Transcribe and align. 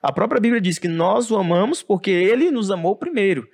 A 0.00 0.12
própria 0.12 0.40
Bíblia 0.40 0.60
diz 0.60 0.78
que 0.78 0.88
nós 0.88 1.30
o 1.30 1.36
amamos 1.36 1.82
porque 1.82 2.10
ele 2.10 2.50
nos 2.50 2.70
amou 2.70 2.94
primeiro. 2.94 3.48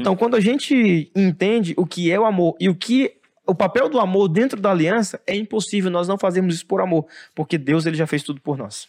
Então, 0.00 0.16
quando 0.16 0.34
a 0.34 0.40
gente 0.40 1.10
entende 1.14 1.74
o 1.76 1.86
que 1.86 2.10
é 2.10 2.18
o 2.18 2.24
amor 2.24 2.56
e 2.58 2.68
o 2.68 2.74
que 2.74 3.12
o 3.46 3.54
papel 3.54 3.88
do 3.88 4.00
amor 4.00 4.28
dentro 4.28 4.60
da 4.60 4.70
aliança, 4.70 5.20
é 5.26 5.36
impossível 5.36 5.90
nós 5.90 6.08
não 6.08 6.18
fazermos 6.18 6.54
isso 6.54 6.66
por 6.66 6.80
amor, 6.80 7.06
porque 7.34 7.58
Deus 7.58 7.86
ele 7.86 7.96
já 7.96 8.06
fez 8.06 8.22
tudo 8.22 8.40
por 8.40 8.56
nós. 8.56 8.88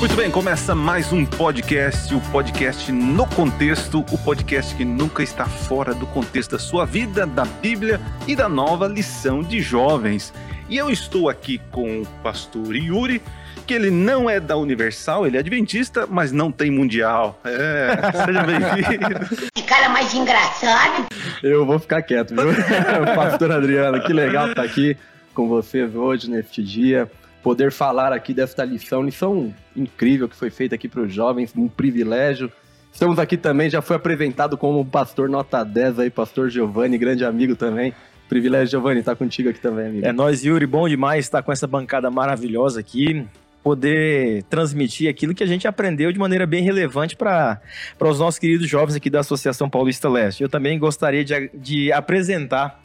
Muito 0.00 0.16
bem, 0.16 0.30
começa 0.30 0.74
mais 0.74 1.12
um 1.12 1.26
podcast, 1.26 2.14
o 2.14 2.20
podcast 2.32 2.90
no 2.90 3.26
contexto, 3.26 4.00
o 4.10 4.16
podcast 4.16 4.74
que 4.74 4.82
nunca 4.82 5.22
está 5.22 5.44
fora 5.44 5.92
do 5.92 6.06
contexto 6.06 6.52
da 6.52 6.58
sua 6.58 6.86
vida, 6.86 7.26
da 7.26 7.44
Bíblia 7.44 8.00
e 8.26 8.34
da 8.34 8.48
nova 8.48 8.88
lição 8.88 9.42
de 9.42 9.60
jovens. 9.60 10.32
E 10.70 10.78
eu 10.78 10.88
estou 10.88 11.28
aqui 11.28 11.60
com 11.70 12.00
o 12.00 12.06
pastor 12.22 12.74
Yuri, 12.74 13.20
que 13.66 13.74
ele 13.74 13.90
não 13.90 14.28
é 14.28 14.40
da 14.40 14.56
Universal, 14.56 15.26
ele 15.26 15.36
é 15.36 15.40
adventista, 15.40 16.06
mas 16.08 16.32
não 16.32 16.50
tem 16.50 16.70
mundial. 16.70 17.38
É, 17.44 17.90
seja 18.24 18.42
bem-vindo. 18.42 19.50
Que 19.54 19.62
cara 19.64 19.90
mais 19.90 20.14
engraçado. 20.14 21.08
Eu 21.42 21.66
vou 21.66 21.78
ficar 21.78 22.00
quieto, 22.00 22.34
viu? 22.34 22.46
pastor 23.14 23.52
Adriano, 23.52 24.00
que 24.00 24.14
legal 24.14 24.48
estar 24.48 24.62
aqui 24.62 24.96
com 25.34 25.46
vocês 25.46 25.94
hoje, 25.94 26.30
neste 26.30 26.62
dia 26.62 27.06
poder 27.42 27.72
falar 27.72 28.12
aqui 28.12 28.34
desta 28.34 28.64
lição, 28.64 29.02
lição 29.02 29.54
incrível 29.76 30.28
que 30.28 30.36
foi 30.36 30.50
feita 30.50 30.74
aqui 30.74 30.88
para 30.88 31.02
os 31.02 31.12
jovens, 31.12 31.52
um 31.56 31.68
privilégio. 31.68 32.50
Estamos 32.92 33.18
aqui 33.18 33.36
também, 33.36 33.70
já 33.70 33.80
foi 33.80 33.96
apresentado 33.96 34.56
como 34.56 34.84
pastor 34.84 35.28
nota 35.28 35.64
10 35.64 36.00
aí, 36.00 36.10
pastor 36.10 36.50
Giovanni, 36.50 36.98
grande 36.98 37.24
amigo 37.24 37.54
também. 37.54 37.94
Privilégio, 38.28 38.68
Giovanni, 38.68 39.00
estar 39.00 39.12
tá 39.12 39.16
contigo 39.16 39.48
aqui 39.48 39.60
também, 39.60 39.86
amigo. 39.86 40.06
É 40.06 40.12
nós, 40.12 40.44
Yuri, 40.44 40.66
bom 40.66 40.88
demais 40.88 41.24
estar 41.24 41.42
com 41.42 41.50
essa 41.50 41.66
bancada 41.66 42.10
maravilhosa 42.10 42.78
aqui, 42.78 43.26
poder 43.62 44.44
transmitir 44.44 45.10
aquilo 45.10 45.34
que 45.34 45.42
a 45.42 45.46
gente 45.46 45.66
aprendeu 45.66 46.12
de 46.12 46.18
maneira 46.18 46.46
bem 46.46 46.62
relevante 46.62 47.16
para 47.16 47.60
os 48.00 48.18
nossos 48.18 48.38
queridos 48.38 48.68
jovens 48.68 48.94
aqui 48.94 49.10
da 49.10 49.20
Associação 49.20 49.68
Paulista 49.68 50.08
Leste. 50.08 50.42
Eu 50.42 50.48
também 50.48 50.78
gostaria 50.78 51.24
de, 51.24 51.50
de 51.54 51.92
apresentar 51.92 52.79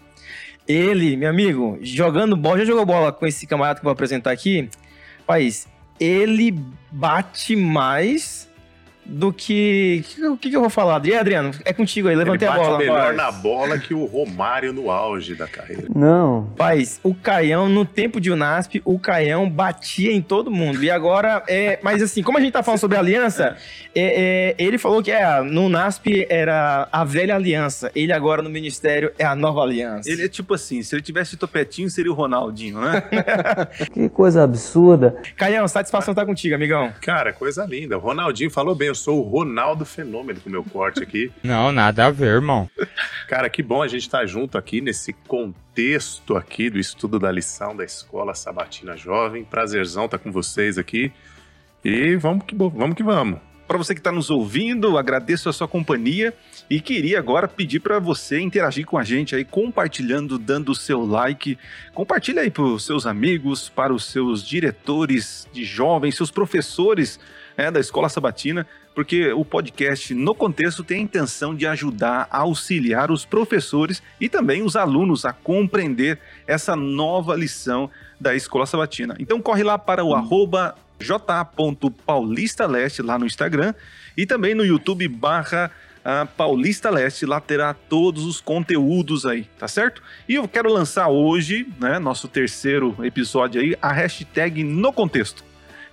ele, 0.68 1.16
meu 1.16 1.30
amigo, 1.30 1.78
jogando 1.82 2.36
bola, 2.36 2.60
já 2.60 2.66
jogou 2.66 2.86
bola 2.86 3.12
com 3.12 3.26
esse 3.26 3.46
camarada 3.46 3.80
que 3.80 3.84
eu 3.84 3.86
vou 3.86 3.94
apresentar 3.94 4.32
aqui? 4.32 4.70
País, 5.26 5.68
ele 6.00 6.58
bate 6.92 7.56
mais 7.56 8.45
do 9.06 9.32
que. 9.32 10.04
O 10.30 10.38
que, 10.38 10.50
que, 10.50 10.56
eu 10.56 10.62
vou 10.62 10.70
falar? 10.70 10.96
Adriano, 10.96 11.52
é 11.64 11.72
contigo 11.72 12.08
aí, 12.08 12.16
levantei 12.16 12.48
a 12.48 12.54
bola. 12.54 12.78
melhor 12.78 13.14
na 13.14 13.32
bola 13.32 13.78
que 13.78 13.94
o 13.94 14.06
Romário 14.06 14.74
no 14.74 14.90
auge 14.90 15.36
da 15.36 15.48
carreira. 15.48 15.88
Não. 15.94 16.50
Paz, 16.58 17.00
o 17.04 17.14
Caião, 17.14 17.70
no 17.70 17.86
tempo 17.86 18.20
de 18.20 18.32
Unasp, 18.32 18.82
o 18.84 18.98
Caião 18.98 19.50
batia 19.50 20.12
em 20.12 20.22
todo 20.22 20.50
mundo. 20.50 20.84
E 20.84 20.90
agora, 20.90 21.44
é. 21.48 21.80
Mas 21.84 22.02
assim, 22.02 22.24
como 22.24 22.38
a 22.38 22.42
gente 22.42 22.54
tá 22.54 22.64
falando 22.64 22.80
sobre 22.80 22.98
aliança, 22.98 23.56
é, 23.94 24.56
é, 24.58 24.64
ele 24.64 24.78
falou 24.78 25.04
que 25.04 25.12
é, 25.12 25.42
no 25.42 25.66
Unasp 25.66 26.26
era 26.30 26.88
a 26.92 27.04
velha 27.04 27.36
aliança. 27.36 27.92
Ele 27.96 28.12
agora 28.12 28.42
no 28.42 28.50
ministério 28.50 29.12
é 29.20 29.26
a 29.26 29.36
nova 29.36 29.62
aliança. 29.62 30.10
Ele 30.10 30.26
é 30.26 30.28
tipo 30.28 30.54
assim: 30.54 30.82
se 30.82 30.96
ele 30.96 31.04
tivesse 31.04 31.38
topetinho, 31.38 31.90
seria 31.90 32.12
o 32.12 32.16
Ronaldinho, 32.16 32.82
né? 32.82 33.04
que 33.94 34.10
coisa 34.10 34.44
absurda. 34.44 35.16
Caião, 35.36 35.68
satisfação 35.68 36.12
estar 36.12 36.24
tá 36.24 36.26
contigo, 36.26 36.56
amigão. 36.56 36.92
Cara, 37.02 37.32
coisa 37.32 37.66
linda. 37.66 37.98
O 37.98 38.02
Ronaldinho 38.02 38.50
falou 38.50 38.74
bem, 38.74 38.95
eu 38.96 38.98
sou 38.98 39.20
o 39.20 39.30
Ronaldo 39.30 39.86
Fenômeno 39.86 40.40
com 40.40 40.48
o 40.48 40.52
meu 40.52 40.64
corte 40.64 41.04
aqui. 41.04 41.30
Não, 41.44 41.70
nada 41.72 42.06
a 42.06 42.10
ver, 42.10 42.28
irmão. 42.28 42.70
Cara, 43.28 43.50
que 43.50 43.62
bom 43.62 43.84
a 43.84 43.88
gente 43.90 44.04
estar 44.04 44.20
tá 44.20 44.26
junto 44.26 44.58
aqui 44.58 44.80
nesse 44.80 45.12
contexto 45.12 46.38
aqui 46.38 46.70
do 46.70 46.80
estudo 46.80 47.20
da 47.20 47.30
lição 47.30 47.76
da 47.76 47.84
Escola 47.84 48.34
Sabatina 48.34 48.96
Jovem. 48.96 49.44
Prazerzão 49.44 50.06
estar 50.06 50.18
tá 50.18 50.24
com 50.24 50.32
vocês 50.32 50.78
aqui. 50.78 51.12
E 51.84 52.16
vamos 52.16 52.46
que 52.46 52.56
vamos. 52.56 52.96
Que 52.96 53.04
vamos. 53.04 53.40
Para 53.68 53.78
você 53.78 53.94
que 53.94 54.00
está 54.00 54.12
nos 54.12 54.30
ouvindo, 54.30 54.98
agradeço 54.98 55.50
a 55.50 55.54
sua 55.54 55.68
companhia 55.68 56.34
e 56.70 56.80
queria 56.80 57.18
agora 57.20 57.48
pedir 57.48 57.80
para 57.80 58.00
você 58.00 58.40
interagir 58.40 58.86
com 58.86 58.98
a 58.98 59.04
gente 59.04 59.36
aí, 59.36 59.44
compartilhando, 59.44 60.38
dando 60.38 60.72
o 60.72 60.76
seu 60.76 61.04
like. 61.04 61.58
Compartilha 61.94 62.44
aí 62.44 62.52
para 62.52 62.64
os 62.64 62.86
seus 62.86 63.06
amigos, 63.08 63.68
para 63.68 63.92
os 63.92 64.06
seus 64.06 64.48
diretores 64.48 65.48
de 65.52 65.66
jovens, 65.66 66.16
seus 66.16 66.30
professores 66.30 67.20
é, 67.58 67.72
da 67.72 67.80
Escola 67.80 68.08
Sabatina, 68.08 68.68
porque 68.96 69.34
o 69.34 69.44
podcast, 69.44 70.14
no 70.14 70.34
contexto, 70.34 70.82
tem 70.84 71.00
a 71.00 71.02
intenção 71.02 71.54
de 71.54 71.68
ajudar 71.68 72.30
a 72.32 72.38
auxiliar 72.40 73.12
os 73.12 73.26
professores 73.26 74.02
e 74.20 74.30
também 74.30 74.64
os 74.64 74.78
alunos 74.78 75.26
a 75.26 75.34
compreender 75.34 76.18
essa 76.48 76.78
nova 76.78 77.36
lição 77.36 77.92
da 78.20 78.34
Escola 78.34 78.66
Sabatina. 78.66 79.16
Então 79.20 79.40
corre 79.42 79.64
lá 79.64 79.78
para 79.78 80.04
o 80.04 80.12
hum. 80.12 80.16
arroba 80.16 80.76
j.paulistaleste 80.98 83.02
lá 83.02 83.20
no 83.20 83.26
Instagram 83.26 83.74
e 84.16 84.26
também 84.26 84.56
no 84.56 84.66
YouTube 84.66 85.06
barra 85.10 85.70
uh, 86.06 86.26
Paulista 86.38 86.90
Leste, 86.90 87.26
lá 87.26 87.42
terá 87.42 87.74
todos 87.74 88.26
os 88.26 88.40
conteúdos 88.40 89.26
aí, 89.26 89.44
tá 89.60 89.68
certo? 89.68 90.02
E 90.30 90.36
eu 90.36 90.48
quero 90.48 90.72
lançar 90.72 91.10
hoje, 91.10 91.68
né, 91.80 92.00
nosso 92.00 92.30
terceiro 92.30 92.96
episódio 93.04 93.60
aí, 93.60 93.76
a 93.82 93.92
hashtag 93.92 94.64
no 94.64 94.94
contexto. 94.94 95.44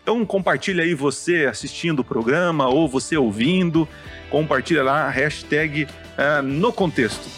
Então 0.03 0.27
compartilha 0.27 0.83
aí 0.83 0.95
você 0.95 1.47
assistindo 1.47 2.01
o 2.01 2.05
programa 2.05 2.67
ou 2.69 2.89
você 2.89 3.17
ouvindo, 3.17 3.89
compartilha 4.31 4.83
lá 4.83 5.07
a 5.07 5.11
hashtag 5.11 5.85
uh, 5.85 6.43
no 6.43 6.73
contexto. 6.73 7.29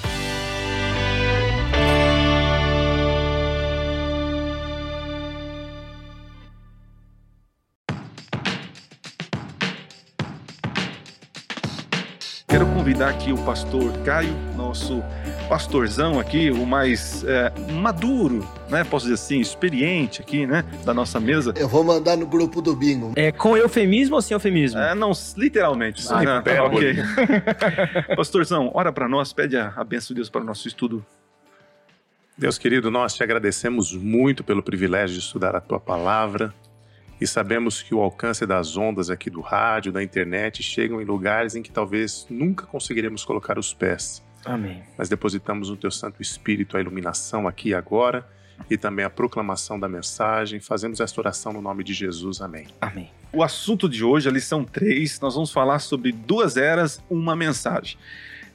Quero 12.48 12.66
convidar 12.68 13.10
aqui 13.10 13.30
o 13.30 13.36
pastor 13.44 13.92
Caio, 14.04 14.34
nosso 14.56 15.02
pastorzão 15.48 16.18
aqui, 16.18 16.50
o 16.50 16.66
mais 16.66 17.24
é, 17.24 17.52
maduro, 17.72 18.46
né? 18.68 18.84
Posso 18.84 19.06
dizer 19.06 19.14
assim, 19.14 19.40
experiente 19.40 20.20
aqui, 20.20 20.46
né? 20.46 20.64
Da 20.84 20.94
nossa 20.94 21.20
mesa. 21.20 21.52
Eu 21.56 21.68
vou 21.68 21.84
mandar 21.84 22.16
no 22.16 22.26
grupo 22.26 22.60
do 22.60 22.74
bingo. 22.74 23.12
É 23.16 23.30
com 23.30 23.56
eufemismo 23.56 24.16
ou 24.16 24.22
sem 24.22 24.34
eufemismo? 24.34 24.80
É, 24.80 24.94
não, 24.94 25.12
literalmente. 25.36 26.04
Ah, 26.10 26.22
né? 26.22 26.42
tá, 26.42 26.64
okay. 26.64 26.96
Pastorzão, 28.16 28.70
ora 28.74 28.92
para 28.92 29.08
nós, 29.08 29.32
pede 29.32 29.56
a, 29.56 29.72
a 29.76 29.84
benção 29.84 30.08
de 30.08 30.16
Deus 30.16 30.30
para 30.30 30.40
o 30.40 30.44
nosso 30.44 30.66
estudo. 30.66 31.04
Deus 32.36 32.58
querido, 32.58 32.90
nós 32.90 33.14
te 33.14 33.22
agradecemos 33.22 33.94
muito 33.94 34.42
pelo 34.42 34.62
privilégio 34.62 35.14
de 35.16 35.22
estudar 35.22 35.54
a 35.54 35.60
tua 35.60 35.78
palavra 35.78 36.52
e 37.20 37.26
sabemos 37.26 37.80
que 37.80 37.94
o 37.94 38.00
alcance 38.00 38.44
das 38.44 38.76
ondas 38.76 39.08
aqui 39.08 39.30
do 39.30 39.40
rádio, 39.40 39.92
da 39.92 40.02
internet, 40.02 40.62
chegam 40.62 41.00
em 41.00 41.04
lugares 41.04 41.54
em 41.54 41.62
que 41.62 41.70
talvez 41.70 42.26
nunca 42.28 42.66
conseguiremos 42.66 43.24
colocar 43.24 43.58
os 43.58 43.72
pés. 43.72 44.23
Amém. 44.44 44.82
Mas 44.96 45.08
depositamos 45.08 45.70
no 45.70 45.76
teu 45.76 45.90
Santo 45.90 46.20
Espírito 46.20 46.76
a 46.76 46.80
iluminação 46.80 47.48
aqui 47.48 47.70
e 47.70 47.74
agora 47.74 48.26
e 48.70 48.76
também 48.76 49.04
a 49.04 49.10
proclamação 49.10 49.78
da 49.78 49.88
mensagem. 49.88 50.60
Fazemos 50.60 51.00
esta 51.00 51.20
oração 51.20 51.52
no 51.52 51.60
nome 51.60 51.84
de 51.84 51.92
Jesus. 51.92 52.40
Amém. 52.40 52.66
Amém. 52.80 53.10
O 53.32 53.42
assunto 53.42 53.88
de 53.88 54.04
hoje, 54.04 54.28
a 54.28 54.32
lição 54.32 54.64
3, 54.64 55.20
nós 55.20 55.34
vamos 55.34 55.50
falar 55.50 55.80
sobre 55.80 56.12
duas 56.12 56.56
eras, 56.56 57.02
uma 57.10 57.34
mensagem. 57.34 57.98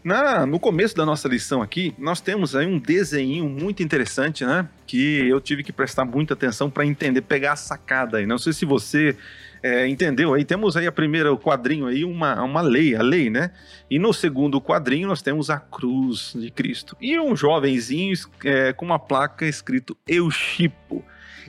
Na, 0.01 0.45
no 0.45 0.59
começo 0.59 0.95
da 0.95 1.05
nossa 1.05 1.27
lição 1.27 1.61
aqui, 1.61 1.93
nós 1.97 2.21
temos 2.21 2.55
aí 2.55 2.65
um 2.65 2.79
desenho 2.79 3.49
muito 3.49 3.83
interessante, 3.83 4.45
né? 4.45 4.67
Que 4.87 5.27
eu 5.27 5.41
tive 5.41 5.61
que 5.61 5.73
prestar 5.73 6.05
muita 6.05 6.33
atenção 6.33 6.69
para 6.69 6.85
entender, 6.85 7.21
pegar 7.21 7.53
a 7.53 7.57
sacada 7.57 8.17
aí. 8.17 8.25
Não 8.25 8.37
sei 8.37 8.53
se 8.53 8.63
você 8.63 9.17
é, 9.61 9.87
entendeu 9.87 10.33
aí. 10.33 10.45
Temos 10.45 10.77
aí 10.77 10.87
a 10.87 10.91
primeira, 10.91 11.31
o 11.31 11.37
quadrinho 11.37 11.87
aí, 11.87 12.03
uma, 12.03 12.41
uma 12.41 12.61
lei, 12.61 12.95
a 12.95 13.01
lei, 13.01 13.29
né? 13.29 13.51
E 13.89 13.99
no 13.99 14.13
segundo 14.13 14.61
quadrinho 14.61 15.07
nós 15.07 15.21
temos 15.21 15.49
a 15.49 15.57
cruz 15.59 16.33
de 16.35 16.49
Cristo. 16.49 16.95
E 16.99 17.19
um 17.19 17.35
jovenzinho 17.35 18.15
é, 18.43 18.73
com 18.73 18.85
uma 18.85 18.99
placa 18.99 19.45
escrito 19.45 19.97
Eu 20.07 20.29
Chipo. 20.31 21.03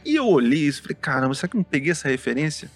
E 0.04 0.16
eu 0.16 0.26
olhei 0.26 0.68
e 0.68 0.72
falei, 0.72 0.96
caramba, 1.00 1.34
será 1.34 1.48
que 1.48 1.56
eu 1.56 1.58
não 1.58 1.64
peguei 1.64 1.92
essa 1.92 2.08
referência? 2.08 2.70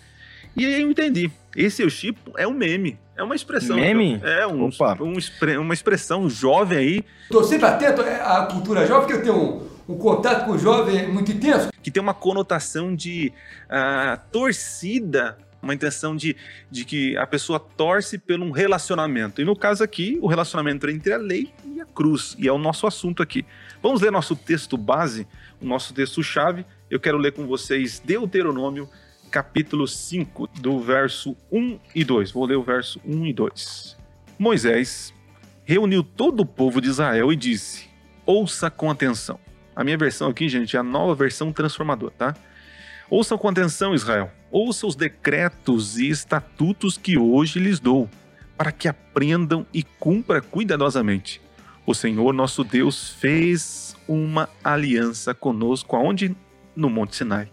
E 0.57 0.65
aí 0.65 0.83
eu 0.83 0.91
entendi. 0.91 1.31
Esse 1.57 1.83
Eu 1.83 1.91
Chipo 1.91 2.33
é 2.37 2.47
um 2.47 2.53
meme. 2.53 2.99
É 3.17 3.23
uma 3.23 3.35
expressão. 3.35 3.77
Meme? 3.77 4.21
É, 4.23 4.47
um, 4.47 4.69
um, 4.69 5.61
uma 5.61 5.75
expressão 5.75 6.29
jovem 6.29 6.79
aí. 6.79 7.05
Tô 7.31 7.43
sempre 7.45 7.67
atento 7.67 8.03
à 8.03 8.47
cultura 8.47 8.87
jovem, 8.87 9.07
porque 9.07 9.15
eu 9.15 9.23
tenho 9.23 9.37
um, 9.37 9.69
um 9.89 9.97
contato 9.97 10.47
com 10.47 10.53
o 10.53 10.59
jovem 10.59 11.11
muito 11.13 11.33
intenso. 11.33 11.71
Que 11.83 11.91
tem 11.91 12.03
uma 12.03 12.15
conotação 12.15 12.95
de 12.95 13.33
uh, 13.67 14.21
torcida, 14.31 15.37
uma 15.63 15.75
intenção 15.75 16.17
de, 16.17 16.37
de 16.71 16.85
que 16.85 17.17
a 17.17 17.27
pessoa 17.27 17.59
torce 17.59 18.19
pelo 18.19 18.45
um 18.45 18.51
relacionamento. 18.51 19.41
E 19.41 19.45
no 19.45 19.57
caso 19.57 19.83
aqui, 19.83 20.19
o 20.23 20.27
relacionamento 20.27 20.89
entre 20.89 21.13
a 21.13 21.17
lei 21.17 21.53
e 21.65 21.81
a 21.81 21.87
cruz. 21.87 22.37
E 22.39 22.49
é 22.49 22.53
o 22.53 22.59
nosso 22.59 22.87
assunto 22.87 23.23
aqui. 23.23 23.45
Vamos 23.83 24.01
ler 24.01 24.11
nosso 24.11 24.37
texto 24.37 24.77
base, 24.77 25.27
o 25.61 25.67
nosso 25.67 25.93
texto-chave. 25.93 26.65
Eu 26.91 27.01
quero 27.01 27.19
ler 27.19 27.33
com 27.33 27.47
vocês 27.47 27.99
Deuteronômio 27.99 28.89
capítulo 29.31 29.89
5, 29.89 30.49
do 30.61 30.79
verso 30.79 31.37
1 31.51 31.81
e 31.93 32.05
2. 32.05 32.31
Vou 32.31 32.45
ler 32.45 32.57
o 32.57 32.63
verso 32.63 33.01
1 33.05 33.27
e 33.27 33.33
2. 33.33 33.97
Moisés 34.39 35.13
reuniu 35.65 36.05
todo 36.05 36.41
o 36.41 36.47
povo 36.47 36.81
de 36.81 36.89
Israel 36.89 37.33
e 37.33 37.37
disse: 37.37 37.89
Ouça 38.25 38.71
com 38.71 38.91
atenção. 38.91 39.41
A 39.75 39.83
minha 39.83 39.99
versão 39.99 40.29
aqui, 40.29 40.49
gente, 40.49 40.77
é 40.77 40.81
a 40.81 40.83
nova 40.83 41.15
versão 41.15 41.53
transformadora, 41.53 42.13
tá? 42.17 42.35
Ouça 43.11 43.37
com 43.37 43.49
atenção, 43.49 43.95
Israel. 43.95 44.31
Ouça 44.51 44.87
os 44.87 44.95
decretos 44.95 45.99
e 45.99 46.09
estatutos 46.09 46.97
que 46.97 47.19
hoje 47.19 47.59
lhes 47.59 47.81
dou, 47.81 48.09
para 48.57 48.73
que 48.73 48.89
aprendam 48.89 49.67
e 49.75 49.83
cumpra 49.83 50.41
cuidadosamente. 50.41 51.41
O 51.87 51.95
Senhor 51.95 52.33
nosso 52.33 52.65
Deus 52.65 53.11
fez 53.11 53.95
uma 54.09 54.49
aliança 54.63 55.35
conosco, 55.35 55.97
aonde? 55.97 56.35
No 56.75 56.89
Monte 56.89 57.17
Sinai. 57.17 57.51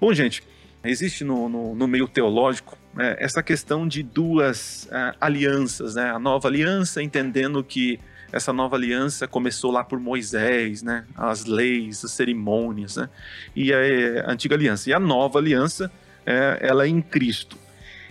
Bom, 0.00 0.12
gente, 0.12 0.42
existe 0.82 1.24
no, 1.24 1.48
no, 1.48 1.74
no 1.74 1.86
meio 1.86 2.08
teológico 2.08 2.76
é, 2.98 3.16
essa 3.22 3.42
questão 3.42 3.86
de 3.86 4.02
duas 4.02 4.88
é, 4.90 5.14
alianças, 5.20 5.94
né? 5.94 6.10
A 6.10 6.18
nova 6.18 6.48
aliança, 6.48 7.02
entendendo 7.02 7.62
que 7.62 8.00
essa 8.34 8.52
nova 8.52 8.74
aliança 8.74 9.28
começou 9.28 9.70
lá 9.70 9.84
por 9.84 10.00
Moisés, 10.00 10.82
né? 10.82 11.04
As 11.14 11.44
leis, 11.44 12.04
as 12.04 12.10
cerimônias, 12.10 12.96
né? 12.96 13.08
E 13.54 13.72
a, 13.72 13.78
a 14.26 14.32
antiga 14.32 14.56
aliança. 14.56 14.90
E 14.90 14.92
a 14.92 14.98
nova 14.98 15.38
aliança, 15.38 15.88
é, 16.26 16.58
ela 16.60 16.84
é 16.84 16.88
em 16.88 17.00
Cristo. 17.00 17.56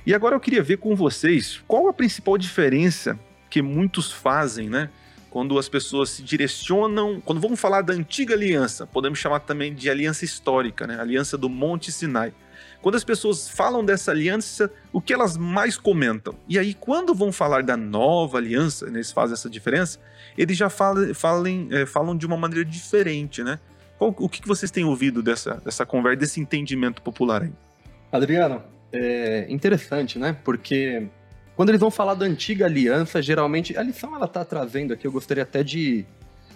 E 0.05 0.13
agora 0.13 0.33
eu 0.33 0.39
queria 0.39 0.63
ver 0.63 0.77
com 0.77 0.95
vocês 0.95 1.61
qual 1.67 1.89
a 1.89 1.93
principal 1.93 2.37
diferença 2.37 3.19
que 3.49 3.61
muitos 3.61 4.13
fazem, 4.13 4.69
né? 4.69 4.89
Quando 5.29 5.59
as 5.59 5.67
pessoas 5.67 6.11
se 6.11 6.23
direcionam, 6.23 7.19
quando 7.19 7.41
vamos 7.41 7.59
falar 7.59 7.81
da 7.81 7.93
antiga 7.93 8.33
aliança, 8.33 8.87
podemos 8.87 9.19
chamar 9.19 9.41
também 9.41 9.73
de 9.73 9.89
aliança 9.89 10.23
histórica, 10.23 10.87
né? 10.87 11.01
Aliança 11.01 11.37
do 11.37 11.49
Monte 11.49 11.91
Sinai. 11.91 12.33
Quando 12.81 12.95
as 12.95 13.03
pessoas 13.03 13.49
falam 13.49 13.83
dessa 13.83 14.11
aliança, 14.11 14.71
o 14.91 15.01
que 15.01 15.13
elas 15.13 15.37
mais 15.37 15.77
comentam? 15.77 16.35
E 16.49 16.59
aí, 16.59 16.73
quando 16.73 17.13
vão 17.13 17.31
falar 17.31 17.63
da 17.63 17.77
nova 17.77 18.37
aliança, 18.37 18.87
eles 18.87 19.09
fazem 19.09 19.33
essa 19.33 19.49
diferença, 19.49 19.99
eles 20.37 20.57
já 20.57 20.69
falam, 20.69 21.13
falam, 21.13 21.67
é, 21.71 21.85
falam 21.85 22.15
de 22.15 22.25
uma 22.25 22.37
maneira 22.37 22.65
diferente, 22.65 23.43
né? 23.43 23.59
Qual, 23.97 24.13
o 24.17 24.27
que 24.27 24.47
vocês 24.47 24.71
têm 24.71 24.83
ouvido 24.83 25.21
dessa, 25.21 25.61
dessa 25.63 25.85
conversa, 25.85 26.17
desse 26.17 26.39
entendimento 26.39 27.01
popular 27.01 27.43
aí? 27.43 27.51
Adriano, 28.11 28.61
é 28.91 29.45
interessante, 29.49 30.19
né? 30.19 30.37
Porque 30.43 31.07
quando 31.55 31.69
eles 31.69 31.81
vão 31.81 31.91
falar 31.91 32.13
da 32.15 32.25
antiga 32.25 32.65
aliança, 32.65 33.21
geralmente 33.21 33.77
a 33.77 33.83
lição 33.83 34.15
ela 34.15 34.27
tá 34.27 34.43
trazendo 34.43 34.93
aqui, 34.93 35.05
eu 35.05 35.11
gostaria 35.11 35.43
até 35.43 35.63
de 35.63 36.05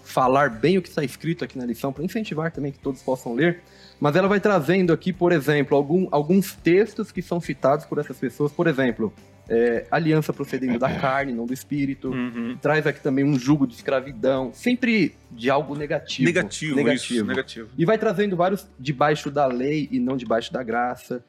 falar 0.04 0.50
bem 0.50 0.78
o 0.78 0.82
que 0.82 0.90
está 0.90 1.04
escrito 1.04 1.44
aqui 1.44 1.58
na 1.58 1.66
lição 1.66 1.92
para 1.92 2.04
incentivar 2.04 2.52
também 2.52 2.72
que 2.72 2.80
todos 2.80 3.02
possam 3.02 3.34
ler. 3.34 3.62
Mas 4.00 4.16
ela 4.16 4.28
vai 4.28 4.40
trazendo 4.40 4.94
aqui, 4.94 5.12
por 5.12 5.32
exemplo, 5.32 5.76
algum, 5.76 6.08
alguns 6.12 6.54
textos 6.54 7.12
que 7.12 7.22
são 7.22 7.42
citados 7.42 7.86
por 7.86 7.98
essas 7.98 8.18
pessoas. 8.18 8.52
Por 8.52 8.68
exemplo, 8.68 9.14
é, 9.50 9.86
aliança 9.90 10.34
procedendo 10.34 10.78
da 10.78 10.94
carne, 10.94 11.34
não 11.34 11.46
do 11.46 11.54
espírito. 11.54 12.10
Uhum. 12.10 12.58
Traz 12.62 12.86
aqui 12.86 13.00
também 13.00 13.24
um 13.24 13.38
jugo 13.38 13.66
de 13.66 13.76
escravidão, 13.76 14.52
sempre 14.54 15.16
de 15.32 15.50
algo 15.50 15.76
negativo. 15.76 16.26
Negativo, 16.26 16.76
negativo. 16.76 17.14
Isso, 17.16 17.26
negativo. 17.26 17.70
E 17.78 17.86
vai 17.86 17.98
trazendo 17.98 18.36
vários 18.36 18.68
debaixo 18.80 19.32
da 19.32 19.46
lei 19.46 19.88
e 19.92 20.00
não 20.00 20.18
debaixo 20.18 20.52
da 20.52 20.64
graça. 20.64 21.24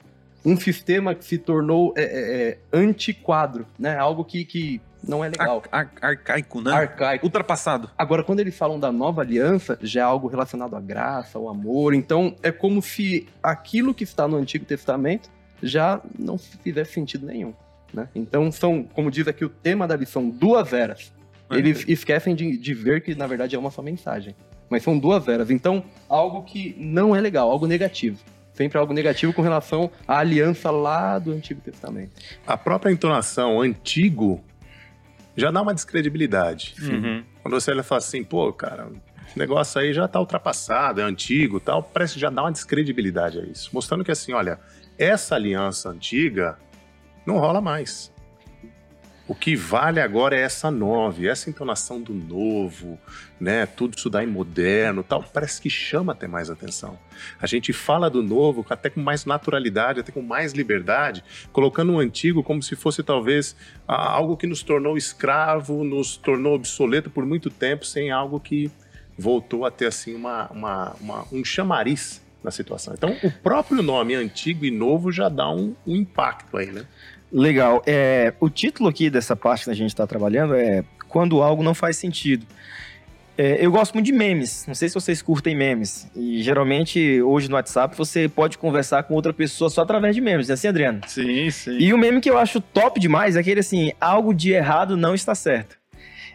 Um 0.45 0.57
sistema 0.57 1.15
que 1.15 1.25
se 1.25 1.37
tornou 1.37 1.93
é, 1.97 2.03
é, 2.03 2.49
é 2.51 2.59
antiquadro, 2.73 3.67
né? 3.79 3.97
Algo 3.97 4.25
que, 4.25 4.45
que 4.45 4.81
não 5.07 5.25
é 5.25 5.29
legal. 5.29 5.63
Ar, 5.71 5.91
ar, 6.01 6.11
arcaico, 6.11 6.61
né? 6.61 6.73
Arcaico. 6.73 7.27
Ultrapassado. 7.27 7.91
Agora, 7.99 8.23
quando 8.23 8.41
eles 8.41 8.57
falam 8.57 8.79
da 8.79 8.91
nova 8.91 9.23
aliança, 9.23 9.79
já 9.83 10.01
é 10.01 10.05
algo 10.05 10.29
relacionado 10.29 10.75
à 10.75 10.81
graça, 10.81 11.39
ao 11.39 11.49
amor. 11.49 11.93
Então, 11.93 12.35
é 12.43 12.53
como 12.53 12.81
se 12.81 13.27
aquilo 13.43 13.93
que 13.93 14.05
está 14.05 14.27
no 14.29 14.37
Antigo 14.37 14.65
Testamento 14.65 15.29
já 15.63 16.01
não 16.19 16.39
fizesse 16.39 16.93
sentido 16.93 17.27
nenhum. 17.27 17.53
Né? 17.93 18.09
Então, 18.15 18.51
são, 18.53 18.83
como 18.83 19.11
diz 19.11 19.27
aqui 19.27 19.45
o 19.45 19.49
tema 19.49 19.87
da 19.87 19.97
lição, 19.97 20.29
duas 20.29 20.73
eras. 20.73 21.13
Eles 21.51 21.85
esquecem 21.89 22.35
de, 22.35 22.59
de 22.59 22.75
ver 22.75 23.01
que, 23.01 23.15
na 23.15 23.27
verdade, 23.27 23.57
é 23.57 23.59
uma 23.59 23.71
só 23.71 23.81
mensagem. 23.81 24.35
Mas 24.69 24.83
são 24.83 24.99
duas 24.99 25.27
eras. 25.29 25.51
Então, 25.51 25.83
algo 26.09 26.43
que 26.43 26.77
não 26.79 27.17
é 27.17 27.21
legal, 27.21 27.51
algo 27.51 27.67
negativo 27.67 28.19
sempre 28.59 28.77
algo 28.77 28.93
negativo 28.93 29.33
com 29.33 29.41
relação 29.41 29.89
à 30.07 30.19
aliança 30.19 30.69
lá 30.69 31.17
do 31.21 31.31
Antigo 31.31 31.61
Testamento. 31.61 32.11
A 32.45 32.57
própria 32.57 32.91
entonação 32.91 33.61
antigo 33.61 34.43
já 35.37 35.53
dá 35.53 35.63
uma 35.63 35.73
descredibilidade. 35.73 36.75
Uhum. 36.83 37.23
Quando 37.41 37.55
você 37.55 37.71
olha 37.71 37.81
e 37.81 37.85
fala 37.85 38.01
assim, 38.01 38.25
pô, 38.25 38.53
cara, 38.53 38.91
esse 39.29 39.39
negócio 39.39 39.81
aí 39.81 39.93
já 39.93 40.09
tá 40.09 40.19
ultrapassado, 40.19 41.01
é 41.01 41.05
antigo 41.05 41.61
tal, 41.61 41.85
parece 41.85 42.15
que 42.15 42.21
já 42.21 42.31
dá 42.31 42.43
uma 42.43 42.51
descredibilidade 42.51 43.39
a 43.39 43.43
isso. 43.43 43.71
Mostrando 43.73 44.05
que 44.05 44.11
assim, 44.11 44.33
olha, 44.33 44.59
essa 44.99 45.37
aliança 45.37 45.91
antiga 45.91 46.59
não 47.29 47.39
rola 47.39 47.61
mais. 47.61 48.11
O 49.29 49.35
que 49.35 49.55
vale 49.55 50.01
agora 50.01 50.35
é 50.35 50.41
essa 50.41 50.71
nova, 50.71 51.27
essa 51.27 51.51
entonação 51.51 52.01
do 52.01 52.15
novo, 52.15 52.99
né? 53.39 53.67
Tudo 53.67 53.99
isso 53.99 54.09
daí 54.09 54.27
moderno, 54.27 55.03
tal, 55.03 55.23
parece 55.23 55.61
que 55.61 55.69
chama 55.69 56.13
até 56.13 56.27
mais 56.27 56.49
atenção. 56.49 56.99
A 57.39 57.47
gente 57.47 57.71
fala 57.75 58.09
do 58.09 58.23
novo 58.23 58.65
até 58.71 58.89
com 58.89 59.03
mais 59.03 59.27
naturalidade, 59.27 60.01
até 60.01 60.11
com 60.11 60.23
mais 60.23 60.55
liberdade, 60.55 61.23
colocando 61.53 61.93
o 61.93 61.99
antigo 61.99 62.43
como 62.43 62.63
se 62.63 62.75
fosse 62.75 63.03
talvez 63.03 63.55
algo 63.87 64.35
que 64.35 64.47
nos 64.47 64.63
tornou 64.63 64.97
escravo, 64.97 65.85
nos 65.85 66.17
tornou 66.17 66.55
obsoleto 66.55 67.11
por 67.11 67.27
muito 67.27 67.51
tempo, 67.51 67.85
sem 67.85 68.11
algo 68.11 68.41
que 68.41 68.71
voltou 69.19 69.67
a 69.67 69.71
ter 69.71 69.89
assim 69.89 70.15
uma, 70.15 70.47
uma, 70.47 70.97
uma 70.99 71.27
um 71.31 71.45
chamariz 71.45 72.23
na 72.43 72.51
situação. 72.51 72.95
Então, 72.95 73.15
o 73.23 73.31
próprio 73.31 73.83
nome 73.83 74.15
antigo 74.15 74.65
e 74.65 74.71
novo 74.71 75.11
já 75.11 75.29
dá 75.29 75.51
um, 75.51 75.75
um 75.87 75.97
impacto 75.97 76.57
aí, 76.57 76.71
né? 76.71 76.87
Legal. 77.33 77.83
É, 77.87 78.33
o 78.41 78.49
título 78.49 78.89
aqui 78.89 79.11
dessa 79.11 79.37
parte 79.37 79.65
que 79.65 79.71
a 79.71 79.75
gente 79.75 79.91
está 79.91 80.07
trabalhando 80.07 80.55
é 80.55 80.85
Quando 81.09 81.43
Algo 81.43 81.63
Não 81.63 81.75
Faz 81.75 81.97
Sentido. 81.97 82.47
É, 83.37 83.65
eu 83.65 83.71
gosto 83.71 83.95
muito 83.95 84.07
de 84.07 84.13
memes. 84.13 84.65
Não 84.67 84.75
sei 84.75 84.89
se 84.89 84.95
vocês 84.95 85.23
curtem 85.23 85.55
memes. 85.55 86.11
E 86.17 86.43
geralmente, 86.43 87.23
hoje 87.23 87.49
no 87.49 87.55
WhatsApp, 87.55 87.97
você 87.97 88.29
pode 88.29 88.59
conversar 88.59 89.05
com 89.05 89.15
outra 89.15 89.33
pessoa 89.33 89.71
só 89.71 89.83
através 89.83 90.17
de 90.17 90.21
memes. 90.21 90.51
É 90.51 90.55
assim, 90.55 90.67
Adriano? 90.67 91.03
Sim, 91.07 91.49
sim. 91.51 91.79
E 91.79 91.95
o 91.95 91.99
meme 91.99 92.21
que 92.21 92.29
eu 92.29 92.37
acho 92.37 92.61
top 92.61 92.99
demais 92.99 93.37
é 93.37 93.41
aquele 93.41 93.61
assim: 93.61 93.93
algo 94.01 94.35
de 94.35 94.51
errado 94.51 94.97
não 94.97 95.15
está 95.15 95.37
certo. 95.37 95.79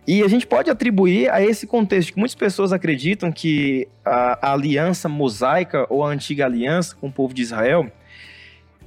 E 0.07 0.21
a 0.21 0.27
gente 0.27 0.47
pode 0.47 0.69
atribuir 0.69 1.29
a 1.29 1.41
esse 1.41 1.65
contexto 1.67 2.13
que 2.13 2.19
muitas 2.19 2.35
pessoas 2.35 2.71
acreditam 2.71 3.31
que 3.31 3.87
a, 4.05 4.49
a 4.49 4.53
aliança 4.53 5.09
mosaica 5.09 5.85
ou 5.89 6.05
a 6.05 6.09
antiga 6.09 6.45
aliança 6.45 6.95
com 6.95 7.07
o 7.07 7.11
povo 7.11 7.33
de 7.33 7.41
Israel 7.41 7.89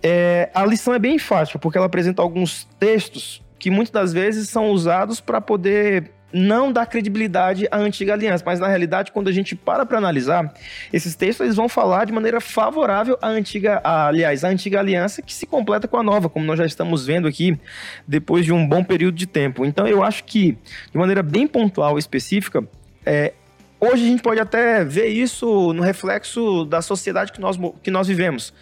é, 0.09 0.51
a 0.55 0.65
lição 0.65 0.95
é 0.95 1.01
bem 1.01 1.19
fácil, 1.19 1.59
porque 1.59 1.77
ela 1.77 1.89
apresenta 1.89 2.23
alguns 2.23 2.63
textos 2.79 3.43
que 3.59 3.73
muitas 3.73 3.91
das 3.91 4.13
vezes 4.13 4.49
são 4.49 4.71
usados 4.71 5.21
para 5.21 5.41
poder 5.41 6.13
não 6.33 6.71
dar 6.71 6.87
credibilidade 6.87 7.67
à 7.73 7.79
antiga 7.79 8.13
aliança, 8.13 8.45
mas 8.47 8.61
na 8.61 8.69
realidade, 8.69 9.11
quando 9.11 9.27
a 9.27 9.33
gente 9.33 9.57
para 9.57 9.85
para 9.85 9.99
analisar, 9.99 10.55
esses 10.93 11.17
textos 11.17 11.45
eles 11.45 11.57
vão 11.57 11.69
falar 11.69 12.05
de 12.05 12.13
maneira 12.13 12.41
favorável 12.41 13.19
à 13.21 13.27
antiga, 13.27 13.81
à, 13.83 14.07
aliás, 14.07 14.45
à 14.45 14.49
antiga 14.49 14.79
aliança 14.79 15.21
que 15.21 15.35
se 15.35 15.45
completa 15.45 15.89
com 15.89 15.97
a 15.97 16.05
nova, 16.05 16.29
como 16.29 16.45
nós 16.45 16.57
já 16.57 16.67
estamos 16.67 17.05
vendo 17.05 17.27
aqui 17.27 17.59
depois 18.07 18.45
de 18.45 18.53
um 18.53 18.65
bom 18.65 18.85
período 18.85 19.17
de 19.17 19.27
tempo. 19.27 19.65
Então, 19.65 19.89
eu 19.89 20.05
acho 20.05 20.23
que 20.23 20.57
de 20.93 20.97
maneira 20.97 21.21
bem 21.21 21.49
pontual 21.49 21.97
e 21.97 21.99
específica, 21.99 22.63
é, 23.05 23.33
hoje 23.81 24.05
a 24.05 24.07
gente 24.07 24.23
pode 24.23 24.39
até 24.39 24.85
ver 24.85 25.09
isso 25.09 25.73
no 25.73 25.83
reflexo 25.83 26.65
da 26.65 26.81
sociedade 26.81 27.33
que 27.33 27.41
nós, 27.41 27.59
que 27.83 27.91
nós 27.91 28.07
vivemos. 28.07 28.55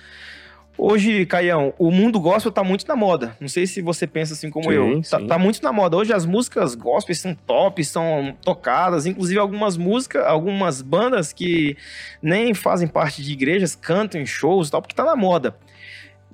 Hoje, 0.76 1.24
Caião, 1.24 1.72
o 1.78 1.90
mundo 1.90 2.18
gospel 2.18 2.50
tá 2.50 2.64
muito 2.64 2.86
na 2.88 2.96
moda. 2.96 3.36
Não 3.40 3.48
sei 3.48 3.66
se 3.66 3.80
você 3.80 4.06
pensa 4.06 4.34
assim 4.34 4.50
como 4.50 4.70
sim, 4.70 4.76
eu. 4.76 5.02
Tá, 5.02 5.20
tá, 5.20 5.38
muito 5.38 5.62
na 5.62 5.72
moda. 5.72 5.96
Hoje 5.96 6.12
as 6.12 6.26
músicas 6.26 6.74
gospel 6.74 7.14
são 7.14 7.34
top, 7.34 7.84
são 7.84 8.36
tocadas. 8.42 9.06
Inclusive 9.06 9.38
algumas 9.38 9.76
músicas, 9.76 10.24
algumas 10.26 10.82
bandas 10.82 11.32
que 11.32 11.76
nem 12.20 12.54
fazem 12.54 12.88
parte 12.88 13.22
de 13.22 13.32
igrejas 13.32 13.76
cantam 13.76 14.20
em 14.20 14.26
shows 14.26 14.68
e 14.68 14.70
tal, 14.72 14.82
porque 14.82 14.94
tá 14.94 15.04
na 15.04 15.14
moda. 15.14 15.56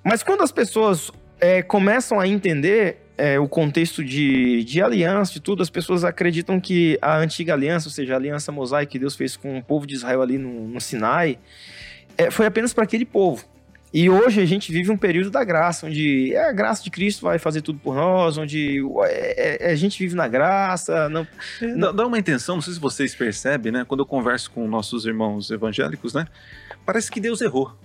Mas 0.03 0.23
quando 0.23 0.43
as 0.43 0.51
pessoas 0.51 1.11
é, 1.39 1.63
começam 1.63 2.19
a 2.19 2.27
entender 2.27 2.97
é, 3.19 3.39
o 3.39 3.47
contexto 3.47 4.03
de, 4.03 4.65
de 4.65 4.81
aliança, 4.81 5.35
de 5.35 5.41
tudo, 5.41 5.63
as 5.63 5.69
pessoas 5.69 6.03
acreditam 6.03 6.59
que 6.59 6.99
a 7.03 7.19
antiga 7.19 7.53
aliança, 7.53 7.89
ou 7.89 7.93
seja, 7.93 8.15
a 8.15 8.17
aliança 8.17 8.51
mosaica 8.51 8.93
que 8.93 8.99
Deus 8.99 9.15
fez 9.15 9.37
com 9.37 9.59
o 9.59 9.63
povo 9.63 9.87
de 9.87 9.95
Israel 9.95 10.23
ali 10.23 10.39
no, 10.39 10.67
no 10.67 10.81
Sinai, 10.81 11.39
é, 12.17 12.31
foi 12.31 12.47
apenas 12.47 12.73
para 12.73 12.85
aquele 12.85 13.05
povo. 13.05 13.45
E 13.93 14.09
hoje 14.09 14.41
a 14.41 14.47
gente 14.47 14.71
vive 14.71 14.91
um 14.91 14.97
período 14.97 15.31
da 15.31 15.43
graça, 15.43 15.87
onde 15.87 16.33
é 16.33 16.49
a 16.49 16.53
graça 16.53 16.83
de 16.85 16.91
Cristo 16.91 17.23
vai 17.23 17.41
fazer 17.41 17.61
tudo 17.61 17.81
por 17.81 17.95
nós, 17.95 18.39
onde 18.39 18.81
é, 19.07 19.69
é, 19.69 19.73
a 19.73 19.75
gente 19.75 19.99
vive 19.99 20.15
na 20.15 20.29
graça. 20.29 21.09
Não, 21.09 21.27
não... 21.61 21.95
Dá 21.95 22.07
uma 22.07 22.19
intenção, 22.19 22.57
não 22.57 22.63
sei 22.63 22.75
se 22.75 22.81
vocês 22.81 23.15
percebem, 23.17 23.73
né? 23.73 23.85
Quando 23.87 24.01
eu 24.01 24.07
converso 24.07 24.51
com 24.53 24.69
nossos 24.69 25.07
irmãos 25.07 25.51
evangélicos, 25.51 26.15
né? 26.15 26.27
Parece 26.87 27.11
que 27.11 27.21
Deus 27.21 27.41
errou. 27.41 27.77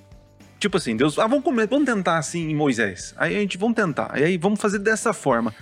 Tipo 0.60 0.78
assim, 0.78 0.96
Deus, 0.96 1.18
ah, 1.18 1.28
vamos, 1.28 1.44
comer, 1.44 1.68
vamos 1.68 1.86
tentar 1.86 2.20
assim 2.20 2.50
em 2.50 2.56
Moisés. 2.56 3.14
Aí 3.18 3.36
a 3.36 3.40
gente, 3.40 3.58
vamos 3.58 3.76
tentar. 3.76 4.12
Aí 4.14 4.38
vamos 4.38 4.62
fazer 4.62 4.80
dessa 4.80 5.12
forma. 5.12 5.54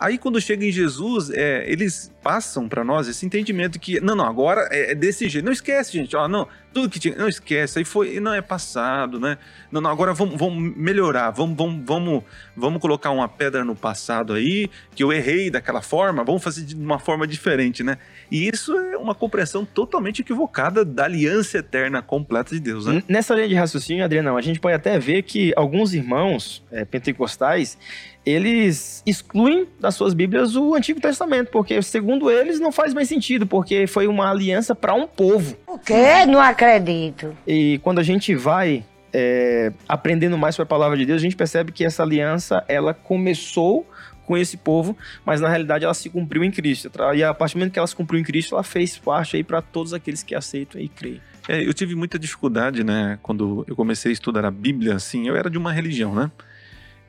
Aí 0.00 0.16
quando 0.16 0.40
chega 0.40 0.64
em 0.64 0.72
Jesus, 0.72 1.28
é, 1.28 1.70
eles 1.70 2.10
passam 2.22 2.66
para 2.66 2.82
nós 2.82 3.06
esse 3.06 3.26
entendimento 3.26 3.78
que, 3.78 4.00
não, 4.00 4.16
não, 4.16 4.24
agora 4.24 4.66
é, 4.70 4.92
é 4.92 4.94
desse 4.94 5.28
jeito. 5.28 5.44
Não 5.44 5.52
esquece, 5.52 5.92
gente, 5.92 6.16
ó, 6.16 6.26
não, 6.26 6.48
tudo 6.72 6.88
que 6.88 6.98
tinha, 6.98 7.16
não 7.16 7.28
esquece, 7.28 7.78
aí 7.78 7.84
foi, 7.84 8.20
não 8.20 8.32
é 8.32 8.40
passado, 8.40 9.18
né? 9.18 9.36
Não, 9.70 9.80
não, 9.80 9.90
agora 9.90 10.14
vamos, 10.14 10.38
vamos 10.38 10.74
melhorar, 10.76 11.30
vamos, 11.30 11.56
vamos, 11.56 11.84
vamos, 11.84 12.24
vamos 12.56 12.80
colocar 12.80 13.10
uma 13.10 13.28
pedra 13.28 13.64
no 13.64 13.74
passado 13.74 14.32
aí, 14.32 14.70
que 14.94 15.02
eu 15.02 15.12
errei 15.12 15.50
daquela 15.50 15.82
forma, 15.82 16.24
vamos 16.24 16.42
fazer 16.42 16.64
de 16.64 16.74
uma 16.74 16.98
forma 16.98 17.26
diferente, 17.26 17.82
né? 17.82 17.98
E 18.30 18.48
isso 18.48 18.74
é 18.74 18.96
uma 18.96 19.14
compreensão 19.14 19.64
totalmente 19.64 20.22
equivocada 20.22 20.84
da 20.84 21.04
aliança 21.04 21.58
eterna 21.58 22.00
completa 22.00 22.54
de 22.54 22.60
Deus, 22.60 22.86
né? 22.86 23.02
Nessa 23.08 23.34
linha 23.34 23.48
de 23.48 23.54
raciocínio, 23.54 24.04
Adriano, 24.04 24.36
a 24.36 24.40
gente 24.40 24.60
pode 24.60 24.74
até 24.74 24.98
ver 24.98 25.22
que 25.24 25.52
alguns 25.56 25.92
irmãos 25.92 26.64
é, 26.70 26.84
pentecostais, 26.84 27.76
eles 28.24 29.02
excluem 29.06 29.66
das 29.78 29.94
suas 29.94 30.14
Bíblias 30.14 30.54
o 30.56 30.74
Antigo 30.74 31.00
Testamento, 31.00 31.50
porque 31.50 31.80
segundo 31.82 32.30
eles 32.30 32.60
não 32.60 32.70
faz 32.70 32.92
mais 32.92 33.08
sentido, 33.08 33.46
porque 33.46 33.86
foi 33.86 34.06
uma 34.06 34.30
aliança 34.30 34.74
para 34.74 34.94
um 34.94 35.06
povo. 35.06 35.56
O 35.66 35.78
quê? 35.78 36.26
Não 36.26 36.40
acredito. 36.40 37.36
E 37.46 37.78
quando 37.82 37.98
a 37.98 38.02
gente 38.02 38.34
vai 38.34 38.84
é, 39.12 39.72
aprendendo 39.88 40.36
mais 40.36 40.54
sobre 40.54 40.64
a 40.64 40.68
palavra 40.68 40.96
de 40.96 41.06
Deus, 41.06 41.20
a 41.20 41.22
gente 41.22 41.36
percebe 41.36 41.72
que 41.72 41.84
essa 41.84 42.02
aliança, 42.02 42.64
ela 42.68 42.92
começou 42.92 43.86
com 44.26 44.36
esse 44.36 44.56
povo, 44.56 44.96
mas 45.24 45.40
na 45.40 45.48
realidade 45.48 45.84
ela 45.84 45.94
se 45.94 46.08
cumpriu 46.08 46.44
em 46.44 46.52
Cristo. 46.52 46.90
E 47.16 47.24
a 47.24 47.34
partir 47.34 47.54
do 47.54 47.58
momento 47.58 47.72
que 47.72 47.78
ela 47.80 47.88
se 47.88 47.96
cumpriu 47.96 48.20
em 48.20 48.22
Cristo, 48.22 48.54
ela 48.54 48.62
fez 48.62 48.96
parte 48.96 49.36
aí 49.36 49.42
para 49.42 49.60
todos 49.60 49.92
aqueles 49.92 50.22
que 50.22 50.36
aceitam 50.36 50.80
e 50.80 50.88
creem. 50.88 51.20
É, 51.48 51.66
eu 51.66 51.74
tive 51.74 51.96
muita 51.96 52.16
dificuldade, 52.16 52.84
né, 52.84 53.18
quando 53.22 53.64
eu 53.66 53.74
comecei 53.74 54.10
a 54.10 54.12
estudar 54.12 54.44
a 54.44 54.50
Bíblia, 54.50 54.94
assim, 54.94 55.26
eu 55.26 55.34
era 55.34 55.50
de 55.50 55.58
uma 55.58 55.72
religião, 55.72 56.14
né? 56.14 56.30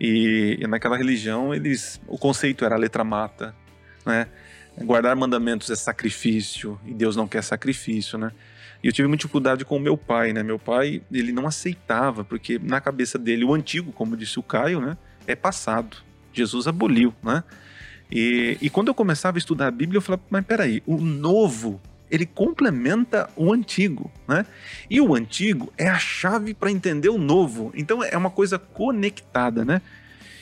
E, 0.03 0.57
e 0.59 0.65
naquela 0.65 0.97
religião, 0.97 1.53
eles, 1.53 2.01
o 2.07 2.17
conceito 2.17 2.65
era 2.65 2.73
a 2.73 2.77
letra 2.77 3.03
mata, 3.03 3.55
né? 4.03 4.25
Guardar 4.75 5.15
mandamentos 5.15 5.69
é 5.69 5.75
sacrifício 5.75 6.81
e 6.87 6.91
Deus 6.91 7.15
não 7.15 7.27
quer 7.27 7.43
sacrifício, 7.43 8.17
né? 8.17 8.31
E 8.83 8.87
eu 8.87 8.91
tive 8.91 9.07
muita 9.07 9.21
dificuldade 9.21 9.63
com 9.63 9.77
o 9.77 9.79
meu 9.79 9.95
pai, 9.95 10.33
né? 10.33 10.41
Meu 10.41 10.57
pai, 10.57 11.03
ele 11.11 11.31
não 11.31 11.45
aceitava, 11.45 12.23
porque 12.23 12.57
na 12.57 12.81
cabeça 12.81 13.19
dele, 13.19 13.45
o 13.45 13.53
antigo, 13.53 13.91
como 13.91 14.17
disse 14.17 14.39
o 14.39 14.43
Caio, 14.43 14.81
né? 14.81 14.97
É 15.27 15.35
passado. 15.35 15.97
Jesus 16.33 16.65
aboliu, 16.65 17.13
né? 17.21 17.43
E, 18.11 18.57
e 18.59 18.71
quando 18.71 18.87
eu 18.87 18.95
começava 18.95 19.37
a 19.37 19.39
estudar 19.39 19.67
a 19.67 19.71
Bíblia, 19.71 19.99
eu 19.99 20.01
falava, 20.01 20.23
mas 20.31 20.43
peraí, 20.43 20.81
o 20.87 20.97
novo, 20.97 21.79
ele 22.11 22.25
complementa 22.25 23.29
o 23.37 23.53
antigo, 23.53 24.11
né? 24.27 24.45
E 24.89 24.99
o 24.99 25.15
antigo 25.15 25.71
é 25.77 25.87
a 25.87 25.97
chave 25.97 26.53
para 26.53 26.69
entender 26.69 27.09
o 27.09 27.17
novo. 27.17 27.71
Então 27.73 28.03
é 28.03 28.17
uma 28.17 28.29
coisa 28.29 28.59
conectada, 28.59 29.63
né? 29.63 29.81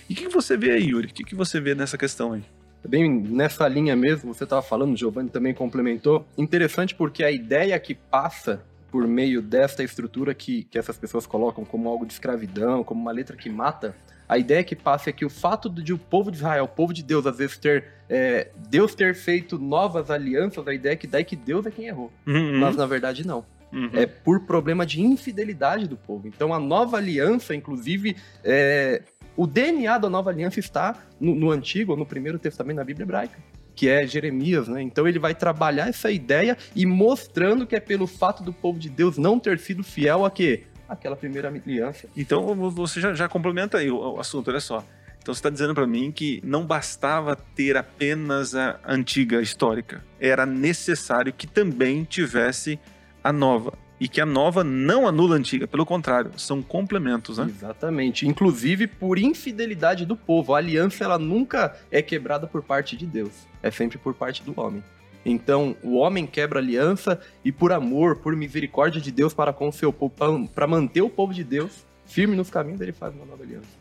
E 0.10 0.14
o 0.14 0.16
que, 0.16 0.26
que 0.26 0.34
você 0.34 0.58
vê 0.58 0.72
aí, 0.72 0.90
Yuri? 0.90 1.08
O 1.08 1.14
que, 1.14 1.24
que 1.24 1.36
você 1.36 1.62
vê 1.62 1.76
nessa 1.76 1.98
questão 1.98 2.34
aí? 2.34 2.44
Bem 2.88 3.10
nessa 3.10 3.68
linha 3.68 3.96
mesmo, 3.96 4.34
você 4.34 4.46
estava 4.46 4.62
falando, 4.62 4.98
Giovanni 4.98 5.30
também 5.30 5.54
complementou. 5.54 6.26
Interessante 6.38 6.96
porque 6.96 7.24
a 7.24 7.30
ideia 7.30 7.80
que 7.80 7.94
passa 7.94 8.64
por 8.90 9.08
meio 9.08 9.42
desta 9.42 9.84
estrutura 9.84 10.34
que, 10.34 10.64
que 10.64 10.80
essas 10.80 10.98
pessoas 10.98 11.28
colocam 11.28 11.64
como 11.64 11.88
algo 11.88 12.06
de 12.06 12.14
escravidão, 12.14 12.84
como 12.84 13.00
uma 13.00 13.12
letra 13.12 13.38
que 13.38 13.50
mata, 13.50 13.96
a 14.29 14.38
ideia 14.38 14.63
que 14.63 14.75
passa 14.75 15.09
é 15.09 15.13
que 15.13 15.25
o 15.25 15.29
fato 15.29 15.67
de 15.67 15.91
o 15.91 15.98
povo 15.98 16.29
de 16.29 16.38
Israel, 16.38 16.65
o 16.65 16.67
povo 16.67 16.93
de 16.93 17.01
Deus, 17.01 17.25
às 17.25 17.36
vezes 17.36 17.57
ter 17.57 17.86
é, 18.07 18.50
Deus 18.69 18.93
ter 18.93 19.15
feito 19.15 19.57
novas 19.57 20.12
alianças, 20.12 20.67
a 20.67 20.74
ideia 20.74 20.95
que 20.95 21.07
dá 21.07 21.19
é 21.19 21.24
que 21.24 21.36
Deus 21.36 21.65
é 21.65 21.71
quem 21.71 21.88
errou. 21.88 22.12
Uhum, 22.27 22.59
Mas 22.59 22.75
na 22.75 22.86
verdade 22.86 23.25
não. 23.25 23.43
uhum. 23.74 23.89
É 23.91 24.05
por 24.05 24.41
problema 24.41 24.86
de 24.86 25.01
infidelidade 25.01 25.88
do 25.88 25.98
povo. 25.98 26.27
Então 26.27 26.53
a 26.53 26.59
nova 26.59 26.98
aliança, 26.98 27.55
inclusive, 27.55 28.15
é, 28.43 29.01
o 29.36 29.48
DNA 29.48 29.98
da 29.98 30.09
nova 30.09 30.29
aliança 30.29 30.59
está 30.59 30.95
no, 31.19 31.33
no 31.33 31.50
Antigo, 31.50 31.93
ou 31.93 31.98
no 31.98 32.05
Primeiro 32.05 32.38
Testamento, 32.38 32.77
na 32.77 32.83
Bíblia 32.83 33.05
hebraica, 33.05 33.39
que 33.75 33.88
é 33.88 34.05
Jeremias, 34.05 34.67
né? 34.67 34.81
Então 34.81 35.07
ele 35.07 35.17
vai 35.17 35.33
trabalhar 35.33 35.88
essa 35.88 36.12
ideia 36.12 36.57
e 36.75 36.86
mostrando 36.86 37.65
que 37.65 37.75
é 37.75 37.79
pelo 37.79 38.05
fato 38.05 38.43
do 38.43 38.51
povo 38.51 38.77
de 38.77 38.89
Deus 38.89 39.17
não 39.17 39.39
ter 39.39 39.57
sido 39.57 39.83
fiel 39.83 40.25
a 40.25 40.29
quê? 40.29 40.63
Aquela 40.89 41.15
primeira 41.15 41.48
aliança. 41.48 42.10
Então 42.17 42.53
você 42.72 43.00
já, 43.00 43.13
já 43.13 43.29
complementa 43.29 43.77
aí 43.77 43.91
o, 43.91 44.15
o 44.15 44.19
assunto, 44.19 44.50
olha 44.50 44.60
só. 44.60 44.84
Então 45.22 45.34
você 45.34 45.39
está 45.39 45.50
dizendo 45.50 45.75
para 45.75 45.86
mim 45.86 46.12
que 46.12 46.41
não 46.43 46.65
bastava 46.65 47.36
ter 47.36 47.77
apenas 47.77 48.55
a 48.55 48.79
antiga 48.86 49.41
histórica, 49.41 50.03
era 50.19 50.46
necessário 50.46 51.31
que 51.31 51.46
também 51.46 52.03
tivesse 52.03 52.79
a 53.24 53.31
nova. 53.31 53.74
E 54.00 54.08
que 54.08 54.22
a 54.22 54.25
nova 54.25 54.63
não 54.63 55.05
anula 55.05 55.36
a 55.36 55.38
antiga, 55.38 55.67
pelo 55.67 55.86
contrário, 55.86 56.31
são 56.38 56.62
complementos, 56.63 57.38
né? 57.38 57.48
Exatamente. 57.50 58.25
Inclusive 58.25 58.88
por 58.88 59.19
infidelidade 59.19 60.05
do 60.05 60.15
povo. 60.15 60.55
A 60.55 60.58
aliança 60.58 61.03
ela 61.03 61.19
nunca 61.19 61.75
é 61.91 62.01
quebrada 62.01 62.48
por 62.48 62.63
parte 62.63 62.96
de 62.96 63.05
Deus. 63.05 63.46
É 63.62 63.69
sempre 63.69 63.98
por 63.98 64.13
parte 64.13 64.41
do 64.41 64.58
homem. 64.58 64.81
Então, 65.26 65.76
o 65.84 65.96
homem 65.98 66.26
quebra 66.26 66.60
a 66.60 66.62
aliança 66.62 67.20
e 67.44 67.52
por 67.52 67.72
amor, 67.72 68.18
por 68.18 68.36
misericórdia 68.36 69.02
de 69.02 69.12
Deus 69.12 69.34
para 69.34 69.52
com 69.54 69.68
o 69.68 69.74
seu 69.74 69.92
povo, 69.92 70.14
para 70.54 70.68
manter 70.68 71.02
o 71.02 71.10
povo 71.10 71.34
de 71.34 71.44
Deus 71.44 71.86
firme 72.06 72.36
nos 72.36 72.50
caminhos, 72.50 72.82
ele 72.82 72.92
faz 72.92 73.14
uma 73.14 73.26
nova 73.26 73.44
aliança. 73.44 73.80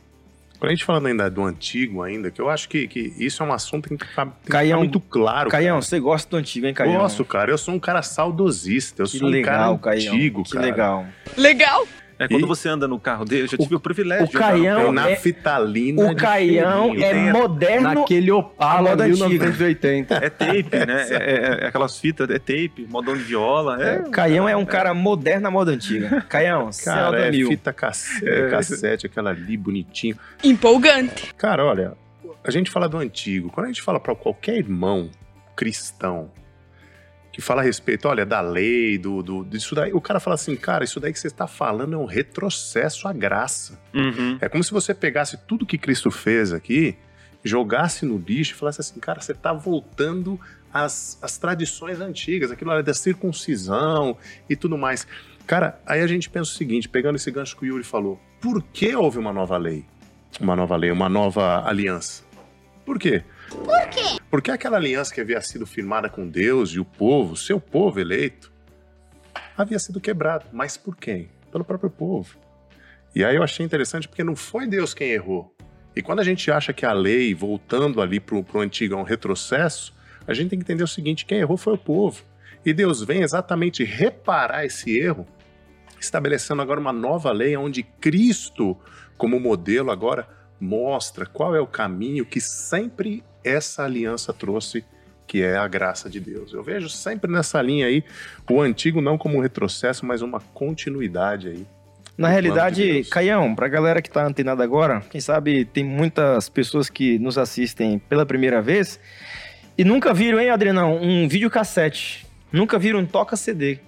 Quando 0.59 0.71
a 0.71 0.75
gente 0.75 0.85
falando 0.85 1.07
ainda 1.07 1.31
do 1.31 1.45
antigo 1.45 2.03
ainda, 2.03 2.33
que 2.33 2.41
eu 2.41 2.51
acho 2.51 2.69
que, 2.69 2.89
que 2.89 3.15
isso 3.17 3.43
é 3.45 3.47
um 3.47 3.53
assunto 3.53 3.85
que 3.85 3.91
tem 3.91 3.99
que 3.99 4.07
ficar, 4.09 4.25
tem 4.25 4.33
que 4.35 4.41
ficar 4.47 4.59
Caião, 4.59 4.81
muito 4.81 4.99
claro. 4.99 5.49
Caião, 5.51 5.77
cara. 5.77 5.83
você 5.83 6.01
gosta 6.01 6.29
do 6.29 6.37
antigo, 6.37 6.67
hein, 6.67 6.75
Caião? 6.75 7.01
Gosto, 7.01 7.25
cara. 7.25 7.53
Eu 7.53 7.59
sou 7.59 7.75
um 7.75 7.79
cara 7.79 8.03
saudosista. 8.03 9.03
Eu 9.03 9.07
Que 9.07 9.19
sou 9.19 9.29
um 9.29 9.31
legal, 9.31 9.79
cara 9.79 9.97
Caião. 9.97 10.15
antigo, 10.15 10.43
que 10.43 10.51
cara. 10.51 10.67
legal. 10.67 11.07
Legal. 11.37 11.87
É 12.19 12.27
quando 12.27 12.45
E- 12.45 12.47
você 12.49 12.69
anda 12.69 12.89
no 12.89 12.99
carro 12.99 13.25
dele, 13.25 13.43
eu 13.43 13.47
já 13.47 13.57
tive 13.57 13.77
o, 13.77 13.81
privilégio 13.81 14.25
o 14.27 14.29
de 14.29 14.37
andar 14.37 14.53
no 14.57 14.59
Caião 14.65 14.95
carro 14.95 15.09
É 15.09 15.17
fitalina 15.17 16.03
O 16.03 16.09
de 16.09 16.15
Caião 16.17 16.95
é 16.97 17.33
moderno. 17.33 17.95
Naquele 17.95 18.33
Opala 18.33 18.91
moda 18.91 19.05
antiga. 19.05 19.29
1980. 19.29 20.15
É 20.15 20.29
tape, 20.31 20.87
né? 20.87 21.07
É, 21.11 21.15
é- 21.15 21.65
é 21.65 21.67
aquelas 21.69 21.99
fitas, 21.99 22.29
é 22.29 22.39
tape, 22.39 22.87
modão 22.91 23.17
de 23.17 23.23
viola. 23.23 23.81
É, 23.83 24.03
Caião 24.11 24.49
é 24.49 24.57
um 24.57 24.65
cara 24.65 24.93
moderno 24.93 25.43
na 25.43 25.51
moda 25.51 25.71
antiga. 25.71 26.21
Caião, 26.29 26.69
é 26.71 26.85
Cara, 26.85 27.11
da 27.19 27.27
é 27.27 27.31
mil. 27.31 27.49
fita 27.49 27.73
cassete, 27.73 28.51
cassete, 28.51 29.07
aquela 29.07 29.31
ali 29.31 29.57
bonitinho. 29.57 30.17
Empolgante. 30.43 31.33
Cara, 31.37 31.65
olha, 31.65 31.93
a 32.43 32.51
gente 32.51 32.69
fala 32.71 32.89
do 32.89 32.99
antigo. 32.99 33.49
Quando 33.51 33.67
a 33.67 33.69
gente 33.69 33.81
fala 33.83 34.01
para 34.01 34.15
qualquer 34.17 34.57
irmão 34.57 35.09
cristão 35.55 36.31
que 37.33 37.41
fala 37.41 37.63
a 37.63 37.65
respeito, 37.65 38.09
olha, 38.09 38.27
da 38.27 38.41
lei, 38.41 38.99
do, 38.99 39.23
do 39.23 39.45
disso 39.45 39.75
daí, 39.75 39.93
o 39.93 40.01
cara 40.01 40.19
fala 40.19 40.35
assim, 40.35 40.57
cara, 40.57 40.85
isso 40.85 40.99
daí 40.99 41.13
que 41.13 41.21
você 41.21 41.29
está 41.29 41.47
falando 41.47 41.95
é 41.95 41.97
um 41.97 42.05
retrocesso 42.05 43.07
à 43.07 43.13
graça. 43.13 43.79
Uhum. 43.95 44.39
É 44.41 44.49
como 44.49 44.65
se 44.65 44.73
você 44.73 44.95
pegasse 44.95 45.37
tudo 45.47 45.67
que 45.67 45.79
Cristo 45.79 46.11
fez 46.11 46.53
aqui, 46.53 46.97
jogasse 47.45 48.05
no 48.05 48.19
lixo 48.19 48.53
e 48.53 48.55
falasse 48.55 48.81
assim, 48.81 48.99
cara, 48.99 49.21
você 49.21 49.33
está 49.33 49.53
voltando 49.53 50.41
às, 50.73 51.19
às 51.23 51.39
tradições 51.39 52.01
antigas, 52.01 52.51
aquilo 52.51 52.71
lá 52.71 52.83
da 52.83 52.95
circuncisão 52.95 54.17
e 54.49 54.57
tudo 54.57 54.77
mais. 54.77 55.07
Cara, 55.47 55.81
aí 55.87 56.03
a 56.03 56.07
gente 56.07 56.29
pensa 56.29 56.51
o 56.51 56.55
seguinte, 56.55 56.89
pegando 56.89 57.17
esse 57.17 57.31
gancho 57.31 57.57
que 57.57 57.65
o 57.65 57.67
Yuri 57.67 57.85
falou, 57.85 58.21
por 58.41 58.63
que 58.63 58.95
houve 58.95 59.19
uma 59.19 59.33
nova 59.33 59.57
lei? 59.57 59.85
Uma 60.41 60.55
nova 60.55 60.77
lei, 60.77 60.91
uma 60.91 61.09
nova 61.09 61.67
aliança. 61.67 62.23
Por 62.85 62.99
quê? 62.99 63.23
Por 63.51 63.89
quê? 63.89 64.21
Porque 64.31 64.51
aquela 64.51 64.77
aliança 64.77 65.13
que 65.13 65.21
havia 65.21 65.41
sido 65.41 65.67
firmada 65.67 66.09
com 66.09 66.29
Deus 66.29 66.71
e 66.71 66.81
o 66.81 66.85
povo, 66.85 67.37
seu 67.37 67.61
povo 67.61 67.99
eleito, 67.99 68.53
havia 69.57 69.79
sido 69.79 70.01
quebrada. 70.01 70.47
Mas 70.53 70.77
por 70.77 70.97
quem? 70.97 71.31
Pelo 71.51 71.65
próprio 71.65 71.91
povo. 71.91 72.37
E 73.15 73.25
aí 73.25 73.37
eu 73.37 73.43
achei 73.43 73.65
interessante 73.65 74.07
porque 74.07 74.23
não 74.23 74.37
foi 74.37 74.67
Deus 74.67 74.95
quem 74.95 75.11
errou. 75.11 75.55
E 75.97 76.03
quando 76.03 76.21
a 76.21 76.25
gente 76.25 76.51
acha 76.51 76.73
que 76.73 76.87
a 76.87 76.93
lei, 76.93 77.35
voltando 77.35 78.01
ali 78.01 78.21
para 78.21 78.37
o 78.37 78.61
antigo, 78.61 78.95
é 78.95 78.97
um 78.97 79.03
retrocesso, 79.03 79.95
a 80.27 80.35
gente 80.35 80.51
tem 80.51 80.59
que 80.59 80.65
entender 80.65 80.85
o 80.85 80.89
seguinte: 80.89 81.25
quem 81.25 81.39
errou 81.39 81.57
foi 81.57 81.75
o 81.75 81.79
povo. 81.79 82.23
E 82.65 82.73
Deus 82.73 83.03
vem 83.03 83.23
exatamente 83.23 83.83
reparar 83.83 84.65
esse 84.65 84.97
erro, 84.97 85.27
estabelecendo 85.99 86.61
agora 86.61 86.79
uma 86.79 86.93
nova 86.93 87.33
lei 87.33 87.57
onde 87.57 87.83
Cristo, 87.83 88.77
como 89.17 89.41
modelo, 89.41 89.91
agora 89.91 90.29
mostra 90.61 91.25
qual 91.25 91.55
é 91.57 91.61
o 91.61 91.67
caminho 91.67 92.27
que 92.27 92.41
sempre 92.41 93.25
essa 93.45 93.85
aliança 93.85 94.33
trouxe, 94.33 94.85
que 95.27 95.43
é 95.43 95.57
a 95.57 95.69
graça 95.69 96.09
de 96.09 96.21
Deus. 96.21 96.53
Eu 96.53 96.63
vejo 96.63 96.89
sempre 96.89 97.31
nessa 97.31 97.61
linha 97.61 97.87
aí 97.87 98.03
o 98.51 98.61
antigo 98.61 99.01
não 99.01 99.19
como 99.19 99.39
um 99.39 99.41
retrocesso, 99.41 100.07
mas 100.07 100.23
uma 100.23 100.41
continuidade 100.55 101.49
aí. 101.49 101.67
Na 102.17 102.29
realidade, 102.29 103.03
de. 103.03 103.09
Caião, 103.09 103.55
pra 103.55 103.69
galera 103.69 104.03
que 104.03 104.11
tá 104.11 104.27
antenada 104.27 104.65
agora, 104.65 105.01
quem 105.09 105.21
sabe 105.21 105.65
tem 105.65 105.85
muitas 105.85 106.49
pessoas 106.49 106.91
que 106.91 107.17
nos 107.19 107.39
assistem 107.39 107.99
pela 107.99 108.27
primeira 108.27 108.61
vez 108.61 108.99
e 109.79 109.85
nunca 109.85 110.13
viram, 110.13 110.41
hein, 110.41 110.51
Adrianão, 110.51 111.01
um 111.01 111.29
videocassete. 111.29 112.27
Nunca 112.51 112.77
viram 112.77 112.99
um 112.99 113.07
toca-CD. 113.07 113.79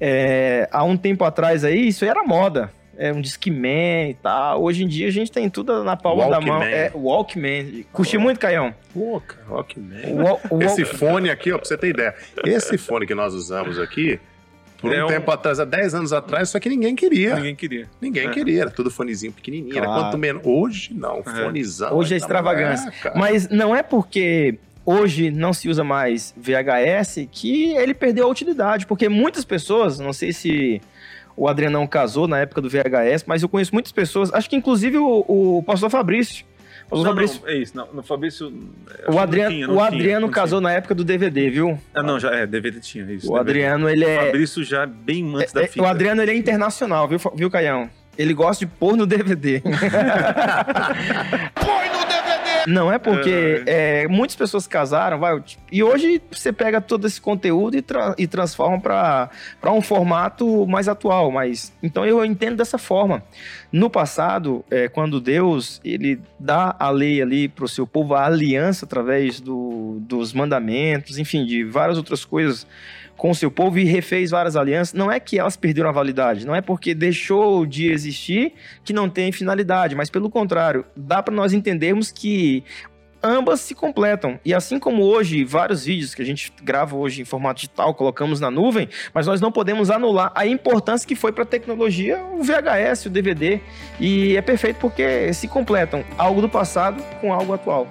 É, 0.00 0.66
há 0.72 0.82
um 0.82 0.96
tempo 0.96 1.24
atrás 1.24 1.62
aí, 1.62 1.88
isso 1.88 2.06
era 2.06 2.22
moda. 2.24 2.72
É 3.02 3.10
um 3.14 3.20
Discman 3.22 4.10
e 4.10 4.14
tal. 4.22 4.62
Hoje 4.62 4.84
em 4.84 4.86
dia 4.86 5.08
a 5.08 5.10
gente 5.10 5.32
tem 5.32 5.48
tudo 5.48 5.82
na 5.82 5.96
palma 5.96 6.28
da 6.28 6.38
mão. 6.38 6.58
Walkman. 6.58 6.70
É 6.74 6.92
Walkman. 6.94 7.84
Curti 7.92 8.18
muito, 8.18 8.38
Caião. 8.38 8.74
Pô, 8.92 9.22
cara, 9.26 9.42
Walkman. 9.48 10.02
O, 10.12 10.22
Wal- 10.22 10.40
o 10.50 10.62
Esse 10.62 10.82
Walk- 10.82 10.96
fone 10.98 11.30
aqui, 11.30 11.50
ó, 11.50 11.56
pra 11.56 11.66
você 11.66 11.78
ter 11.78 11.88
ideia. 11.88 12.14
Esse 12.44 12.76
fone 12.76 13.06
que 13.06 13.14
nós 13.14 13.32
usamos 13.32 13.78
aqui, 13.78 14.20
por 14.78 14.90
um, 14.90 14.94
É 14.94 15.02
um- 15.04 15.08
tempo 15.08 15.30
atrás, 15.30 15.58
há 15.58 15.64
10 15.64 15.94
anos 15.94 16.12
atrás, 16.12 16.50
só 16.50 16.60
que 16.60 16.68
ninguém 16.68 16.94
queria. 16.94 17.36
Ninguém, 17.36 17.56
Ninguém 18.00 18.22
queria. 18.28 18.30
queria, 18.34 18.60
era 18.62 18.70
tudo 18.70 18.90
fonezinho 18.90 19.32
pequenininho. 19.32 19.74
Era 19.78 19.86
Claro. 19.86 20.02
quanto 20.04 20.18
menos. 20.18 20.42
Hoje 20.44 20.92
não, 20.92 21.22
fonezão. 21.22 21.94
Hoje 21.96 22.12
é 22.12 22.16
extravagância. 22.18 22.92
É. 23.02 23.18
Mas 23.18 23.48
não 23.48 23.74
é 23.74 23.82
porque 23.82 24.58
hoje 24.84 25.30
não 25.30 25.54
se 25.54 25.70
usa 25.70 25.82
mais 25.82 26.34
VHS, 26.36 27.26
que 27.32 27.72
ele 27.76 27.94
perdeu 27.94 28.26
a 28.26 28.30
utilidade, 28.30 28.84
porque 28.86 29.08
muitas 29.08 29.44
pessoas, 29.44 29.98
não 29.98 30.12
sei 30.12 30.32
se 30.32 30.82
o 31.40 31.48
Adrianão 31.48 31.86
casou 31.86 32.28
na 32.28 32.38
época 32.38 32.60
do 32.60 32.68
VHS, 32.68 33.24
mas 33.26 33.42
eu 33.42 33.48
conheço 33.48 33.72
muitas 33.72 33.90
pessoas, 33.92 34.30
acho 34.34 34.48
que 34.50 34.54
inclusive 34.56 34.98
o, 34.98 35.24
o 35.26 35.62
pastor 35.62 35.88
Fabrício. 35.88 36.44
O 36.86 36.90
pastor 36.90 36.98
Não, 37.06 37.12
Fabrício, 37.14 37.40
não, 37.40 37.48
é 37.48 37.56
isso, 37.56 37.76
não, 37.76 37.88
no 37.94 38.02
Fabrício... 38.02 38.52
o 39.08 39.18
Adriano, 39.18 39.54
tinha, 39.54 39.70
o 39.70 39.72
tinha, 39.74 39.84
Adriano 39.86 40.26
não 40.26 40.32
casou 40.32 40.58
tinha. 40.60 40.68
na 40.70 40.76
época 40.76 40.94
do 40.94 41.02
DVD, 41.02 41.48
viu? 41.48 41.78
Ah, 41.94 42.02
não, 42.02 42.20
já 42.20 42.30
é, 42.34 42.46
DVD 42.46 42.78
tinha, 42.80 43.04
é 43.06 43.12
isso. 43.14 43.26
O 43.32 43.38
DVD. 43.38 43.40
Adriano, 43.40 43.88
ele 43.88 44.04
O 44.04 44.08
é. 44.08 44.26
Fabrício 44.26 44.62
já 44.62 44.84
bem 44.84 45.34
antes 45.34 45.50
da 45.54 45.62
é- 45.62 45.66
fita. 45.66 45.82
o 45.82 45.86
Adriano, 45.86 46.20
ele 46.20 46.32
é 46.32 46.36
internacional, 46.36 47.08
viu, 47.08 47.18
viu, 47.34 47.50
Caião? 47.50 47.88
Ele 48.18 48.34
gosta 48.34 48.66
de 48.66 48.70
pôr 48.72 48.94
no 48.94 49.06
DVD. 49.06 49.62
Não 52.66 52.92
é 52.92 52.98
porque 52.98 53.62
é, 53.66 54.06
muitas 54.08 54.36
pessoas 54.36 54.66
casaram, 54.66 55.18
vai, 55.18 55.42
e 55.70 55.82
hoje 55.82 56.20
você 56.30 56.52
pega 56.52 56.80
todo 56.80 57.06
esse 57.06 57.20
conteúdo 57.20 57.76
e, 57.76 57.82
tra- 57.82 58.14
e 58.18 58.26
transforma 58.26 58.80
para 58.80 59.72
um 59.72 59.80
formato 59.80 60.66
mais 60.66 60.88
atual. 60.88 61.30
Mas 61.30 61.72
então 61.82 62.04
eu 62.04 62.24
entendo 62.24 62.56
dessa 62.56 62.78
forma. 62.78 63.22
No 63.72 63.88
passado, 63.88 64.64
é, 64.70 64.88
quando 64.88 65.20
Deus 65.20 65.80
ele 65.84 66.20
dá 66.38 66.74
a 66.78 66.90
lei 66.90 67.22
ali 67.22 67.48
para 67.48 67.64
o 67.64 67.68
seu 67.68 67.86
povo, 67.86 68.14
a 68.14 68.26
aliança 68.26 68.84
através 68.84 69.40
do, 69.40 69.98
dos 70.00 70.32
mandamentos, 70.32 71.18
enfim, 71.18 71.44
de 71.46 71.64
várias 71.64 71.96
outras 71.96 72.24
coisas 72.24 72.66
com 73.20 73.28
o 73.28 73.34
seu 73.34 73.50
povo 73.50 73.78
e 73.78 73.84
refez 73.84 74.30
várias 74.30 74.56
alianças, 74.56 74.94
não 74.94 75.12
é 75.12 75.20
que 75.20 75.38
elas 75.38 75.54
perderam 75.54 75.90
a 75.90 75.92
validade, 75.92 76.46
não 76.46 76.54
é 76.54 76.62
porque 76.62 76.94
deixou 76.94 77.66
de 77.66 77.92
existir 77.92 78.54
que 78.82 78.94
não 78.94 79.10
tem 79.10 79.30
finalidade, 79.30 79.94
mas 79.94 80.08
pelo 80.08 80.30
contrário, 80.30 80.86
dá 80.96 81.22
para 81.22 81.34
nós 81.34 81.52
entendermos 81.52 82.10
que 82.10 82.64
ambas 83.22 83.60
se 83.60 83.74
completam. 83.74 84.40
E 84.42 84.54
assim 84.54 84.78
como 84.78 85.02
hoje, 85.02 85.44
vários 85.44 85.84
vídeos 85.84 86.14
que 86.14 86.22
a 86.22 86.24
gente 86.24 86.50
grava 86.62 86.96
hoje 86.96 87.20
em 87.20 87.26
formato 87.26 87.60
digital, 87.60 87.92
colocamos 87.92 88.40
na 88.40 88.50
nuvem, 88.50 88.88
mas 89.12 89.26
nós 89.26 89.38
não 89.38 89.52
podemos 89.52 89.90
anular 89.90 90.32
a 90.34 90.46
importância 90.46 91.06
que 91.06 91.14
foi 91.14 91.30
para 91.30 91.42
a 91.42 91.46
tecnologia 91.46 92.24
o 92.32 92.42
VHS, 92.42 93.04
o 93.04 93.10
DVD, 93.10 93.60
e 94.00 94.34
é 94.34 94.40
perfeito 94.40 94.78
porque 94.78 95.30
se 95.34 95.46
completam 95.46 96.02
algo 96.16 96.40
do 96.40 96.48
passado 96.48 97.02
com 97.20 97.34
algo 97.34 97.52
atual. 97.52 97.86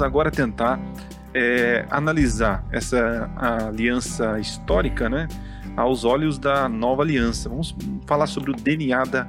Vamos 0.00 0.02
agora 0.02 0.30
tentar 0.30 0.80
é, 1.34 1.84
analisar 1.90 2.64
essa 2.72 3.30
aliança 3.68 4.40
histórica, 4.40 5.08
né, 5.08 5.28
aos 5.76 6.04
olhos 6.04 6.38
da 6.38 6.68
nova 6.68 7.02
aliança. 7.02 7.48
Vamos 7.48 7.76
falar 8.06 8.26
sobre 8.26 8.50
o 8.50 8.54
DNA 8.54 9.04
da, 9.04 9.28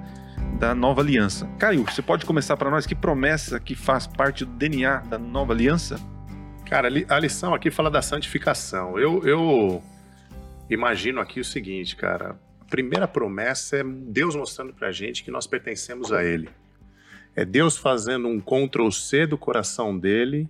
da 0.58 0.74
nova 0.74 1.02
aliança. 1.02 1.46
Caio, 1.60 1.84
você 1.84 2.02
pode 2.02 2.26
começar 2.26 2.56
para 2.56 2.70
nós 2.70 2.86
que 2.86 2.96
promessa 2.96 3.60
que 3.60 3.76
faz 3.76 4.08
parte 4.08 4.46
do 4.46 4.52
DNA 4.52 5.00
da 5.02 5.18
nova 5.18 5.54
aliança? 5.54 6.00
Cara, 6.66 6.88
a 6.88 7.20
lição 7.20 7.54
aqui 7.54 7.70
fala 7.70 7.92
da 7.92 8.02
santificação. 8.02 8.98
Eu, 8.98 9.22
eu 9.26 9.84
imagino 10.70 11.20
aqui 11.20 11.42
o 11.42 11.46
seguinte, 11.46 11.98
cara. 11.98 12.38
A 12.62 12.66
primeira 12.66 13.10
promessa 13.10 13.76
é 13.78 13.84
Deus 13.84 14.38
mostrando 14.38 14.74
pra 14.74 14.90
gente 14.90 15.22
que 15.22 15.32
nós 15.32 15.46
pertencemos 15.46 16.14
a 16.14 16.24
Ele. 16.24 16.50
É 17.36 17.44
Deus 17.44 17.78
fazendo 17.78 18.30
um 18.30 18.40
Ctrl 18.40 18.90
C 18.90 19.28
do 19.28 19.38
coração 19.38 19.98
dele 19.98 20.50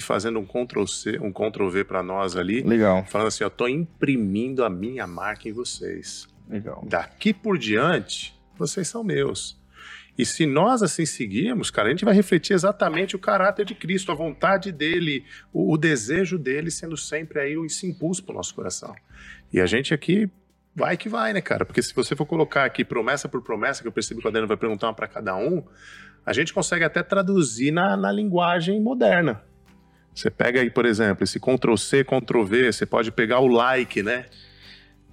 e 0.00 0.02
fazendo 0.02 0.38
um 0.38 0.46
Ctrl 0.46 0.86
C, 0.86 1.18
um 1.20 1.30
Ctrl 1.30 1.68
V 1.68 1.84
pra 1.84 2.02
nós 2.02 2.34
ali, 2.34 2.62
Legal, 2.62 3.04
falando 3.06 3.28
assim, 3.28 3.44
eu 3.44 3.50
tô 3.50 3.68
imprimindo 3.68 4.64
a 4.64 4.70
minha 4.70 5.06
marca 5.06 5.48
em 5.48 5.52
vocês. 5.52 6.26
legal. 6.48 6.82
Daqui 6.88 7.34
por 7.34 7.58
diante, 7.58 8.34
vocês 8.58 8.88
são 8.88 9.04
meus. 9.04 9.60
E 10.16 10.24
se 10.24 10.44
nós 10.46 10.82
assim 10.82 11.06
seguirmos, 11.06 11.70
cara, 11.70 11.88
a 11.88 11.90
gente 11.90 12.04
vai 12.04 12.14
refletir 12.14 12.54
exatamente 12.54 13.14
o 13.14 13.18
caráter 13.18 13.64
de 13.64 13.74
Cristo, 13.74 14.10
a 14.10 14.14
vontade 14.14 14.72
dele, 14.72 15.24
o, 15.52 15.72
o 15.72 15.76
desejo 15.76 16.38
dele 16.38 16.70
sendo 16.70 16.96
sempre 16.96 17.40
aí 17.40 17.54
esse 17.64 17.86
impulso 17.86 18.24
pro 18.24 18.34
nosso 18.34 18.54
coração. 18.54 18.94
E 19.52 19.60
a 19.60 19.66
gente 19.66 19.94
aqui 19.94 20.28
vai 20.74 20.96
que 20.96 21.08
vai, 21.08 21.32
né, 21.32 21.40
cara? 21.40 21.64
Porque 21.64 21.82
se 21.82 21.94
você 21.94 22.16
for 22.16 22.26
colocar 22.26 22.64
aqui 22.64 22.84
promessa 22.84 23.28
por 23.28 23.42
promessa, 23.42 23.82
que 23.82 23.88
eu 23.88 23.92
percebi 23.92 24.20
que 24.20 24.26
o 24.26 24.28
Adriano 24.28 24.48
vai 24.48 24.56
perguntar 24.56 24.88
uma 24.88 24.94
para 24.94 25.06
cada 25.06 25.36
um, 25.36 25.62
a 26.24 26.32
gente 26.32 26.52
consegue 26.52 26.84
até 26.84 27.02
traduzir 27.02 27.70
na, 27.70 27.96
na 27.96 28.12
linguagem 28.12 28.80
moderna. 28.80 29.42
Você 30.14 30.30
pega 30.30 30.60
aí, 30.60 30.70
por 30.70 30.84
exemplo, 30.84 31.24
esse 31.24 31.38
Ctrl 31.38 31.76
C, 31.76 32.04
Ctrl 32.04 32.42
V, 32.44 32.72
você 32.72 32.84
pode 32.84 33.10
pegar 33.10 33.40
o 33.40 33.46
like, 33.46 34.02
né? 34.02 34.26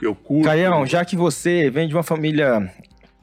Eu 0.01 0.13
curto. 0.13 0.45
Caião, 0.45 0.85
já 0.85 1.03
que 1.05 1.15
você 1.15 1.69
vem 1.69 1.87
de 1.87 1.93
uma 1.93 2.03
família 2.03 2.71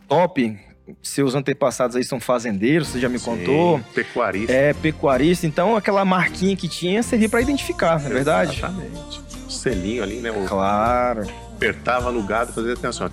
top, 0.08 0.58
seus 1.02 1.34
antepassados 1.34 1.96
aí 1.96 2.04
são 2.04 2.18
fazendeiros, 2.20 2.88
você 2.88 3.00
já 3.00 3.08
me 3.08 3.18
Sim, 3.18 3.24
contou. 3.24 3.80
Pecuarista. 3.94 4.52
É 4.52 4.72
pecuarista, 4.72 5.46
então 5.46 5.76
aquela 5.76 6.04
marquinha 6.04 6.56
que 6.56 6.68
tinha 6.68 7.02
servia 7.02 7.28
para 7.28 7.40
identificar, 7.40 7.98
não 8.00 8.06
é 8.06 8.14
verdade? 8.14 8.58
Exatamente. 8.58 9.20
O 9.46 9.50
selinho 9.50 10.02
ali, 10.02 10.16
né? 10.20 10.30
O 10.30 10.44
Claro. 10.46 11.22
apertava 11.54 12.10
no 12.10 12.22
gado 12.22 12.52
fazia 12.52 12.72
até 12.74 12.88
assim, 12.88 13.04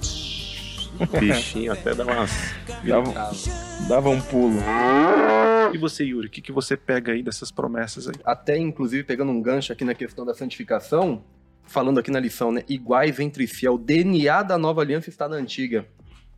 bichinho 1.20 1.72
até 1.72 1.94
dava 1.94 2.14
umas. 2.14 2.32
Dava, 2.84 3.32
dava 3.88 4.10
um 4.10 4.22
pulo. 4.22 4.60
E 5.74 5.78
você, 5.78 6.04
Yuri, 6.04 6.28
o 6.28 6.30
que, 6.30 6.42
que 6.42 6.52
você 6.52 6.76
pega 6.78 7.12
aí 7.14 7.24
dessas 7.24 7.52
promessas 7.52 8.08
aí? 8.08 8.16
Até, 8.24 8.58
inclusive, 8.58 9.04
pegando 9.04 9.32
um 9.32 9.42
gancho 9.42 9.72
aqui 9.74 9.84
na 9.86 9.94
questão 9.94 10.26
da 10.26 10.34
santificação, 10.34 11.24
falando 11.64 12.00
aqui 12.00 12.12
na 12.12 12.20
lição, 12.20 12.52
né? 12.52 12.64
Iguais 12.68 13.20
entre 13.20 13.48
si. 13.48 13.66
É 13.66 13.70
o 13.72 13.78
DNA 13.78 14.44
da 14.44 14.58
nova 14.58 14.82
aliança 14.82 15.10
está 15.10 15.28
na 15.28 15.36
antiga. 15.38 15.86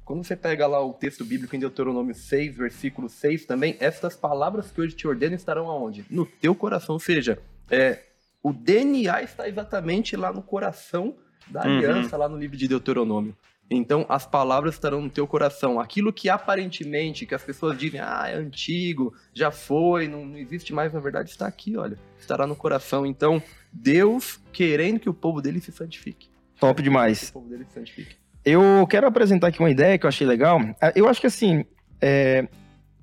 Quando 0.05 0.23
você 0.23 0.35
pega 0.35 0.67
lá 0.67 0.85
o 0.85 0.93
texto 0.93 1.23
bíblico 1.23 1.55
em 1.55 1.59
Deuteronômio 1.59 2.13
6, 2.13 2.57
versículo 2.57 3.07
6 3.09 3.45
também, 3.45 3.77
essas 3.79 4.15
palavras 4.17 4.69
que 4.69 4.81
hoje 4.81 4.95
te 4.95 5.07
ordeno 5.07 5.33
estarão 5.35 5.69
aonde? 5.69 6.05
No 6.09 6.25
teu 6.25 6.53
coração. 6.53 6.93
Ou 6.95 6.99
seja, 6.99 7.39
é, 7.71 8.01
o 8.43 8.51
DNA 8.51 9.23
está 9.23 9.47
exatamente 9.47 10.17
lá 10.17 10.33
no 10.33 10.41
coração 10.41 11.15
da 11.47 11.61
Uhum. 11.65 11.77
aliança, 11.77 12.17
lá 12.17 12.27
no 12.27 12.37
livro 12.37 12.57
de 12.57 12.67
Deuteronômio. 12.67 13.35
Então, 13.75 14.05
as 14.09 14.25
palavras 14.25 14.75
estarão 14.75 15.01
no 15.01 15.09
teu 15.09 15.25
coração. 15.27 15.79
Aquilo 15.79 16.13
que 16.13 16.29
aparentemente, 16.29 17.25
que 17.25 17.33
as 17.35 17.43
pessoas 17.43 17.77
dizem, 17.77 17.99
ah, 17.99 18.25
é 18.27 18.35
antigo, 18.35 19.13
já 19.33 19.51
foi, 19.51 20.07
não, 20.07 20.25
não 20.25 20.37
existe 20.37 20.73
mais, 20.73 20.93
na 20.93 20.99
verdade 20.99 21.29
está 21.29 21.47
aqui, 21.47 21.75
olha. 21.77 21.97
Estará 22.19 22.45
no 22.47 22.55
coração. 22.55 23.05
Então, 23.05 23.41
Deus 23.71 24.39
querendo 24.51 24.99
que 24.99 25.09
o 25.09 25.13
povo 25.13 25.41
dele 25.41 25.59
se 25.59 25.71
santifique. 25.71 26.29
Top 26.59 26.75
Que 26.77 26.83
demais. 26.83 27.29
o 27.29 27.33
povo 27.33 27.49
dele 27.49 27.65
se 27.65 27.73
santifique. 27.73 28.15
Eu 28.45 28.85
quero 28.89 29.07
apresentar 29.07 29.47
aqui 29.47 29.59
uma 29.59 29.69
ideia 29.71 29.97
que 29.97 30.05
eu 30.05 30.09
achei 30.09 30.27
legal. 30.27 30.59
Ah, 30.81 30.91
Eu 30.95 31.07
acho 31.07 31.19
que 31.21 31.27
assim, 31.27 31.65
é, 32.01 32.47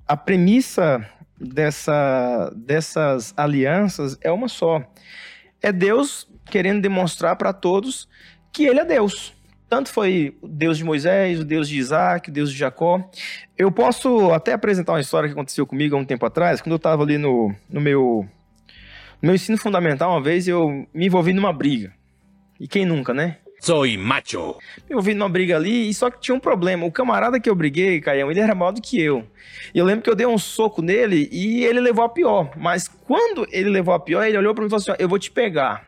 a 0.07 0.15
premissa 0.15 1.07
dessa, 1.39 2.51
dessas 2.55 3.33
alianças 3.35 4.17
é 4.21 4.31
uma 4.31 4.47
só. 4.47 4.83
É 5.61 5.71
Deus 5.71 6.27
querendo 6.45 6.81
demonstrar 6.81 7.35
para 7.35 7.53
todos 7.53 8.07
que 8.51 8.65
Ele 8.65 8.79
é 8.79 8.85
Deus. 8.85 9.33
Tanto 9.71 9.89
foi 9.89 10.35
o 10.41 10.49
Deus 10.49 10.77
de 10.77 10.83
Moisés, 10.83 11.39
o 11.39 11.45
Deus 11.45 11.69
de 11.69 11.77
Isaac, 11.77 12.29
o 12.29 12.33
Deus 12.33 12.51
de 12.51 12.57
Jacó. 12.57 13.01
Eu 13.57 13.71
posso 13.71 14.29
até 14.33 14.51
apresentar 14.51 14.91
uma 14.91 14.99
história 14.99 15.29
que 15.29 15.31
aconteceu 15.31 15.65
comigo 15.65 15.95
há 15.95 15.97
um 15.97 16.03
tempo 16.03 16.25
atrás, 16.25 16.59
quando 16.59 16.73
eu 16.73 16.75
estava 16.75 17.03
ali 17.03 17.17
no, 17.17 17.55
no 17.69 17.79
meu, 17.79 18.27
no 19.21 19.27
meu 19.27 19.33
ensino 19.33 19.57
fundamental, 19.57 20.11
uma 20.11 20.21
vez 20.21 20.45
eu 20.45 20.85
me 20.93 21.05
envolvi 21.05 21.31
numa 21.31 21.53
briga. 21.53 21.93
E 22.59 22.67
quem 22.67 22.85
nunca, 22.85 23.13
né? 23.13 23.37
Soy 23.61 23.95
macho. 23.95 24.57
Eu 24.89 24.99
vi 24.99 25.13
numa 25.13 25.29
briga 25.29 25.55
ali, 25.55 25.87
e 25.87 25.93
só 25.93 26.11
que 26.11 26.19
tinha 26.19 26.35
um 26.35 26.39
problema. 26.41 26.85
O 26.85 26.91
camarada 26.91 27.39
que 27.39 27.49
eu 27.49 27.55
briguei, 27.55 28.01
Caião, 28.01 28.29
ele 28.29 28.41
era 28.41 28.53
maior 28.53 28.73
do 28.73 28.81
que 28.81 29.01
eu. 29.01 29.25
E 29.73 29.79
eu 29.79 29.85
lembro 29.85 30.03
que 30.03 30.09
eu 30.09 30.15
dei 30.15 30.27
um 30.27 30.37
soco 30.37 30.81
nele 30.81 31.29
e 31.31 31.63
ele 31.63 31.79
levou 31.79 32.03
a 32.03 32.09
pior. 32.09 32.51
Mas 32.57 32.89
quando 32.89 33.47
ele 33.49 33.69
levou 33.69 33.93
a 33.93 33.99
pior, 34.01 34.25
ele 34.25 34.37
olhou 34.37 34.53
pra 34.53 34.63
mim 34.63 34.67
e 34.67 34.69
falou 34.69 34.81
assim: 34.81 34.91
ó, 34.91 34.95
Eu 34.99 35.07
vou 35.07 35.17
te 35.17 35.31
pegar. 35.31 35.87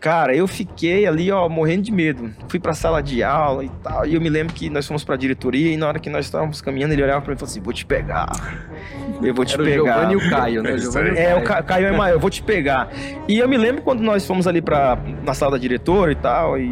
Cara, 0.00 0.34
eu 0.34 0.46
fiquei 0.48 1.06
ali, 1.06 1.30
ó, 1.30 1.46
morrendo 1.46 1.82
de 1.82 1.92
medo. 1.92 2.30
Fui 2.48 2.58
pra 2.58 2.72
sala 2.72 3.02
de 3.02 3.22
aula 3.22 3.64
e 3.64 3.68
tal. 3.82 4.06
E 4.06 4.14
eu 4.14 4.20
me 4.20 4.30
lembro 4.30 4.54
que 4.54 4.70
nós 4.70 4.86
fomos 4.86 5.04
pra 5.04 5.14
diretoria 5.14 5.72
e 5.72 5.76
na 5.76 5.86
hora 5.86 5.98
que 5.98 6.08
nós 6.08 6.24
estávamos 6.24 6.62
caminhando, 6.62 6.94
ele 6.94 7.02
olhava 7.02 7.20
pra 7.20 7.30
mim 7.32 7.36
e 7.36 7.38
falou 7.38 7.50
assim: 7.50 7.60
Vou 7.60 7.72
te 7.72 7.84
pegar. 7.84 8.28
Eu 9.22 9.34
vou 9.34 9.44
te 9.44 9.52
Era 9.54 9.62
o 9.62 9.66
pegar. 9.66 9.92
Giovanni 10.10 10.12
e 10.14 10.16
o 10.16 10.30
Caio, 10.30 10.62
né? 10.62 10.70
É 10.80 10.88
O. 10.88 11.16
É, 11.18 11.34
o 11.34 11.42
Caio. 11.42 11.44
Ca- 11.44 11.62
Caio 11.62 11.86
é 11.88 11.92
maior, 11.96 12.14
eu 12.16 12.20
vou 12.20 12.30
te 12.30 12.42
pegar. 12.42 12.88
E 13.28 13.38
eu 13.38 13.46
me 13.46 13.58
lembro 13.58 13.82
quando 13.82 14.00
nós 14.00 14.26
fomos 14.26 14.46
ali 14.46 14.62
pra, 14.62 14.96
na 15.22 15.34
sala 15.34 15.52
da 15.52 15.58
diretora 15.58 16.12
e 16.12 16.16
tal, 16.16 16.56
e, 16.58 16.66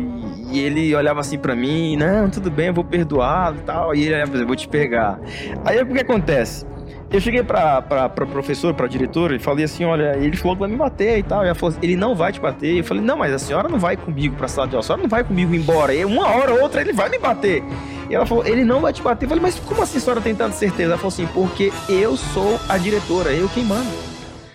e 0.50 0.58
ele 0.60 0.94
olhava 0.94 1.20
assim 1.20 1.36
pra 1.38 1.54
mim, 1.54 1.96
não, 1.96 2.30
tudo 2.30 2.50
bem, 2.50 2.68
eu 2.68 2.74
vou 2.74 2.82
perdoá-lo 2.84 3.58
e 3.58 3.62
tal, 3.62 3.94
e 3.94 4.04
ele 4.04 4.14
olhava 4.14 4.32
assim, 4.32 4.40
eu 4.40 4.46
vou 4.46 4.56
te 4.56 4.66
pegar. 4.68 5.20
Aí 5.66 5.78
o 5.82 5.86
que 5.86 6.00
acontece? 6.00 6.64
Eu 7.10 7.20
cheguei 7.20 7.42
pra, 7.42 7.80
pra, 7.80 8.06
pra 8.08 8.26
professor, 8.26 8.74
pra 8.74 8.86
diretora, 8.86 9.34
e 9.34 9.38
falei 9.38 9.64
assim, 9.64 9.82
olha, 9.84 10.16
ele 10.18 10.36
falou 10.36 10.54
que 10.54 10.60
vai 10.60 10.68
me 10.68 10.76
bater 10.76 11.18
e 11.18 11.22
tal, 11.22 11.42
e 11.42 11.46
ela 11.46 11.54
falou 11.54 11.70
assim, 11.70 11.80
ele 11.82 11.96
não 11.96 12.14
vai 12.14 12.32
te 12.32 12.38
bater. 12.38 12.76
Eu 12.76 12.84
falei, 12.84 13.02
não, 13.02 13.16
mas 13.16 13.32
a 13.32 13.38
senhora 13.38 13.66
não 13.66 13.78
vai 13.78 13.96
comigo 13.96 14.36
pra 14.36 14.46
sala 14.46 14.68
de 14.68 14.74
aula, 14.74 14.84
a 14.84 14.86
senhora 14.86 15.02
não 15.02 15.08
vai 15.08 15.24
comigo 15.24 15.54
embora, 15.54 15.94
e 15.94 16.04
uma 16.04 16.26
hora 16.28 16.52
ou 16.52 16.60
outra 16.60 16.82
ele 16.82 16.92
vai 16.92 17.08
me 17.08 17.18
bater. 17.18 17.62
E 18.10 18.14
ela 18.14 18.26
falou, 18.26 18.46
ele 18.46 18.62
não 18.62 18.80
vai 18.80 18.92
te 18.92 19.00
bater. 19.00 19.24
Eu 19.24 19.28
falei, 19.30 19.42
mas 19.42 19.58
como 19.58 19.82
assim 19.82 19.96
a 19.96 20.00
senhora 20.00 20.20
tem 20.20 20.34
tanta 20.34 20.54
certeza? 20.54 20.90
Ela 20.90 20.98
falou 20.98 21.08
assim, 21.08 21.26
porque 21.28 21.72
eu 21.88 22.14
sou 22.16 22.60
a 22.68 22.76
diretora, 22.76 23.30
eu 23.32 23.48
quem 23.48 23.64
mando. 23.64 23.90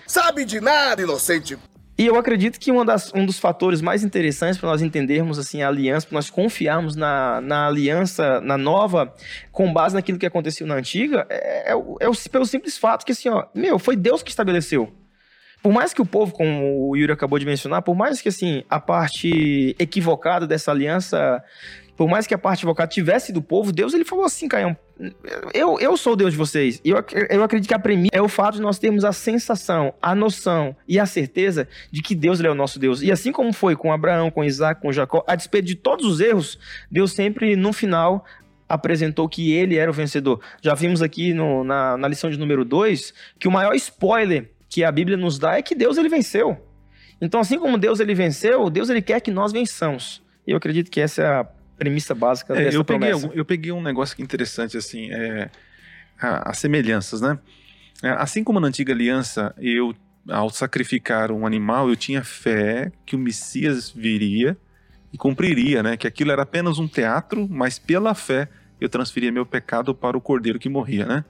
Sabe 0.06 0.44
de 0.44 0.60
nada, 0.60 1.02
inocente. 1.02 1.58
E 1.96 2.06
eu 2.06 2.16
acredito 2.16 2.58
que 2.58 2.72
uma 2.72 2.84
das, 2.84 3.12
um 3.14 3.24
dos 3.24 3.38
fatores 3.38 3.80
mais 3.80 4.02
interessantes 4.02 4.58
para 4.58 4.68
nós 4.68 4.82
entendermos 4.82 5.38
assim 5.38 5.62
a 5.62 5.68
aliança, 5.68 6.06
para 6.08 6.16
nós 6.16 6.28
confiarmos 6.28 6.96
na, 6.96 7.40
na 7.40 7.68
aliança, 7.68 8.40
na 8.40 8.58
nova, 8.58 9.14
com 9.52 9.72
base 9.72 9.94
naquilo 9.94 10.18
que 10.18 10.26
aconteceu 10.26 10.66
na 10.66 10.74
antiga, 10.74 11.24
é, 11.30 11.70
é, 11.70 11.76
o- 11.76 11.96
é 12.00 12.08
o- 12.08 12.30
pelo 12.30 12.46
simples 12.46 12.76
fato 12.76 13.04
que 13.06 13.12
assim, 13.12 13.28
ó, 13.28 13.46
meu, 13.54 13.78
foi 13.78 13.94
Deus 13.94 14.24
que 14.24 14.30
estabeleceu. 14.30 14.92
Por 15.62 15.72
mais 15.72 15.94
que 15.94 16.02
o 16.02 16.06
povo, 16.06 16.32
como 16.32 16.90
o 16.90 16.96
Yuri 16.96 17.12
acabou 17.12 17.38
de 17.38 17.46
mencionar, 17.46 17.80
por 17.80 17.94
mais 17.94 18.20
que 18.20 18.28
assim 18.28 18.64
a 18.68 18.78
parte 18.80 19.74
equivocada 19.78 20.46
dessa 20.48 20.70
aliança, 20.72 21.42
por 21.96 22.08
mais 22.08 22.26
que 22.26 22.34
a 22.34 22.38
parte 22.38 22.60
equivocada 22.60 22.88
tivesse 22.90 23.32
do 23.32 23.40
povo, 23.42 23.70
Deus 23.72 23.94
ele 23.94 24.04
falou 24.04 24.24
assim, 24.24 24.48
Caião, 24.48 24.76
eu, 25.52 25.78
eu 25.80 25.96
sou 25.96 26.12
o 26.12 26.16
Deus 26.16 26.32
de 26.32 26.38
vocês. 26.38 26.80
Eu, 26.84 26.96
eu 27.30 27.42
acredito 27.42 27.68
que 27.68 27.74
a 27.74 27.78
premissa 27.78 28.10
é 28.12 28.22
o 28.22 28.28
fato 28.28 28.54
de 28.56 28.60
nós 28.60 28.78
termos 28.78 29.04
a 29.04 29.12
sensação, 29.12 29.94
a 30.00 30.14
noção 30.14 30.74
e 30.88 30.98
a 30.98 31.06
certeza 31.06 31.68
de 31.90 32.02
que 32.02 32.14
Deus 32.14 32.40
é 32.40 32.50
o 32.50 32.54
nosso 32.54 32.78
Deus. 32.78 33.02
E 33.02 33.10
assim 33.12 33.32
como 33.32 33.52
foi 33.52 33.76
com 33.76 33.92
Abraão, 33.92 34.30
com 34.30 34.44
Isaac, 34.44 34.80
com 34.80 34.92
Jacó, 34.92 35.24
a 35.26 35.34
despeito 35.34 35.66
de 35.66 35.74
todos 35.74 36.06
os 36.06 36.20
erros, 36.20 36.58
Deus 36.90 37.12
sempre, 37.12 37.56
no 37.56 37.72
final, 37.72 38.24
apresentou 38.68 39.28
que 39.28 39.52
ele 39.52 39.76
era 39.76 39.90
o 39.90 39.94
vencedor. 39.94 40.40
Já 40.62 40.74
vimos 40.74 41.02
aqui 41.02 41.32
no- 41.32 41.64
na, 41.64 41.96
na 41.96 42.08
lição 42.08 42.30
de 42.30 42.38
número 42.38 42.64
2 42.64 43.12
que 43.38 43.46
o 43.48 43.50
maior 43.52 43.74
spoiler 43.74 44.50
que 44.68 44.82
a 44.82 44.90
Bíblia 44.90 45.16
nos 45.16 45.38
dá 45.38 45.56
é 45.58 45.62
que 45.62 45.74
Deus 45.74 45.96
ele 45.96 46.08
venceu. 46.08 46.56
Então, 47.20 47.38
assim 47.40 47.58
como 47.58 47.78
Deus 47.78 48.00
ele 48.00 48.14
venceu, 48.14 48.68
Deus 48.68 48.90
ele 48.90 49.00
quer 49.02 49.20
que 49.20 49.30
nós 49.30 49.52
vençamos. 49.52 50.22
Eu 50.46 50.56
acredito 50.56 50.90
que 50.90 51.00
essa 51.00 51.22
é 51.22 51.26
a 51.26 51.46
premissa 51.76 52.14
básica 52.14 52.54
É, 52.54 52.64
dessa 52.64 52.76
eu, 52.76 52.84
peguei, 52.84 53.10
promessa. 53.10 53.32
eu 53.34 53.44
peguei 53.44 53.72
um 53.72 53.82
negócio 53.82 54.16
é 54.18 54.22
interessante, 54.22 54.76
assim, 54.76 55.10
é, 55.12 55.50
as 56.18 56.58
semelhanças, 56.58 57.20
né? 57.20 57.38
É, 58.02 58.10
assim 58.10 58.44
como 58.44 58.60
na 58.60 58.68
antiga 58.68 58.92
aliança, 58.92 59.54
eu, 59.58 59.94
ao 60.28 60.50
sacrificar 60.50 61.30
um 61.30 61.46
animal, 61.46 61.88
eu 61.88 61.96
tinha 61.96 62.22
fé 62.22 62.92
que 63.04 63.16
o 63.16 63.18
Messias 63.18 63.90
viria 63.90 64.56
e 65.12 65.18
cumpriria, 65.18 65.82
né? 65.82 65.96
Que 65.96 66.06
aquilo 66.06 66.30
era 66.30 66.42
apenas 66.42 66.78
um 66.78 66.88
teatro, 66.88 67.48
mas 67.48 67.78
pela 67.78 68.14
fé 68.14 68.48
eu 68.80 68.88
transferia 68.88 69.30
meu 69.32 69.46
pecado 69.46 69.94
para 69.94 70.16
o 70.16 70.20
cordeiro 70.20 70.58
que 70.58 70.68
morria, 70.68 71.06
né? 71.06 71.24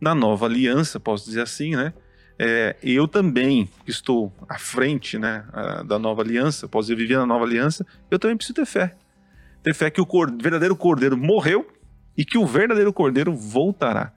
Na 0.00 0.14
nova 0.14 0.46
aliança, 0.46 0.98
posso 0.98 1.26
dizer 1.26 1.42
assim, 1.42 1.76
né? 1.76 1.92
É, 2.38 2.76
eu 2.82 3.08
também 3.08 3.68
estou 3.86 4.32
à 4.48 4.58
frente, 4.58 5.18
né, 5.18 5.44
da 5.86 5.98
nova 5.98 6.22
aliança, 6.22 6.68
posso 6.68 6.86
dizer, 6.86 6.94
viver 6.96 7.18
na 7.18 7.26
nova 7.26 7.44
aliança, 7.44 7.84
eu 8.08 8.16
também 8.16 8.36
preciso 8.36 8.54
ter 8.54 8.64
fé 8.64 8.94
ter 9.68 9.74
fé 9.74 9.90
que 9.90 10.00
o 10.00 10.06
verdadeiro 10.40 10.74
cordeiro 10.74 11.16
morreu 11.16 11.66
e 12.16 12.24
que 12.24 12.38
o 12.38 12.46
verdadeiro 12.46 12.92
cordeiro 12.92 13.34
voltará. 13.34 14.12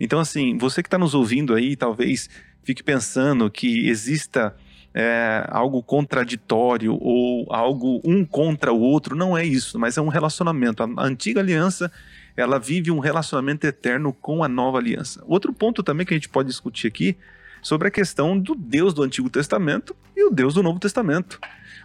Então, 0.00 0.18
assim, 0.18 0.58
você 0.58 0.82
que 0.82 0.88
está 0.88 0.98
nos 0.98 1.14
ouvindo 1.14 1.54
aí, 1.54 1.76
talvez 1.76 2.28
fique 2.64 2.82
pensando 2.82 3.50
que 3.50 3.88
exista 3.88 4.54
é, 4.92 5.46
algo 5.48 5.82
contraditório 5.82 6.98
ou 7.00 7.46
algo 7.52 8.00
um 8.04 8.24
contra 8.24 8.72
o 8.72 8.80
outro. 8.80 9.14
Não 9.14 9.36
é 9.36 9.44
isso, 9.44 9.78
mas 9.78 9.96
é 9.96 10.00
um 10.00 10.08
relacionamento. 10.08 10.82
A 10.82 11.04
antiga 11.04 11.40
aliança, 11.40 11.92
ela 12.36 12.58
vive 12.58 12.90
um 12.90 12.98
relacionamento 12.98 13.66
eterno 13.66 14.12
com 14.12 14.42
a 14.42 14.48
nova 14.48 14.78
aliança. 14.78 15.22
Outro 15.26 15.52
ponto 15.52 15.82
também 15.82 16.04
que 16.04 16.14
a 16.14 16.16
gente 16.16 16.28
pode 16.28 16.48
discutir 16.48 16.88
aqui 16.88 17.16
sobre 17.62 17.88
a 17.88 17.90
questão 17.90 18.38
do 18.38 18.54
Deus 18.54 18.92
do 18.92 19.02
Antigo 19.02 19.30
Testamento 19.30 19.94
e 20.16 20.24
o 20.24 20.30
Deus 20.30 20.54
do 20.54 20.62
Novo 20.62 20.80
Testamento 20.80 21.38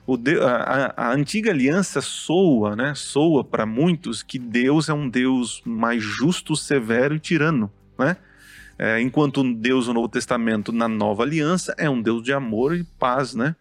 o 0.07 0.17
de- 0.17 0.39
a, 0.39 0.93
a- 0.95 1.13
antiga 1.13 1.51
aliança 1.51 2.01
soa, 2.01 2.75
né? 2.75 2.93
Soa 2.95 3.43
para 3.43 3.65
muitos 3.65 4.21
que 4.21 4.37
Deus 4.37 4.89
é 4.89 4.93
um 4.93 5.09
Deus 5.09 5.61
mais 5.65 6.03
justo, 6.03 6.55
severo 6.55 7.15
e 7.15 7.19
tirano, 7.19 7.71
né? 7.97 8.17
É, 8.77 8.99
enquanto 9.01 9.41
o 9.41 9.53
Deus 9.55 9.85
do 9.85 9.93
Novo 9.93 10.09
Testamento 10.09 10.71
na 10.71 10.87
Nova 10.87 11.23
Aliança 11.23 11.73
é 11.77 11.89
um 11.89 12.01
Deus 12.01 12.21
de 12.23 12.33
amor 12.33 12.75
e 12.75 12.83
paz, 12.99 13.33
né? 13.33 13.55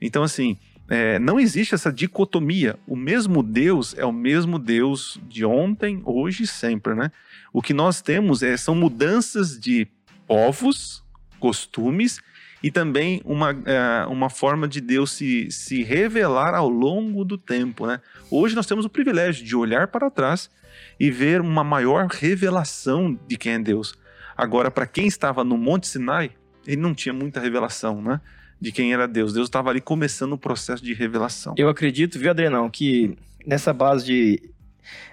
Então 0.00 0.22
assim, 0.22 0.56
é, 0.88 1.18
não 1.18 1.38
existe 1.38 1.74
essa 1.74 1.92
dicotomia. 1.92 2.78
O 2.86 2.96
mesmo 2.96 3.42
Deus 3.42 3.94
é 3.98 4.04
o 4.04 4.12
mesmo 4.12 4.58
Deus 4.58 5.20
de 5.28 5.44
ontem, 5.44 6.00
hoje 6.04 6.44
e 6.44 6.46
sempre, 6.46 6.94
né? 6.94 7.12
O 7.52 7.60
que 7.60 7.74
nós 7.74 8.00
temos 8.00 8.42
é, 8.42 8.56
são 8.56 8.74
mudanças 8.74 9.58
de 9.60 9.86
povos, 10.26 11.04
costumes 11.38 12.20
e 12.62 12.70
também 12.70 13.20
uma, 13.24 13.50
eh, 13.50 14.06
uma 14.08 14.30
forma 14.30 14.66
de 14.66 14.80
Deus 14.80 15.12
se, 15.12 15.50
se 15.50 15.82
revelar 15.82 16.54
ao 16.54 16.68
longo 16.68 17.24
do 17.24 17.36
tempo. 17.36 17.86
Né? 17.86 18.00
Hoje 18.30 18.54
nós 18.54 18.66
temos 18.66 18.84
o 18.84 18.88
privilégio 18.88 19.44
de 19.44 19.54
olhar 19.54 19.88
para 19.88 20.10
trás 20.10 20.50
e 20.98 21.10
ver 21.10 21.40
uma 21.40 21.62
maior 21.62 22.06
revelação 22.06 23.18
de 23.26 23.36
quem 23.36 23.52
é 23.52 23.58
Deus. 23.58 23.94
Agora, 24.36 24.70
para 24.70 24.86
quem 24.86 25.06
estava 25.06 25.44
no 25.44 25.56
Monte 25.56 25.86
Sinai, 25.86 26.32
ele 26.66 26.80
não 26.80 26.94
tinha 26.94 27.12
muita 27.12 27.40
revelação 27.40 28.02
né? 28.02 28.20
de 28.60 28.72
quem 28.72 28.92
era 28.92 29.06
Deus. 29.06 29.32
Deus 29.32 29.48
estava 29.48 29.70
ali 29.70 29.80
começando 29.80 30.32
o 30.32 30.38
processo 30.38 30.82
de 30.82 30.92
revelação. 30.92 31.54
Eu 31.56 31.68
acredito, 31.68 32.18
viu, 32.18 32.30
Adrianão, 32.30 32.68
que 32.68 33.16
nessa 33.46 33.72
base 33.72 34.04
de, 34.06 34.50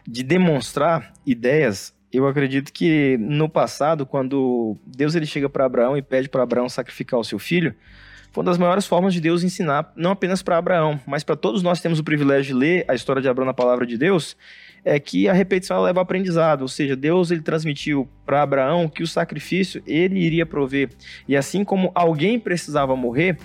de 0.07 0.23
demonstrar 0.23 1.13
ideias, 1.25 1.93
eu 2.17 2.27
acredito 2.27 2.71
que 2.71 3.17
no 3.19 3.49
passado, 3.49 4.05
quando 4.05 4.77
Deus 4.85 5.15
ele 5.15 5.25
chega 5.25 5.49
para 5.49 5.65
Abraão 5.65 5.97
e 5.97 6.01
pede 6.01 6.29
para 6.29 6.43
Abraão 6.43 6.69
sacrificar 6.69 7.19
o 7.19 7.23
seu 7.23 7.39
filho, 7.39 7.73
foi 8.33 8.41
uma 8.41 8.49
das 8.49 8.57
maiores 8.57 8.87
formas 8.87 9.13
de 9.13 9.21
Deus 9.21 9.43
ensinar, 9.43 9.93
não 9.95 10.09
apenas 10.09 10.41
para 10.41 10.57
Abraão, 10.57 10.99
mas 11.05 11.23
para 11.23 11.35
todos 11.35 11.61
nós 11.61 11.77
que 11.77 11.83
temos 11.83 11.99
o 11.99 12.03
privilégio 12.03 12.53
de 12.53 12.59
ler 12.59 12.85
a 12.87 12.95
história 12.95 13.21
de 13.21 13.29
Abraão 13.29 13.45
na 13.45 13.53
palavra 13.53 13.85
de 13.85 13.95
Deus, 13.95 14.35
é 14.83 14.99
que 14.99 15.29
a 15.29 15.33
repetição 15.33 15.81
leva 15.81 15.99
ao 15.99 16.03
aprendizado, 16.03 16.63
ou 16.63 16.67
seja, 16.67 16.95
Deus 16.95 17.29
ele 17.29 17.41
transmitiu 17.41 18.09
para 18.25 18.41
Abraão 18.41 18.89
que 18.89 19.03
o 19.03 19.07
sacrifício 19.07 19.83
ele 19.85 20.19
iria 20.19 20.45
prover. 20.45 20.89
E 21.27 21.37
assim 21.37 21.63
como 21.63 21.91
alguém 21.93 22.39
precisava 22.39 22.95
morrer, 22.95 23.37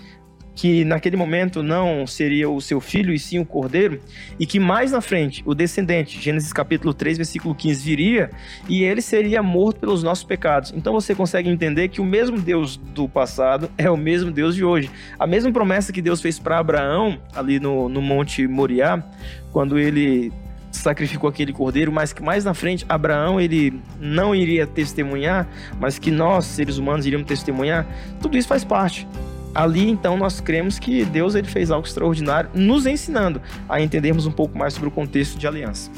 que 0.59 0.85
naquele 0.85 1.17
momento 1.17 1.63
não 1.63 2.05
seria 2.05 2.51
o 2.51 2.61
seu 2.61 2.81
filho 2.81 3.15
e 3.15 3.19
sim 3.19 3.39
o 3.39 3.47
cordeiro, 3.47 4.01
e 4.41 4.45
que 4.45 4.59
mais 4.59 4.91
na 4.91 5.01
frente 5.01 5.41
o 5.47 5.55
descendente, 5.55 6.21
Gênesis 6.21 6.53
capítulo 6.53 6.93
3, 6.93 7.17
versículo 7.17 7.55
15, 7.55 7.85
viria 7.85 8.29
e 8.69 8.83
ele 8.83 9.01
seria 9.01 9.41
morto 9.41 9.79
pelos 9.79 10.03
nossos 10.03 10.25
pecados. 10.25 10.75
Então 10.77 10.93
você 10.93 11.15
consegue 11.15 11.49
entender 11.49 11.87
que 11.87 12.01
o 12.01 12.05
mesmo 12.05 12.41
Deus 12.41 12.77
do 12.77 13.09
passado 13.09 13.71
é 13.79 13.89
o 13.89 13.97
mesmo 13.97 14.33
Deus 14.33 14.57
de 14.57 14.65
hoje. 14.65 14.91
A 15.17 15.29
mesma 15.29 15.53
promessa 15.53 15.93
que 15.93 16.03
Deus 16.03 16.21
fez 16.21 16.41
para 16.41 16.59
Abraão 16.59 17.21
ali 17.33 17.61
no, 17.61 17.89
no 17.89 18.03
Monte 18.03 18.45
Moriá, 18.49 19.01
quando 19.53 19.79
ele 19.79 20.33
sacrificou 20.73 21.31
aquele 21.31 21.53
cordeiro, 21.53 21.93
mas 21.93 22.13
que 22.13 22.21
mais 22.21 22.45
na 22.45 22.53
frente 22.53 22.85
Abraão 22.89 23.41
ele 23.41 23.81
não 24.01 24.35
iria 24.35 24.67
testemunhar, 24.67 25.49
mas 25.79 26.01
que 26.01 26.11
nós 26.11 26.47
seres 26.47 26.79
humanos 26.79 27.07
iríamos 27.07 27.29
testemunhar. 27.29 27.87
Tudo 28.21 28.37
isso 28.37 28.49
faz 28.49 28.65
parte 28.65 29.07
ali 29.55 29.89
então 29.89 30.17
nós 30.17 30.41
cremos 30.41 30.79
que 30.79 31.05
Deus 31.05 31.35
ele 31.35 31.49
fez 31.49 31.71
algo 31.71 31.87
extraordinário, 31.87 32.51
nos 32.55 32.87
ensinando 32.87 33.41
a 33.69 33.81
entendermos 33.81 34.27
um 34.27 34.33
pouco 34.33 34.57
mais 34.57 34.75
sobre 34.75 34.89
o 34.89 34.93
contexto 34.93 35.39
de 35.39 35.47
aliança. 35.47 35.91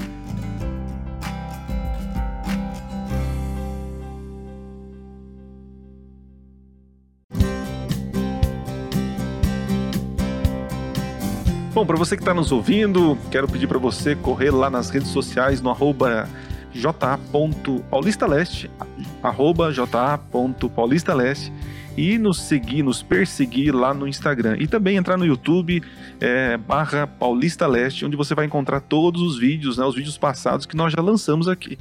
Bom, 11.73 11.87
para 11.87 11.97
você 11.97 12.15
que 12.15 12.23
está 12.23 12.35
nos 12.35 12.53
ouvindo, 12.53 13.17
quero 13.31 13.49
pedir 13.49 13.67
para 13.67 13.79
você 13.79 14.15
correr 14.15 14.51
lá 14.51 14.69
nas 14.69 14.91
redes 14.91 15.09
sociais 15.09 15.63
no 15.63 15.71
arroba 15.71 16.29
ja.paulistaleste, 16.75 18.71
arroba 19.23 19.73
ja.paulistaleste 19.73 21.51
e 22.01 22.17
nos 22.17 22.41
seguir, 22.41 22.83
nos 22.83 23.03
perseguir 23.03 23.75
lá 23.75 23.93
no 23.93 24.09
Instagram. 24.09 24.57
E 24.59 24.67
também 24.67 24.97
entrar 24.97 25.19
no 25.19 25.27
YouTube, 25.27 25.83
é, 26.19 26.57
barra 26.57 27.07
Paulista 27.07 27.67
Leste, 27.67 28.07
onde 28.07 28.17
você 28.17 28.35
vai 28.35 28.47
encontrar 28.47 28.81
todos 28.81 29.21
os 29.21 29.39
vídeos, 29.39 29.77
né, 29.77 29.85
os 29.85 29.95
vídeos 29.95 30.17
passados 30.17 30.65
que 30.65 30.75
nós 30.75 30.95
já 30.95 31.03
lançamos 31.03 31.47
aqui. 31.47 31.79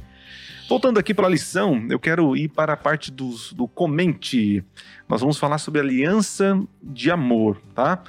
Voltando 0.68 0.98
aqui 0.98 1.14
para 1.14 1.26
a 1.26 1.30
lição, 1.30 1.86
eu 1.88 1.98
quero 1.98 2.36
ir 2.36 2.48
para 2.48 2.74
a 2.74 2.76
parte 2.76 3.10
dos, 3.10 3.54
do 3.54 3.66
comente. 3.66 4.62
Nós 5.08 5.22
vamos 5.22 5.38
falar 5.38 5.56
sobre 5.56 5.80
aliança 5.80 6.62
de 6.82 7.10
amor, 7.10 7.58
tá? 7.74 8.02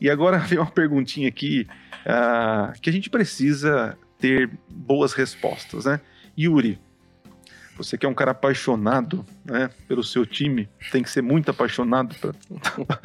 E 0.00 0.08
agora 0.08 0.38
vem 0.48 0.58
uma 0.58 0.70
perguntinha 0.70 1.28
aqui 1.28 1.66
uh, 2.06 2.80
que 2.80 2.88
a 2.88 2.92
gente 2.94 3.10
precisa 3.10 3.94
ter 4.18 4.50
boas 4.70 5.12
respostas, 5.12 5.84
né? 5.84 6.00
Yuri, 6.36 6.80
você 7.78 7.96
que 7.96 8.04
é 8.04 8.08
um 8.08 8.14
cara 8.14 8.32
apaixonado 8.32 9.24
né, 9.44 9.70
pelo 9.86 10.02
seu 10.02 10.26
time, 10.26 10.68
tem 10.90 11.02
que 11.02 11.10
ser 11.10 11.22
muito 11.22 11.50
apaixonado. 11.50 12.14
Pra... 12.16 12.34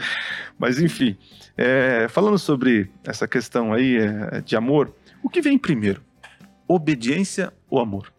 Mas 0.57 0.79
enfim, 0.79 1.15
é, 1.55 2.07
falando 2.09 2.39
sobre 2.39 2.89
essa 3.05 3.27
questão 3.27 3.71
aí 3.71 3.97
é, 3.97 4.41
de 4.41 4.55
amor, 4.55 4.93
o 5.21 5.29
que 5.29 5.41
vem 5.41 5.57
primeiro? 5.57 6.01
Obediência 6.67 7.53
ou 7.69 7.79
amor? 7.79 8.11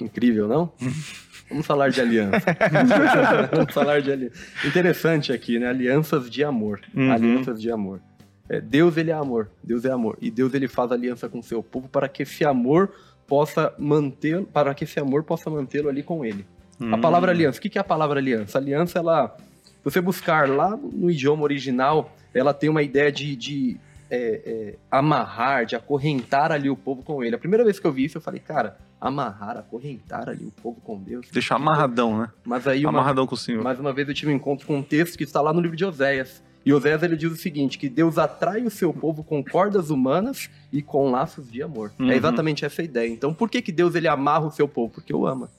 Incrível, 0.00 0.48
não? 0.48 0.72
Vamos 1.50 1.66
falar 1.66 1.90
de 1.90 2.00
aliança. 2.00 2.40
Vamos 3.52 3.74
falar 3.74 4.00
de 4.00 4.10
aliança. 4.10 4.36
Interessante 4.64 5.32
aqui, 5.32 5.58
né? 5.58 5.68
Alianças 5.68 6.30
de 6.30 6.42
amor. 6.42 6.80
Uhum. 6.94 7.12
Alianças 7.12 7.60
de 7.60 7.70
amor. 7.70 8.00
É, 8.48 8.60
Deus, 8.60 8.96
ele 8.96 9.10
é 9.10 9.14
amor. 9.14 9.50
Deus 9.62 9.84
é 9.84 9.90
amor. 9.90 10.16
E 10.20 10.30
Deus, 10.30 10.54
ele 10.54 10.68
faz 10.68 10.90
aliança 10.90 11.28
com 11.28 11.40
o 11.40 11.42
seu 11.42 11.62
povo 11.62 11.88
para 11.88 12.08
que 12.08 12.22
esse 12.22 12.44
amor 12.44 12.92
possa 13.26 13.72
manter, 13.78 14.44
para 14.46 14.74
que 14.74 14.84
esse 14.84 14.98
amor 15.00 15.22
possa 15.24 15.48
mantê-lo 15.50 15.88
ali 15.88 16.02
com 16.02 16.24
ele. 16.24 16.44
A 16.80 16.84
Hum. 16.96 17.00
palavra 17.00 17.30
aliança, 17.30 17.58
o 17.58 17.62
que 17.62 17.78
é 17.78 17.80
a 17.80 17.84
palavra 17.84 18.18
aliança? 18.18 18.58
Aliança, 18.58 18.98
ela, 18.98 19.36
se 19.64 19.72
você 19.84 20.00
buscar 20.00 20.48
lá 20.48 20.76
no 20.76 21.10
idioma 21.10 21.42
original, 21.44 22.12
ela 22.34 22.52
tem 22.52 22.68
uma 22.68 22.82
ideia 22.82 23.12
de, 23.12 23.36
de 23.36 23.76
é, 24.10 24.16
é, 24.44 24.74
amarrar, 24.90 25.64
de 25.66 25.76
acorrentar 25.76 26.50
ali 26.52 26.68
o 26.68 26.76
povo 26.76 27.02
com 27.02 27.22
ele. 27.22 27.36
A 27.36 27.38
primeira 27.38 27.64
vez 27.64 27.78
que 27.78 27.86
eu 27.86 27.92
vi 27.92 28.04
isso, 28.04 28.18
eu 28.18 28.22
falei, 28.22 28.40
cara, 28.40 28.76
amarrar, 29.00 29.56
acorrentar 29.56 30.28
ali 30.28 30.44
o 30.44 30.50
povo 30.62 30.80
com 30.80 30.98
Deus. 30.98 31.26
Deixar 31.32 31.56
amarradão, 31.56 32.18
né? 32.18 32.28
Mas 32.44 32.66
aí 32.66 32.84
uma, 32.84 32.90
Amarradão 32.90 33.26
com 33.26 33.34
o 33.34 33.38
Senhor. 33.38 33.62
mais 33.62 33.78
uma 33.78 33.92
vez 33.92 34.08
eu 34.08 34.14
tive 34.14 34.32
um 34.32 34.34
encontro 34.34 34.66
com 34.66 34.76
um 34.76 34.82
texto 34.82 35.16
que 35.16 35.24
está 35.24 35.40
lá 35.40 35.52
no 35.52 35.60
livro 35.60 35.76
de 35.76 35.84
Oséias. 35.84 36.42
E 36.64 36.72
Oséias 36.72 37.02
ele 37.02 37.16
diz 37.16 37.30
o 37.30 37.36
seguinte, 37.36 37.78
que 37.78 37.88
Deus 37.88 38.16
atrai 38.16 38.62
o 38.62 38.70
seu 38.70 38.92
povo 38.92 39.22
com 39.22 39.44
cordas 39.44 39.90
humanas 39.90 40.48
e 40.72 40.80
com 40.80 41.10
laços 41.10 41.50
de 41.50 41.62
amor. 41.62 41.92
Uhum. 41.98 42.10
É 42.10 42.16
exatamente 42.16 42.64
essa 42.64 42.80
a 42.80 42.84
ideia. 42.84 43.08
Então 43.08 43.34
por 43.34 43.50
que, 43.50 43.60
que 43.60 43.72
Deus 43.72 43.94
ele 43.94 44.08
amarra 44.08 44.46
o 44.46 44.50
seu 44.50 44.66
povo? 44.66 44.94
Porque 44.94 45.14
o 45.14 45.26
ama. 45.26 45.50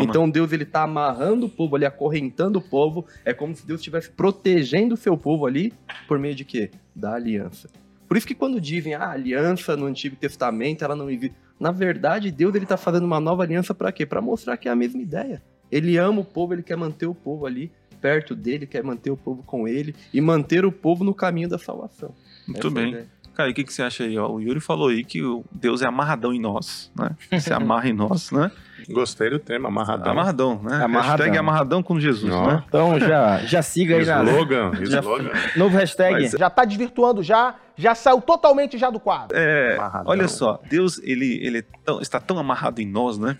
Então 0.00 0.30
Deus 0.30 0.52
ele 0.52 0.64
tá 0.64 0.84
amarrando 0.84 1.46
o 1.46 1.48
povo 1.48 1.74
ali, 1.74 1.84
acorrentando 1.84 2.58
o 2.58 2.62
povo. 2.62 3.04
É 3.24 3.34
como 3.34 3.54
se 3.54 3.66
Deus 3.66 3.80
estivesse 3.80 4.10
protegendo 4.10 4.94
o 4.94 4.96
seu 4.96 5.16
povo 5.16 5.44
ali 5.44 5.72
por 6.06 6.18
meio 6.18 6.34
de 6.34 6.44
quê? 6.44 6.70
Da 6.94 7.14
aliança. 7.14 7.68
Por 8.08 8.16
isso 8.16 8.26
que 8.26 8.34
quando 8.34 8.60
dizem 8.60 8.94
ah, 8.94 9.06
a 9.06 9.12
aliança 9.12 9.76
no 9.76 9.86
Antigo 9.86 10.14
Testamento, 10.16 10.84
ela 10.84 10.94
não 10.94 11.10
existe. 11.10 11.36
Na 11.58 11.72
verdade, 11.72 12.30
Deus 12.30 12.54
ele 12.54 12.66
tá 12.66 12.76
fazendo 12.76 13.04
uma 13.04 13.20
nova 13.20 13.42
aliança 13.42 13.74
para 13.74 13.90
quê? 13.90 14.06
Para 14.06 14.20
mostrar 14.20 14.56
que 14.56 14.68
é 14.68 14.72
a 14.72 14.76
mesma 14.76 15.00
ideia. 15.00 15.42
Ele 15.70 15.96
ama 15.96 16.20
o 16.20 16.24
povo, 16.24 16.52
ele 16.52 16.62
quer 16.62 16.76
manter 16.76 17.06
o 17.06 17.14
povo 17.14 17.46
ali 17.46 17.72
perto 18.02 18.34
dele, 18.34 18.66
quer 18.66 18.82
manter 18.82 19.10
o 19.10 19.16
povo 19.16 19.42
com 19.44 19.66
ele 19.66 19.94
e 20.12 20.20
manter 20.20 20.66
o 20.66 20.72
povo 20.72 21.04
no 21.04 21.14
caminho 21.14 21.48
da 21.48 21.56
salvação. 21.58 22.12
Muito 22.46 22.66
Essa 22.66 22.68
é 22.68 22.70
bem. 22.82 22.88
ideia. 22.90 23.06
Cara, 23.34 23.48
e 23.48 23.52
o 23.52 23.54
que, 23.54 23.64
que 23.64 23.72
você 23.72 23.82
acha 23.82 24.04
aí? 24.04 24.18
ó? 24.18 24.28
O 24.30 24.40
Yuri 24.42 24.60
falou 24.60 24.88
aí 24.88 25.02
que 25.02 25.22
o 25.22 25.42
Deus 25.50 25.80
é 25.80 25.86
amarradão 25.86 26.34
em 26.34 26.38
nós, 26.38 26.92
né? 26.94 27.16
Se 27.40 27.50
amarra 27.50 27.88
em 27.88 27.92
nós, 27.94 28.30
né? 28.30 28.50
Gostei 28.90 29.30
do 29.30 29.38
termo, 29.38 29.68
amarradão. 29.68 30.12
Amarradão, 30.12 30.62
né? 30.62 30.74
Amarradão. 30.84 31.00
Hashtag 31.24 31.38
amarradão 31.38 31.82
com 31.82 31.98
Jesus, 31.98 32.30
Ó. 32.30 32.46
né? 32.46 32.64
Então 32.68 33.00
já, 33.00 33.38
já 33.38 33.62
siga 33.62 33.96
aí 33.96 34.04
na. 34.04 34.22
Slogan, 34.22 34.72
Já- 34.84 34.98
slogan. 35.00 35.30
Novo 35.56 35.74
hashtag. 35.78 36.12
Mas- 36.20 36.32
Já 36.32 36.50
tá 36.50 36.64
desvirtuando 36.66 37.22
já, 37.22 37.54
já 37.74 37.94
saiu 37.94 38.20
totalmente 38.20 38.76
já 38.76 38.90
do 38.90 39.00
quadro. 39.00 39.34
É, 39.34 39.76
Amarradão. 39.76 40.10
olha 40.12 40.28
só, 40.28 40.60
Deus 40.68 40.98
ele, 41.02 41.38
ele 41.42 41.58
é 41.60 41.64
tão- 41.86 42.02
está 42.02 42.20
tão 42.20 42.38
amarrado 42.38 42.82
em 42.82 42.86
nós, 42.86 43.16
né? 43.16 43.38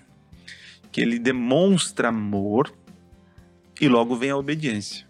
Que 0.90 1.03
ele 1.03 1.18
demonstra 1.18 2.09
amor 2.09 2.72
e 3.83 3.88
logo 3.88 4.14
vem 4.14 4.31
a 4.31 4.37
obediência. 4.37 5.05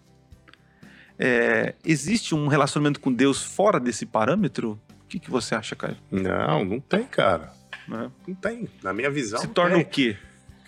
É, 1.18 1.74
existe 1.84 2.34
um 2.34 2.46
relacionamento 2.48 2.98
com 2.98 3.12
Deus 3.12 3.42
fora 3.42 3.78
desse 3.78 4.06
parâmetro? 4.06 4.80
O 5.04 5.06
que, 5.08 5.18
que 5.20 5.30
você 5.30 5.54
acha, 5.54 5.76
Caio? 5.76 5.96
Não, 6.10 6.64
não 6.64 6.80
tem, 6.80 7.04
cara. 7.04 7.52
Né? 7.86 8.10
Não 8.26 8.34
tem. 8.34 8.66
Na 8.82 8.94
minha 8.94 9.10
visão. 9.10 9.38
Se 9.38 9.46
torna 9.48 9.76
tem. 9.76 9.84
o 9.84 9.86
quê? 9.86 10.16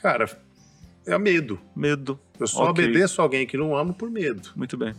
Cara, 0.02 0.30
é 1.06 1.16
medo. 1.16 1.58
Medo. 1.74 2.20
Eu 2.38 2.46
só 2.46 2.64
Ok. 2.70 2.84
obedeço 2.84 3.22
alguém 3.22 3.46
que 3.46 3.56
não 3.56 3.74
amo 3.74 3.94
por 3.94 4.10
medo. 4.10 4.50
Muito 4.54 4.76
bem. 4.76 4.94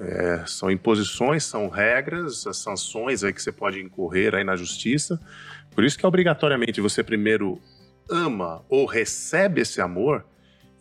É, 0.00 0.42
são 0.46 0.68
imposições, 0.70 1.44
são 1.44 1.68
regras, 1.68 2.46
as 2.46 2.56
sanções 2.58 3.22
aí 3.22 3.32
que 3.32 3.40
você 3.40 3.52
pode 3.52 3.80
incorrer 3.80 4.34
aí 4.34 4.42
na 4.42 4.56
justiça. 4.56 5.18
Por 5.70 5.84
isso 5.84 5.96
que 5.96 6.04
obrigatoriamente 6.06 6.80
você 6.80 7.04
primeiro 7.04 7.60
ama 8.10 8.62
ou 8.68 8.84
recebe 8.84 9.60
esse 9.60 9.80
amor, 9.80 10.24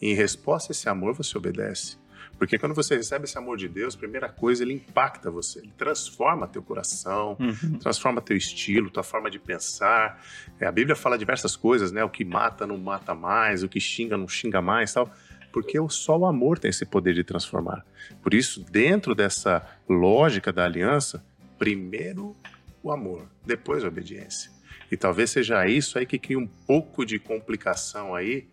e 0.02 0.12
em 0.12 0.14
resposta 0.14 0.72
a 0.72 0.74
esse 0.74 0.88
amor 0.90 1.14
você 1.14 1.38
obedece. 1.38 1.98
Porque 2.38 2.58
quando 2.60 2.76
você 2.76 2.98
recebe 2.98 3.24
esse 3.24 3.38
amor 3.38 3.56
de 3.58 3.70
Deus, 3.70 3.96
primeira 3.96 4.28
coisa, 4.28 4.62
ele 4.62 4.74
impacta 4.74 5.32
você, 5.32 5.60
ele 5.60 5.72
transforma 5.78 6.46
teu 6.48 6.62
coração, 6.62 7.38
Uhum. 7.40 7.80
transforma 7.80 8.22
teu 8.22 8.36
estilo, 8.36 8.90
tua 8.90 9.04
forma 9.04 9.32
de 9.32 9.40
pensar. 9.40 10.22
É, 10.60 10.66
a 10.66 10.72
Bíblia 10.72 10.98
fala 10.98 11.18
diversas 11.18 11.56
coisas, 11.56 11.94
né? 11.94 12.04
O 12.04 12.10
que 12.10 12.26
mata 12.26 12.68
não 12.68 12.78
mata 12.78 13.16
mais, 13.16 13.64
o 13.64 13.70
que 13.70 13.80
xinga 13.80 14.18
não 14.18 14.28
xinga 14.28 14.62
mais, 14.62 14.94
tal. 14.94 15.10
Porque 15.54 15.78
só 15.90 16.18
o 16.18 16.26
amor 16.26 16.60
tem 16.60 16.68
esse 16.70 16.86
poder 16.86 17.14
de 17.14 17.24
transformar. 17.24 17.86
Por 18.22 18.34
isso, 18.34 18.60
dentro 18.70 19.16
dessa 19.16 19.66
lógica 19.88 20.52
da 20.52 20.66
aliança, 20.66 21.24
primeiro 21.58 22.36
o 22.84 22.92
amor, 22.92 23.30
depois 23.46 23.82
a 23.84 23.88
obediência. 23.88 24.52
E 24.92 24.98
talvez 24.98 25.32
seja 25.32 25.66
isso 25.68 25.98
aí 25.98 26.06
que 26.06 26.20
cria 26.20 26.38
um 26.38 26.46
pouco 26.46 27.06
de 27.06 27.18
complicação 27.18 28.14
aí 28.14 28.48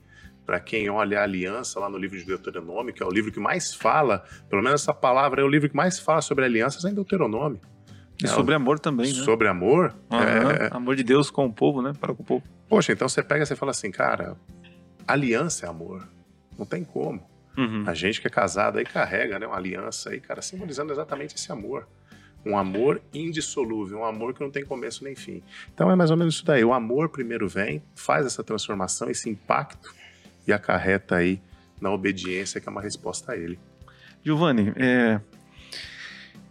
para 0.45 0.59
quem 0.61 0.91
olha 0.91 1.21
a 1.21 1.23
aliança 1.23 1.79
lá 1.79 1.89
no 1.89 1.97
livro 1.97 2.19
de 2.19 2.25
Deuteronômio, 2.25 2.93
que 2.93 3.03
é 3.03 3.07
o 3.07 3.11
livro 3.11 3.31
que 3.31 3.41
mais 3.41 3.75
fala, 3.75 4.25
pelo 4.49 4.63
menos 4.63 4.83
essa 4.83 4.93
palavra 4.93 5.41
é 5.41 5.45
o 5.45 5.49
livro 5.49 5.69
que 5.69 5.77
mais 5.77 5.99
fala 5.99 6.21
sobre 6.21 6.45
alianças 6.45 6.85
em 6.85 6.95
Deuteronômio. 6.95 7.61
E 8.23 8.27
É, 8.27 8.29
sobre 8.29 8.55
amor 8.55 8.79
também, 8.79 9.07
né? 9.13 9.25
Sobre 9.25 9.49
amor, 9.49 9.95
Aham. 10.11 10.51
é, 10.53 10.69
Amor 10.73 10.97
de 10.97 11.03
Deus 11.03 11.31
com 11.31 11.47
o 11.47 11.53
povo, 11.53 11.81
né? 11.81 11.93
Para 11.99 12.15
com 12.15 12.23
o 12.23 12.27
povo. 12.27 12.45
Poxa, 12.69 12.93
então 12.93 13.09
você 13.09 13.23
pega 13.23 13.43
e 13.43 13.47
você 13.47 13.57
fala 13.57 13.71
assim, 13.71 13.91
cara, 13.91 14.37
aliança 15.07 15.67
é 15.67 15.69
amor. 15.69 16.07
Não 16.59 16.67
tem 16.67 16.85
como. 16.85 17.23
Uhum. 17.57 17.85
A 17.87 17.95
gente 17.95 18.21
que 18.21 18.27
é 18.27 18.31
casado 18.31 18.79
aí 18.79 18.85
carrega, 18.85 19.39
né, 19.39 19.47
uma 19.47 19.57
aliança 19.57 20.11
aí, 20.11 20.21
cara, 20.21 20.41
simbolizando 20.41 20.93
exatamente 20.93 21.35
esse 21.35 21.51
amor. 21.53 21.87
Um 22.45 22.57
amor 22.59 23.01
indissolúvel, 23.15 23.99
um 23.99 24.05
amor 24.05 24.35
que 24.35 24.41
não 24.41 24.51
tem 24.51 24.65
começo 24.65 25.05
nem 25.05 25.15
fim. 25.15 25.43
Então 25.73 25.91
é 25.91 25.95
mais 25.95 26.11
ou 26.11 26.17
menos 26.17 26.35
isso 26.35 26.45
daí. 26.45 26.65
O 26.65 26.73
amor 26.73 27.09
primeiro 27.09 27.49
vem, 27.49 27.83
faz 27.95 28.27
essa 28.27 28.43
transformação, 28.43 29.09
esse 29.09 29.31
impacto 29.31 29.95
e 30.47 30.53
acarreta 30.53 31.17
aí 31.17 31.41
na 31.81 31.91
obediência, 31.91 32.61
que 32.61 32.69
é 32.69 32.73
uma 32.73 32.83
resposta 32.83 33.33
a 33.33 33.37
ele. 33.37 33.59
Giovanni, 34.25 34.73
é, 34.77 35.21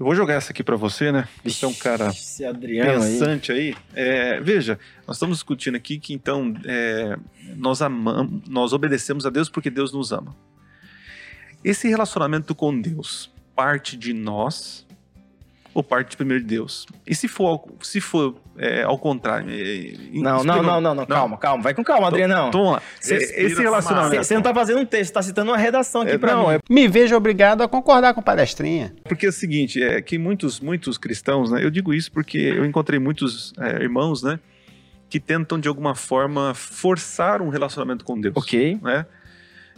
eu 0.02 0.06
vou 0.06 0.16
jogar 0.16 0.34
essa 0.34 0.52
aqui 0.52 0.64
para 0.64 0.76
você, 0.76 1.12
né? 1.12 1.28
Você 1.44 1.64
é 1.64 1.68
um 1.68 1.74
cara 1.74 2.08
Esse 2.08 2.44
Adriano 2.44 3.04
aí. 3.04 3.20
pensante 3.20 3.52
aí. 3.52 3.76
É, 3.94 4.42
veja, 4.42 4.80
nós 5.08 5.16
estamos 5.16 5.38
discutindo 5.38 5.76
aqui 5.76 6.00
que 6.00 6.12
então 6.12 6.54
é, 6.66 7.16
nós 7.56 7.82
amamos, 7.82 8.42
nós 8.50 8.74
obedecemos 8.74 9.26
a 9.28 9.30
Deus 9.30 9.48
porque 9.48 9.70
Deus 9.70 9.94
nos 9.94 10.12
ama. 10.12 10.36
Esse 11.64 11.88
relacionamento 11.88 12.56
com 12.56 12.82
Deus 12.82 13.32
parte 13.56 13.96
de 13.96 14.12
nós 14.12 14.88
ou 15.74 15.82
parte 15.84 16.18
primeiro 16.18 16.44
de 16.44 16.50
Deus? 16.50 16.86
E 17.08 17.16
se 17.16 17.28
for, 17.28 17.48
ao- 17.48 17.68
se 17.82 18.02
for 18.02 18.36
é, 18.58 18.84
ao 18.84 18.98
contrário? 18.98 19.48
é, 19.50 19.94
Não, 20.14 20.44
não, 20.44 20.62
não, 20.62 20.82
não, 20.82 20.96
não, 20.96 21.06
calma, 21.06 21.38
calma. 21.38 21.64
Vai 21.64 21.74
com 21.74 21.84
calma, 21.84 22.08
Adriano. 22.08 22.34
Então 22.50 22.52
vamos 22.52 22.72
lá. 22.74 22.82
Cê- 23.00 23.16
Esse 23.16 23.62
relacionamento. 23.62 24.24
Você 24.24 24.34
não 24.36 24.42
tá 24.42 24.54
fazendo 24.54 24.80
um 24.82 24.86
texto, 24.86 25.08
você 25.10 25.14
tá 25.14 25.22
citando 25.22 25.52
uma 25.52 25.58
redação 25.58 26.02
aqui 26.02 26.12
É, 26.12 26.18
pra 26.18 26.34
não, 26.36 26.48
mim. 26.50 26.56
é 26.56 26.60
Me 26.70 26.88
vejo 26.88 27.16
obrigado 27.16 27.62
a 27.64 27.68
concordar 27.68 28.14
com 28.14 28.22
palestrinha. 28.22 28.94
Porque 29.06 29.26
é 29.26 29.30
o 29.30 29.32
seguinte, 29.34 29.82
é 29.82 30.02
que 30.02 30.18
muitos, 30.18 30.60
muitos 30.60 30.98
cristãos, 30.98 31.52
né? 31.52 31.64
Eu 31.64 31.70
digo 31.72 31.94
isso 31.94 32.12
porque 32.12 32.38
eu 32.38 32.66
encontrei 32.66 33.00
muitos 33.00 33.54
é, 33.60 33.82
irmãos, 33.82 34.22
né? 34.22 34.40
Que 35.10 35.20
tentam 35.20 35.60
de 35.60 35.68
alguma 35.68 35.96
forma 35.96 36.54
forçar 36.54 37.42
um 37.42 37.50
relacionamento 37.50 38.04
com 38.06 38.20
Deus. 38.20 38.34
Ok. 38.38 38.80
Né? 38.82 39.06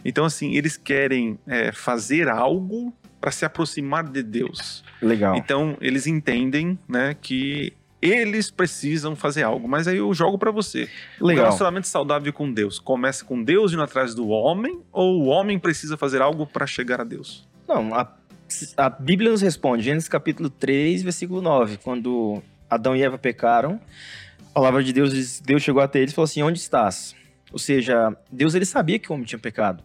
Então, 0.04 0.24
assim, 0.24 0.54
eles 0.54 0.76
querem 0.76 1.38
é, 1.46 1.72
fazer 1.72 2.28
algo 2.28 2.92
para 3.24 3.30
se 3.30 3.42
aproximar 3.46 4.04
de 4.04 4.22
Deus. 4.22 4.84
Legal. 5.00 5.34
Então, 5.34 5.78
eles 5.80 6.06
entendem, 6.06 6.78
né, 6.86 7.16
que 7.18 7.72
eles 8.02 8.50
precisam 8.50 9.16
fazer 9.16 9.44
algo. 9.44 9.66
Mas 9.66 9.88
aí 9.88 9.96
eu 9.96 10.12
jogo 10.12 10.36
para 10.36 10.50
você. 10.50 10.90
O 11.18 11.26
Legal. 11.26 11.46
relacionamento 11.46 11.88
saudável 11.88 12.30
com 12.34 12.52
Deus 12.52 12.78
começa 12.78 13.24
com 13.24 13.42
Deus 13.42 13.72
indo 13.72 13.80
atrás 13.80 14.14
do 14.14 14.28
homem 14.28 14.78
ou 14.92 15.22
o 15.22 15.24
homem 15.24 15.58
precisa 15.58 15.96
fazer 15.96 16.20
algo 16.20 16.46
para 16.46 16.66
chegar 16.66 17.00
a 17.00 17.04
Deus? 17.04 17.48
Não, 17.66 17.94
a, 17.94 18.12
a 18.76 18.90
Bíblia 18.90 19.30
nos 19.30 19.40
responde, 19.40 19.82
Gênesis 19.82 20.06
capítulo 20.06 20.50
3, 20.50 21.02
versículo 21.02 21.40
9, 21.40 21.78
quando 21.78 22.42
Adão 22.68 22.94
e 22.94 23.02
Eva 23.02 23.16
pecaram, 23.16 23.80
a 24.50 24.52
palavra 24.52 24.84
de 24.84 24.92
Deus 24.92 25.40
Deus 25.40 25.62
chegou 25.62 25.80
até 25.80 25.98
eles 25.98 26.12
e 26.12 26.14
falou 26.14 26.26
assim, 26.26 26.42
onde 26.42 26.58
estás? 26.58 27.16
Ou 27.50 27.58
seja, 27.58 28.14
Deus 28.30 28.54
ele 28.54 28.66
sabia 28.66 28.98
que 28.98 29.10
o 29.10 29.14
homem 29.14 29.24
tinha 29.24 29.38
pecado. 29.38 29.82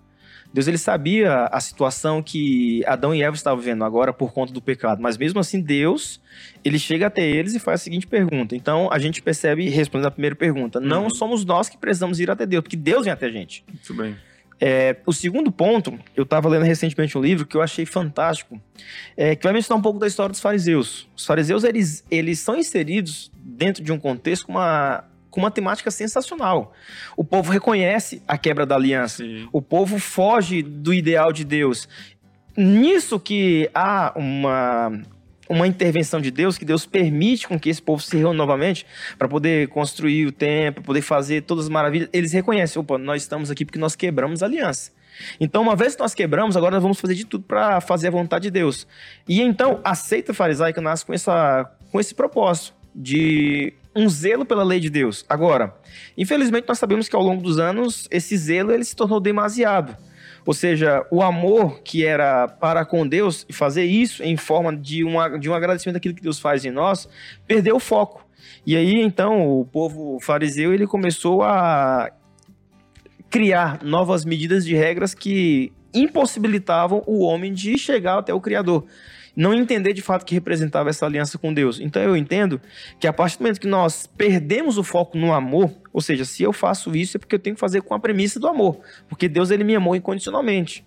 Deus 0.54 0.68
ele 0.68 0.78
sabia 0.80 1.46
a 1.46 1.60
situação 1.60 2.24
que 2.24 2.84
Adão 2.88 3.14
e 3.14 3.22
Eva 3.22 3.36
estavam 3.36 3.60
vivendo 3.60 3.84
agora 3.86 4.12
por 4.12 4.34
conta 4.34 4.52
do 4.52 4.62
pecado, 4.62 5.00
mas 5.02 5.16
mesmo 5.18 5.40
assim 5.40 5.62
Deus, 5.62 6.20
ele 6.66 6.80
chega 6.80 7.06
até 7.08 7.22
eles 7.22 7.54
e 7.54 7.60
faz 7.60 7.82
a 7.82 7.84
seguinte 7.84 8.08
pergunta. 8.08 8.56
Então 8.56 8.90
a 8.92 8.98
gente 8.98 9.22
percebe, 9.22 9.70
respondendo 9.70 10.08
a 10.08 10.12
primeira 10.12 10.36
pergunta, 10.36 10.80
não 10.80 11.04
Uhum. 11.04 11.10
somos 11.12 11.46
nós 11.46 11.70
que 11.70 11.78
precisamos 11.78 12.20
ir 12.20 12.32
até 12.32 12.46
Deus, 12.48 12.64
porque 12.64 12.76
Deus 12.78 13.04
vem 13.04 13.14
até 13.14 13.28
a 13.28 13.32
gente. 13.32 13.64
Muito 13.68 13.94
bem. 13.94 14.16
É, 14.62 14.98
o 15.06 15.14
segundo 15.14 15.52
ponto, 15.54 15.98
eu 16.18 16.24
estava 16.24 16.50
lendo 16.50 16.64
recentemente 16.66 17.18
um 17.18 17.22
livro 17.22 17.46
que 17.46 17.56
eu 17.56 17.62
achei 17.62 17.86
fantástico, 17.86 18.60
é, 19.16 19.34
que 19.36 19.44
vai 19.44 19.54
mencionar 19.54 19.80
um 19.80 19.82
pouco 19.82 20.00
da 20.00 20.06
história 20.08 20.32
dos 20.32 20.42
fariseus. 20.42 21.08
Os 21.16 21.26
fariseus, 21.26 21.64
eles, 21.64 22.04
eles 22.12 22.40
são 22.40 22.58
inseridos 22.58 23.32
dentro 23.34 23.82
de 23.82 23.92
um 23.94 23.98
contexto 23.98 24.48
com 24.48 24.54
uma, 24.54 25.06
com 25.30 25.40
uma 25.40 25.52
temática 25.52 25.92
sensacional. 25.92 26.74
O 27.16 27.24
povo 27.24 27.52
reconhece 27.52 28.22
a 28.28 28.38
quebra 28.38 28.66
da 28.66 28.76
aliança. 28.76 29.24
Sim. 29.24 29.48
O 29.52 29.62
povo 29.62 30.00
foge 30.00 30.62
do 30.62 30.94
ideal 30.94 31.32
de 31.32 31.44
Deus. 31.44 31.88
Nisso 32.58 33.20
que 33.20 33.70
há 33.74 34.12
uma, 34.16 35.02
uma 35.48 35.68
intervenção 35.68 36.20
de 36.20 36.32
Deus, 36.32 36.58
que 36.58 36.66
Deus 36.66 36.86
permite 36.86 37.48
com 37.48 37.60
que 37.60 37.70
esse 37.70 37.82
povo 37.82 38.02
se 38.02 38.18
reúna 38.18 38.34
novamente 38.34 38.86
para 39.18 39.28
poder 39.28 39.68
construir 39.70 40.26
o 40.28 40.32
templo, 40.32 40.84
poder 40.84 41.02
fazer 41.02 41.44
todas 41.44 41.66
as 41.66 41.70
maravilhas. 41.70 42.10
Eles 42.12 42.32
reconhecem, 42.32 42.80
opa, 42.80 42.98
nós 42.98 43.22
estamos 43.22 43.50
aqui 43.50 43.66
porque 43.66 43.80
nós 43.80 43.96
quebramos 43.96 44.44
a 44.44 44.46
aliança. 44.46 44.92
Então, 45.40 45.62
uma 45.62 45.76
vez 45.76 45.96
que 45.96 46.02
nós 46.02 46.14
quebramos, 46.14 46.56
agora 46.56 46.76
nós 46.76 46.84
vamos 46.84 47.00
fazer 47.00 47.16
de 47.16 47.26
tudo 47.26 47.44
para 47.44 47.82
fazer 47.82 48.08
a 48.08 48.12
vontade 48.12 48.44
de 48.44 48.52
Deus. 48.52 48.88
E 49.28 49.42
então, 49.42 49.80
a 49.84 49.96
seita 49.96 50.34
farisaica 50.34 50.82
nasce 50.82 51.06
com, 51.06 51.14
essa, 51.14 51.70
com 51.92 52.00
esse 52.00 52.14
propósito 52.14 52.74
de 52.96 53.74
um 54.00 54.08
zelo 54.08 54.46
pela 54.46 54.64
lei 54.64 54.80
de 54.80 54.90
Deus. 54.90 55.26
Agora, 55.28 55.76
infelizmente 56.18 56.68
nós 56.68 56.80
sabemos 56.80 57.10
que 57.10 57.16
ao 57.16 57.22
longo 57.22 57.42
dos 57.42 57.60
anos 57.60 58.08
esse 58.10 58.38
zelo 58.38 58.72
ele 58.72 58.84
se 58.84 58.96
tornou 58.96 59.20
demasiado. 59.20 59.96
Ou 60.46 60.54
seja, 60.54 61.06
o 61.12 61.22
amor 61.22 61.82
que 61.82 62.06
era 62.06 62.48
para 62.48 62.86
com 62.86 63.06
Deus 63.06 63.46
e 63.50 63.54
fazer 63.54 63.84
isso 63.84 64.24
em 64.24 64.38
forma 64.38 64.76
de, 64.76 65.04
uma, 65.04 65.38
de 65.38 65.50
um 65.50 65.54
agradecimento 65.54 65.96
daquilo 65.96 66.16
que 66.16 66.24
Deus 66.24 66.40
faz 66.40 66.64
em 66.64 66.72
nós, 66.72 67.10
perdeu 67.46 67.76
o 67.76 67.80
foco. 67.80 68.26
E 68.66 68.76
aí, 68.76 69.02
então, 69.02 69.48
o 69.48 69.66
povo 69.66 70.18
fariseu 70.22 70.74
ele 70.74 70.88
começou 70.88 71.44
a 71.44 72.10
criar 73.30 73.84
novas 73.84 74.26
medidas 74.26 74.66
de 74.66 74.76
regras 74.76 75.14
que 75.14 75.72
impossibilitavam 75.94 77.04
o 77.06 77.20
homem 77.20 77.54
de 77.54 77.78
chegar 77.78 78.18
até 78.18 78.34
o 78.34 78.42
Criador. 78.42 78.86
Não 79.40 79.54
entender 79.54 79.94
de 79.94 80.02
fato 80.02 80.26
que 80.26 80.34
representava 80.34 80.90
essa 80.90 81.06
aliança 81.06 81.38
com 81.38 81.54
Deus. 81.54 81.80
Então 81.80 82.02
eu 82.02 82.18
entendo 82.18 82.60
que 83.00 83.08
a 83.08 83.14
partir 83.14 83.38
do 83.38 83.44
momento 83.44 83.62
que 83.62 83.70
nós 83.70 84.06
perdemos 84.06 84.78
o 84.78 84.84
foco 84.84 85.18
no 85.18 85.32
amor, 85.32 85.72
ou 85.94 86.02
seja, 86.02 86.26
se 86.26 86.44
eu 86.44 86.52
faço 86.52 86.94
isso 86.94 87.16
é 87.16 87.20
porque 87.20 87.36
eu 87.36 87.40
tenho 87.40 87.56
que 87.56 87.60
fazer 87.62 87.82
com 87.82 87.94
a 87.94 88.00
premissa 88.00 88.38
do 88.38 88.50
amor, 88.50 88.82
porque 89.08 89.30
Deus 89.30 89.50
ele 89.50 89.64
me 89.64 89.74
amou 89.74 89.96
incondicionalmente. 89.96 90.86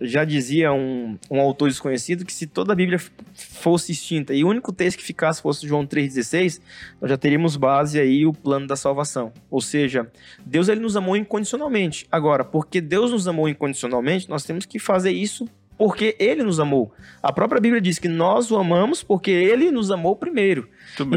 Já 0.00 0.24
dizia 0.24 0.72
um, 0.72 1.18
um 1.28 1.40
autor 1.40 1.68
desconhecido 1.68 2.24
que 2.24 2.32
se 2.32 2.46
toda 2.46 2.72
a 2.72 2.76
Bíblia 2.76 3.00
fosse 3.34 3.90
extinta 3.90 4.32
e 4.32 4.44
o 4.44 4.48
único 4.48 4.72
texto 4.72 4.98
que 4.98 5.04
ficasse 5.04 5.42
fosse 5.42 5.66
João 5.66 5.84
3,16, 5.84 6.60
nós 7.00 7.10
já 7.10 7.16
teríamos 7.16 7.56
base 7.56 7.98
aí 7.98 8.24
o 8.24 8.32
plano 8.32 8.68
da 8.68 8.76
salvação. 8.76 9.32
Ou 9.50 9.60
seja, 9.60 10.08
Deus 10.46 10.68
ele 10.68 10.80
nos 10.80 10.96
amou 10.96 11.16
incondicionalmente. 11.16 12.06
Agora, 12.12 12.44
porque 12.44 12.80
Deus 12.80 13.10
nos 13.10 13.26
amou 13.26 13.48
incondicionalmente, 13.48 14.30
nós 14.30 14.44
temos 14.44 14.66
que 14.66 14.78
fazer 14.78 15.10
isso 15.10 15.48
porque 15.82 16.14
ele 16.20 16.44
nos 16.44 16.60
amou. 16.60 16.94
A 17.20 17.32
própria 17.32 17.60
Bíblia 17.60 17.80
diz 17.80 17.98
que 17.98 18.06
nós 18.06 18.52
o 18.52 18.56
amamos 18.56 19.02
porque 19.02 19.32
ele 19.32 19.68
nos 19.72 19.90
amou 19.90 20.14
primeiro. 20.14 20.68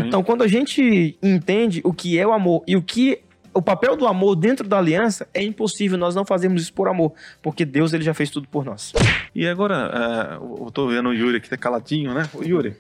Então, 0.08 0.24
quando 0.24 0.42
a 0.42 0.48
gente 0.48 1.16
entende 1.22 1.82
o 1.84 1.94
que 1.94 2.18
é 2.18 2.26
o 2.26 2.34
amor 2.34 2.64
e 2.66 2.76
o 2.76 2.82
que 2.82 3.20
o 3.54 3.62
papel 3.62 3.96
do 3.96 4.08
amor 4.08 4.36
dentro 4.36 4.68
da 4.68 4.80
aliança, 4.80 5.30
é 5.36 5.44
impossível 5.44 6.00
nós 6.00 6.16
não 6.16 6.26
fazermos 6.26 6.64
isso 6.64 6.74
por 6.74 6.88
amor, 6.88 7.14
porque 7.44 7.64
Deus 7.64 7.94
ele 7.94 8.04
já 8.04 8.16
fez 8.16 8.32
tudo 8.32 8.48
por 8.48 8.66
nós. 8.66 8.92
E 9.36 9.46
agora, 9.48 10.40
uh, 10.42 10.66
eu 10.66 10.72
tô 10.72 10.88
vendo 10.88 11.10
o 11.10 11.14
Yuri 11.14 11.38
aqui 11.38 11.48
tá 11.48 11.58
caladinho, 11.58 12.12
né? 12.12 12.28
O 12.34 12.44
Yuri, 12.44 12.76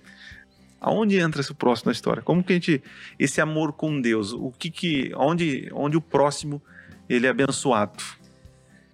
aonde 0.82 1.20
entra 1.20 1.40
esse 1.40 1.54
próximo 1.54 1.90
na 1.90 1.92
história? 1.92 2.24
Como 2.24 2.44
que 2.44 2.52
a 2.52 2.56
gente 2.56 2.82
esse 3.20 3.40
amor 3.40 3.74
com 3.74 4.02
Deus, 4.02 4.34
o 4.34 4.52
que 4.58 4.72
que 4.72 5.12
onde 5.16 5.70
onde 5.72 5.98
o 5.98 6.02
próximo 6.02 6.60
ele 7.08 7.28
é 7.28 7.30
abençoado? 7.30 8.04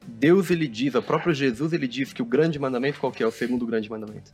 Deus 0.06 0.50
ele 0.50 0.68
diz, 0.68 0.96
o 0.96 1.02
próprio 1.02 1.34
Jesus 1.34 1.74
ele 1.74 1.88
diz 1.88 2.14
que 2.14 2.22
o 2.22 2.26
grande 2.26 2.58
mandamento 2.60 3.00
qual 3.00 3.12
que 3.12 3.24
é 3.24 3.28
o 3.28 3.32
segundo 3.32 3.66
grande 3.66 3.90
mandamento? 3.90 4.32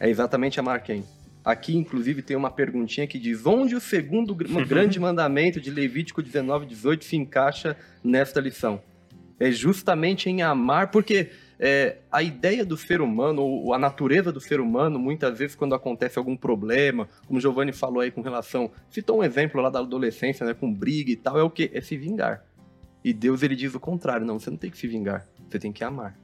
É 0.00 0.08
exatamente 0.08 0.58
amar 0.60 0.82
quem? 0.82 1.04
Aqui, 1.44 1.76
inclusive, 1.76 2.20
tem 2.20 2.36
uma 2.36 2.50
perguntinha 2.50 3.06
que 3.06 3.18
diz: 3.18 3.46
onde 3.46 3.74
o 3.74 3.80
segundo 3.80 4.34
grande 4.66 5.00
mandamento 5.00 5.60
de 5.60 5.70
Levítico 5.70 6.22
19, 6.22 6.66
18 6.66 7.04
se 7.04 7.16
encaixa 7.16 7.76
nesta 8.02 8.40
lição? 8.40 8.82
É 9.40 9.50
justamente 9.50 10.28
em 10.28 10.42
amar, 10.42 10.90
porque 10.90 11.30
é, 11.58 11.98
a 12.10 12.22
ideia 12.22 12.64
do 12.64 12.76
ser 12.76 13.00
humano, 13.00 13.42
ou 13.42 13.72
a 13.72 13.78
natureza 13.78 14.32
do 14.32 14.40
ser 14.40 14.60
humano, 14.60 14.98
muitas 14.98 15.38
vezes, 15.38 15.56
quando 15.56 15.74
acontece 15.74 16.18
algum 16.18 16.36
problema, 16.36 17.08
como 17.26 17.38
o 17.38 17.40
Giovanni 17.40 17.72
falou 17.72 18.00
aí 18.00 18.10
com 18.10 18.20
relação. 18.20 18.70
Citou 18.90 19.20
um 19.20 19.24
exemplo 19.24 19.60
lá 19.60 19.70
da 19.70 19.78
adolescência, 19.78 20.44
né, 20.44 20.54
com 20.54 20.72
briga 20.72 21.10
e 21.10 21.16
tal, 21.16 21.38
é 21.38 21.42
o 21.42 21.50
que? 21.50 21.70
É 21.72 21.80
se 21.80 21.96
vingar. 21.96 22.44
E 23.08 23.12
Deus 23.14 23.42
ele 23.42 23.56
diz 23.56 23.74
o 23.74 23.80
contrário: 23.80 24.26
não, 24.26 24.38
você 24.38 24.50
não 24.50 24.58
tem 24.58 24.70
que 24.70 24.76
se 24.76 24.86
vingar, 24.86 25.26
você 25.48 25.58
tem 25.58 25.72
que 25.72 25.82
amar. 25.82 26.14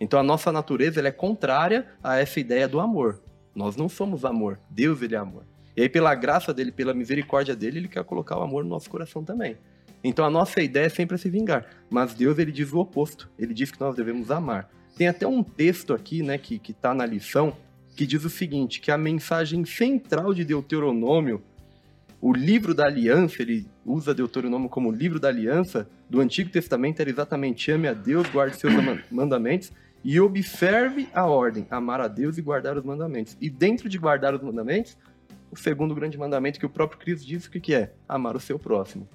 Então 0.00 0.18
a 0.18 0.22
nossa 0.22 0.50
natureza 0.50 0.98
ela 0.98 1.08
é 1.08 1.12
contrária 1.12 1.86
a 2.02 2.16
essa 2.16 2.40
ideia 2.40 2.66
do 2.66 2.80
amor. 2.80 3.20
Nós 3.54 3.76
não 3.76 3.90
somos 3.90 4.24
amor, 4.24 4.58
Deus 4.70 5.02
ele 5.02 5.14
é 5.14 5.18
amor. 5.18 5.44
E 5.76 5.82
aí 5.82 5.88
pela 5.90 6.14
graça 6.14 6.54
dele, 6.54 6.72
pela 6.72 6.94
misericórdia 6.94 7.54
dele, 7.54 7.80
ele 7.80 7.88
quer 7.88 8.02
colocar 8.04 8.38
o 8.38 8.42
amor 8.42 8.64
no 8.64 8.70
nosso 8.70 8.88
coração 8.88 9.22
também. 9.22 9.58
Então 10.02 10.24
a 10.24 10.30
nossa 10.30 10.62
ideia 10.62 10.86
é 10.86 10.88
sempre 10.88 11.18
se 11.18 11.28
vingar, 11.28 11.66
mas 11.90 12.14
Deus 12.14 12.38
ele 12.38 12.52
diz 12.52 12.72
o 12.72 12.78
oposto. 12.78 13.28
Ele 13.38 13.52
diz 13.52 13.70
que 13.70 13.78
nós 13.78 13.94
devemos 13.94 14.30
amar. 14.30 14.70
Tem 14.96 15.08
até 15.08 15.26
um 15.26 15.42
texto 15.42 15.92
aqui, 15.92 16.22
né, 16.22 16.38
que 16.38 16.58
que 16.58 16.72
tá 16.72 16.94
na 16.94 17.04
lição, 17.04 17.54
que 17.94 18.06
diz 18.06 18.24
o 18.24 18.30
seguinte, 18.30 18.80
que 18.80 18.90
a 18.90 18.96
mensagem 18.96 19.62
central 19.66 20.32
de 20.32 20.42
Deuteronômio, 20.42 21.42
o 22.18 22.32
livro 22.32 22.72
da 22.74 22.86
aliança, 22.86 23.42
ele 23.42 23.68
usa 23.84 24.14
Deuteronômio 24.14 24.68
como 24.68 24.90
livro 24.90 25.18
da 25.18 25.28
aliança 25.28 25.88
do 26.08 26.20
Antigo 26.20 26.50
Testamento, 26.50 27.00
era 27.00 27.10
exatamente 27.10 27.70
ame 27.70 27.88
a 27.88 27.92
Deus, 27.92 28.28
guarde 28.28 28.56
seus 28.56 28.72
mandamentos 29.10 29.72
e 30.04 30.18
observe 30.20 31.08
a 31.12 31.26
ordem, 31.26 31.66
amar 31.70 32.00
a 32.00 32.08
Deus 32.08 32.38
e 32.38 32.42
guardar 32.42 32.76
os 32.76 32.84
mandamentos. 32.84 33.36
E 33.40 33.50
dentro 33.50 33.88
de 33.88 33.98
guardar 33.98 34.34
os 34.34 34.42
mandamentos, 34.42 34.96
o 35.50 35.56
segundo 35.56 35.94
grande 35.94 36.16
mandamento 36.16 36.58
que 36.58 36.66
o 36.66 36.70
próprio 36.70 36.98
Cristo 36.98 37.26
diz 37.26 37.46
o 37.46 37.50
que 37.50 37.74
é? 37.74 37.92
Amar 38.08 38.36
o 38.36 38.40
seu 38.40 38.58
próximo. 38.58 39.08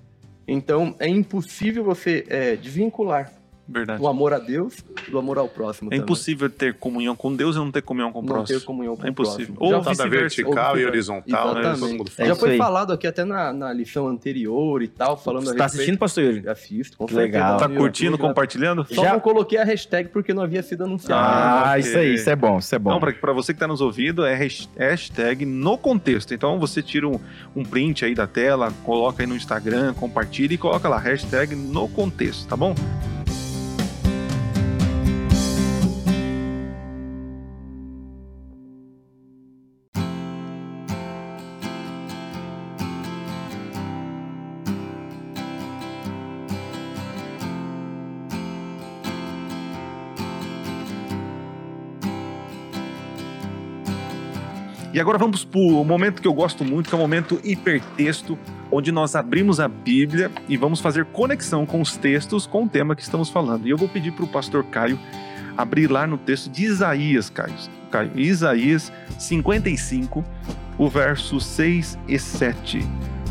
Então, 0.47 0.95
é 0.99 1.07
impossível 1.07 1.83
você 1.83 2.23
é, 2.27 2.55
desvincular 2.55 3.31
Verdade. 3.67 4.01
o 4.01 4.07
amor 4.07 4.33
a 4.33 4.39
Deus 4.39 4.75
do 5.09 5.17
amor 5.17 5.37
ao 5.37 5.47
próximo. 5.47 5.87
É 5.87 5.91
também. 5.91 6.03
impossível 6.03 6.49
ter 6.49 6.75
comunhão 6.75 7.15
com 7.15 7.35
Deus 7.35 7.55
e 7.55 7.59
não 7.59 7.71
ter 7.71 7.81
comunhão 7.81 8.11
com 8.11 8.19
o 8.19 8.21
não 8.21 8.27
próximo. 8.33 8.59
ter 8.59 8.65
comunhão 8.65 8.95
com 8.95 9.03
é 9.03 9.05
o 9.07 9.09
impossível. 9.09 9.55
próximo. 9.55 9.57
Ou 9.59 9.69
Já- 9.71 9.77
Nada 9.77 9.89
vice-versa. 9.89 10.35
vertical 10.43 10.71
Ou 10.73 10.79
e 10.79 10.85
horizontal, 10.85 11.55
né? 11.55 11.61
Todo 11.61 11.79
mundo 11.79 12.03
É 12.07 12.11
fala. 12.11 12.27
Já 12.29 12.35
foi 12.35 12.57
falado 12.57 12.93
aqui 12.93 13.07
até 13.07 13.25
na, 13.25 13.51
na 13.51 13.73
lição 13.73 14.07
anterior 14.07 14.81
e 14.83 14.87
tal, 14.87 15.17
falando 15.17 15.45
Você 15.45 15.55
tá 15.55 15.63
respeito- 15.63 15.75
assistindo, 15.75 15.97
pastor 15.97 16.23
Yuri? 16.23 16.47
Assisto, 16.49 16.97
com 16.97 17.05
Que 17.07 17.13
legal. 17.15 17.57
certeza, 17.59 17.69
Tá 17.69 17.75
curtindo, 17.75 18.11
YouTube, 18.11 18.27
compartilhando? 18.27 18.85
Só 18.93 19.03
Já- 19.03 19.13
não 19.13 19.19
coloquei 19.19 19.57
a 19.57 19.63
hashtag 19.63 20.09
porque 20.09 20.33
não 20.33 20.43
havia 20.43 20.61
sido 20.61 20.83
anunciado. 20.83 21.21
Ah, 21.23 21.69
ok. 21.71 21.79
isso 21.79 21.97
aí, 21.97 22.13
isso 22.15 22.29
é 22.29 22.35
bom, 22.35 22.59
isso 22.59 22.75
é 22.75 22.79
bom. 22.79 22.89
Não, 22.91 22.99
para 22.99 23.33
você 23.33 23.53
que 23.53 23.57
está 23.57 23.67
nos 23.67 23.81
ouvindo, 23.81 24.23
é 24.25 24.35
hash- 24.35 24.69
hashtag 24.77 25.45
no 25.45 25.77
contexto. 25.77 26.33
Então 26.33 26.59
você 26.59 26.81
tira 26.81 27.07
um, 27.07 27.19
um 27.55 27.63
print 27.63 28.05
aí 28.05 28.13
da 28.13 28.27
tela, 28.27 28.71
coloca 28.83 29.23
aí 29.23 29.27
no 29.27 29.35
Instagram, 29.35 29.93
compartilha 29.95 30.53
e 30.53 30.57
coloca 30.57 30.87
lá, 30.87 30.99
hashtag 30.99 31.55
no 31.55 31.87
contexto, 31.89 32.47
tá 32.47 32.55
bom? 32.55 32.75
E 54.95 54.99
agora 55.01 55.17
vamos 55.17 55.43
para 55.43 55.59
o 55.59 55.83
momento 55.83 56.21
que 56.21 56.27
eu 56.27 56.33
gosto 56.33 56.63
muito, 56.63 56.87
que 56.87 56.95
é 56.95 56.97
o 56.97 57.01
momento 57.01 57.37
hipertexto, 57.43 58.39
onde 58.71 58.93
nós 58.93 59.13
abrimos 59.13 59.59
a 59.59 59.67
Bíblia 59.67 60.31
e 60.47 60.55
vamos 60.55 60.79
fazer 60.79 61.03
conexão 61.03 61.65
com 61.65 61.81
os 61.81 61.97
textos 61.97 62.47
com 62.47 62.63
o 62.63 62.69
tema 62.69 62.95
que 62.95 63.01
estamos 63.01 63.29
falando. 63.29 63.67
E 63.67 63.71
eu 63.71 63.77
vou 63.77 63.89
pedir 63.89 64.13
para 64.13 64.23
o 64.23 64.27
pastor 64.29 64.63
Caio 64.63 64.97
abrir 65.57 65.91
lá 65.91 66.07
no 66.07 66.17
texto 66.17 66.49
de 66.49 66.63
Isaías, 66.63 67.29
Caio. 67.29 67.53
Caio 67.91 68.17
Isaías 68.17 68.89
55, 69.19 70.23
o 70.77 70.89
verso 70.89 71.41
6 71.41 71.99
e 72.07 72.17
7. 72.17 72.79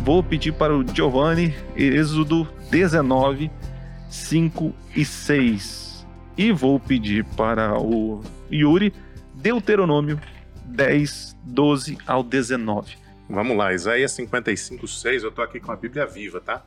Vou 0.04 0.22
pedir 0.22 0.52
para 0.52 0.76
o 0.76 0.86
Giovanni, 0.86 1.54
Êxodo 1.74 2.46
19, 2.70 3.50
5 4.10 4.74
e 4.94 5.02
6. 5.02 6.06
E 6.36 6.52
vou 6.52 6.78
pedir 6.78 7.24
para 7.24 7.80
o 7.80 8.20
Yuri, 8.52 8.92
Deuteronômio 9.34 10.20
10, 10.64 11.36
12 11.44 11.98
ao 12.06 12.22
19. 12.22 12.96
Vamos 13.28 13.56
lá, 13.56 13.72
Isaías 13.72 14.12
55, 14.12 14.86
6. 14.86 15.22
Eu 15.24 15.32
tô 15.32 15.42
aqui 15.42 15.60
com 15.60 15.72
a 15.72 15.76
Bíblia 15.76 16.06
viva, 16.06 16.40
tá? 16.40 16.64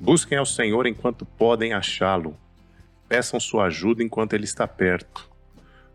Busquem 0.00 0.38
ao 0.38 0.46
Senhor 0.46 0.86
enquanto 0.86 1.24
podem 1.24 1.72
achá-lo. 1.72 2.36
Peçam 3.08 3.40
sua 3.40 3.66
ajuda 3.66 4.02
enquanto 4.02 4.34
ele 4.34 4.44
está 4.44 4.66
perto. 4.66 5.28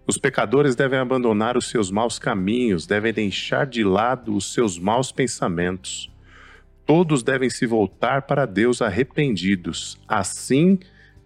Os 0.06 0.18
pecadores 0.18 0.76
devem 0.76 1.00
abandonar 1.00 1.56
os 1.56 1.70
seus 1.70 1.90
maus 1.90 2.20
caminhos, 2.20 2.86
devem 2.86 3.14
deixar 3.14 3.66
de 3.66 3.84
lado 3.84 4.36
os 4.36 4.54
seus 4.54 4.78
maus 4.78 5.12
pensamentos. 5.12 6.12
Todos 6.86 7.24
devem 7.24 7.50
se 7.50 7.66
voltar 7.66 8.24
para 8.24 8.46
Deus 8.46 8.82
arrependidos. 8.82 9.98
Assim, 10.06 10.78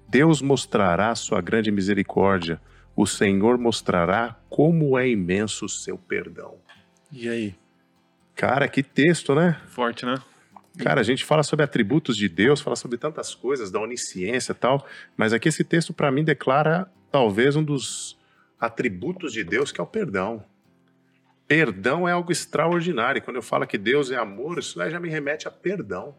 Deus 0.08 0.42
mostrará 0.42 1.16
sua 1.16 1.42
grande 1.42 1.72
misericórdia. 1.72 2.62
O 2.98 3.06
Senhor 3.06 3.60
mostrará 3.60 4.36
como 4.50 4.98
é 4.98 5.08
imenso 5.08 5.66
o 5.66 5.70
seu 5.70 6.00
perdão. 6.00 6.56
E 7.12 7.30
aí? 7.30 7.56
Cara, 8.36 8.68
que 8.68 8.82
texto, 8.82 9.36
né? 9.36 9.62
Forte, 9.68 10.04
né? 10.04 10.20
Cara, 10.80 11.02
a 11.02 11.04
gente 11.04 11.24
fala 11.24 11.44
sobre 11.44 11.64
atributos 11.64 12.18
de 12.18 12.28
Deus, 12.28 12.60
fala 12.60 12.76
sobre 12.76 12.98
tantas 12.98 13.36
coisas, 13.36 13.70
da 13.70 13.80
onisciência 13.80 14.52
e 14.52 14.56
tal, 14.56 14.84
mas 15.16 15.32
aqui 15.32 15.48
esse 15.48 15.64
texto 15.64 15.93
para 15.93 16.12
mim 16.12 16.24
declara 16.24 16.91
talvez 17.12 17.56
um 17.56 17.64
dos 17.64 18.18
atributos 18.60 19.32
de 19.32 19.43
Deus 19.43 19.72
que 19.72 19.80
é 19.80 19.84
o 19.84 19.88
perdão. 19.88 20.43
Perdão 21.48 22.10
é 22.10 22.14
algo 22.14 22.32
extraordinário. 22.32 23.22
Quando 23.22 23.38
eu 23.38 23.43
falo 23.43 23.68
que 23.68 23.78
Deus 23.78 24.10
é 24.10 24.16
amor, 24.16 24.58
isso 24.58 24.78
já 24.89 25.00
me 25.00 25.08
remete 25.08 25.48
a 25.48 25.52
perdão. 25.52 26.16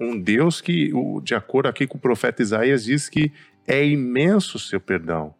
Um 0.00 0.18
Deus 0.18 0.62
que, 0.62 0.90
de 1.22 1.34
acordo 1.34 1.68
aqui 1.68 1.86
com 1.86 1.98
o 1.98 2.00
profeta 2.00 2.40
Isaías, 2.40 2.84
diz 2.84 3.06
que 3.06 3.30
é 3.66 3.86
imenso 3.86 4.56
o 4.56 4.60
seu 4.60 4.80
perdão. 4.80 5.34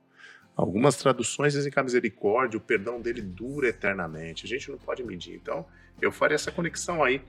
Algumas 0.56 0.96
traduções 0.96 1.52
dizem 1.52 1.70
que 1.70 1.78
a 1.78 1.82
misericórdia, 1.82 2.56
o 2.56 2.60
perdão 2.60 3.00
dele 3.00 3.20
dura 3.20 3.68
eternamente. 3.68 4.46
A 4.46 4.48
gente 4.48 4.70
não 4.70 4.78
pode 4.78 5.04
medir. 5.04 5.34
Então, 5.34 5.66
eu 6.00 6.10
faria 6.10 6.34
essa 6.34 6.50
conexão 6.50 7.04
aí 7.04 7.20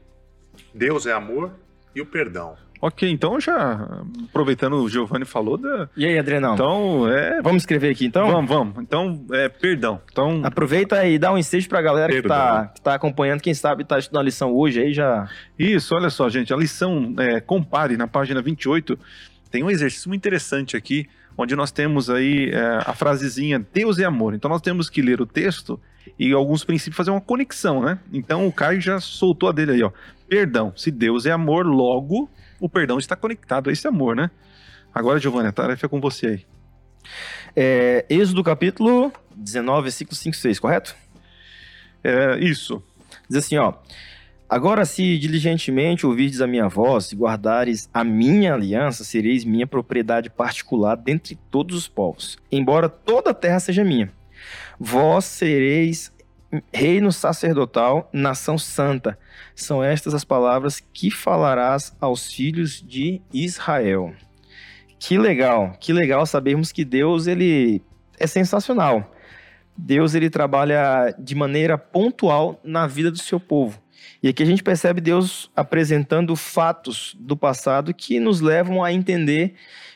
Deus 0.74 1.06
é 1.06 1.14
amor 1.14 1.52
e 1.96 2.02
o 2.02 2.06
perdão. 2.06 2.56
Ok, 2.80 3.10
então 3.10 3.40
já 3.40 3.90
aproveitando 4.30 4.76
o 4.76 4.88
Giovanni 4.88 5.26
falou 5.26 5.58
da. 5.58 5.90
E 5.98 6.06
aí, 6.06 6.20
Adrianão? 6.20 6.54
Então, 6.54 7.12
é. 7.12 7.42
Vamos 7.42 7.64
escrever 7.64 7.90
aqui 7.90 8.06
então? 8.06 8.28
Vamos, 8.28 8.48
vamos. 8.48 8.78
Então, 8.78 9.26
é, 9.32 9.50
perdão. 9.50 10.00
Então, 10.12 10.42
Aproveita 10.46 11.04
e 11.08 11.18
dá 11.18 11.34
um 11.34 11.40
ensejo 11.40 11.68
pra 11.68 11.82
galera 11.82 12.14
que 12.14 12.22
tá, 12.22 12.68
que 12.68 12.82
tá 12.82 12.94
acompanhando, 12.94 13.42
quem 13.42 13.56
sabe 13.56 13.84
tá 13.84 13.98
estudando 13.98 14.22
a 14.22 14.26
lição 14.26 14.54
hoje 14.54 14.80
aí 14.80 14.94
já. 14.94 15.28
Isso, 15.58 15.96
olha 15.96 16.12
só, 16.12 16.30
gente. 16.30 16.54
A 16.54 16.58
lição 16.58 17.16
é, 17.18 17.42
Compare, 17.42 17.98
na 17.98 18.08
página 18.08 18.44
28, 18.44 18.98
tem 19.50 19.64
um 19.64 19.70
exercício 19.70 20.10
muito 20.10 20.22
interessante 20.22 20.76
aqui, 20.76 21.08
onde 21.38 21.56
nós 21.56 21.72
temos 21.72 22.10
aí 22.10 22.50
é, 22.52 22.80
a 22.86 22.94
frasezinha 22.94 23.66
Deus 23.74 24.00
é 24.00 24.06
amor. 24.06 24.34
Então 24.34 24.50
nós 24.50 24.62
temos 24.62 24.90
que 24.90 25.02
ler 25.02 25.22
o 25.22 25.26
texto 25.26 25.80
e 26.18 26.32
alguns 26.32 26.64
princípios 26.64 26.98
fazer 26.98 27.12
uma 27.12 27.22
conexão, 27.22 27.82
né? 27.82 28.00
Então 28.12 28.48
o 28.48 28.52
Caio 28.52 28.82
já 28.82 29.00
soltou 29.00 29.50
a 29.50 29.52
dele 29.52 29.72
aí, 29.72 29.84
ó. 29.84 29.92
Perdão. 30.28 30.74
Se 30.76 30.92
Deus 30.92 31.26
é 31.26 31.32
amor, 31.32 31.66
logo 31.66 32.30
o 32.60 32.68
perdão 32.68 32.98
está 32.98 33.16
conectado 33.16 33.70
a 33.70 33.74
esse 33.74 33.88
amor, 33.88 34.16
né? 34.16 34.32
Agora, 34.94 35.20
Giovanni, 35.20 35.48
a 35.48 35.52
tarefa 35.52 35.86
é 35.86 35.90
com 35.90 36.02
você 36.02 36.28
aí. 36.28 36.46
É, 37.56 38.06
Êxodo 38.10 38.44
capítulo 38.44 39.12
19, 39.36 39.84
versículo 39.84 40.16
5 40.16 40.36
6, 40.36 40.60
correto? 40.60 40.96
É, 42.04 42.40
isso. 42.40 42.82
Diz 43.30 43.46
assim, 43.46 43.58
ó. 43.58 43.74
Agora, 44.50 44.86
se 44.86 45.18
diligentemente 45.18 46.06
ouvirdes 46.06 46.40
a 46.40 46.48
minha 46.48 46.70
voz 46.70 47.12
e 47.12 47.16
guardares 47.16 47.90
a 47.94 48.02
minha 48.02 48.54
aliança, 48.54 49.04
sereis 49.04 49.44
minha 49.44 49.68
propriedade 49.68 50.30
particular 50.30 50.96
dentre 50.96 51.38
todos 51.52 51.76
os 51.76 51.88
povos, 51.88 52.38
embora 52.50 52.88
toda 52.88 53.32
a 53.32 53.34
terra 53.34 53.60
seja 53.60 53.84
minha. 53.84 54.10
Vós 54.80 55.26
sereis 55.26 56.14
reino 56.74 57.12
sacerdotal, 57.12 58.10
nação 58.14 58.58
santa. 58.58 59.20
São 59.54 59.84
estas 59.84 60.14
as 60.14 60.24
palavras 60.24 60.80
que 60.80 61.12
falarás 61.12 61.94
aos 62.00 62.32
filhos 62.32 62.82
de 62.82 63.22
Israel. 63.34 64.14
Que 64.98 65.18
legal, 65.18 65.74
que 65.80 65.92
legal 65.92 66.26
sabermos 66.26 66.72
que 66.72 66.86
Deus 66.86 67.28
ele 67.28 67.82
é 68.18 68.26
sensacional. 68.26 69.14
Deus 69.78 70.16
ele 70.16 70.30
trabalha 70.30 71.14
de 71.20 71.36
maneira 71.36 71.78
pontual 71.78 72.60
na 72.64 72.88
vida 72.88 73.12
do 73.12 73.20
seu 73.20 73.40
povo. 73.40 73.80
E 74.22 74.28
aqui 74.30 74.42
a 74.44 74.46
gente 74.46 74.64
percebe 74.64 75.00
Deus 75.02 75.50
apresentando 75.56 76.36
fatos 76.36 77.16
do 77.20 77.36
passado 77.38 77.94
que 77.94 78.20
nos 78.20 78.42
levam 78.42 78.84
a 78.84 78.92
entender 78.92 79.54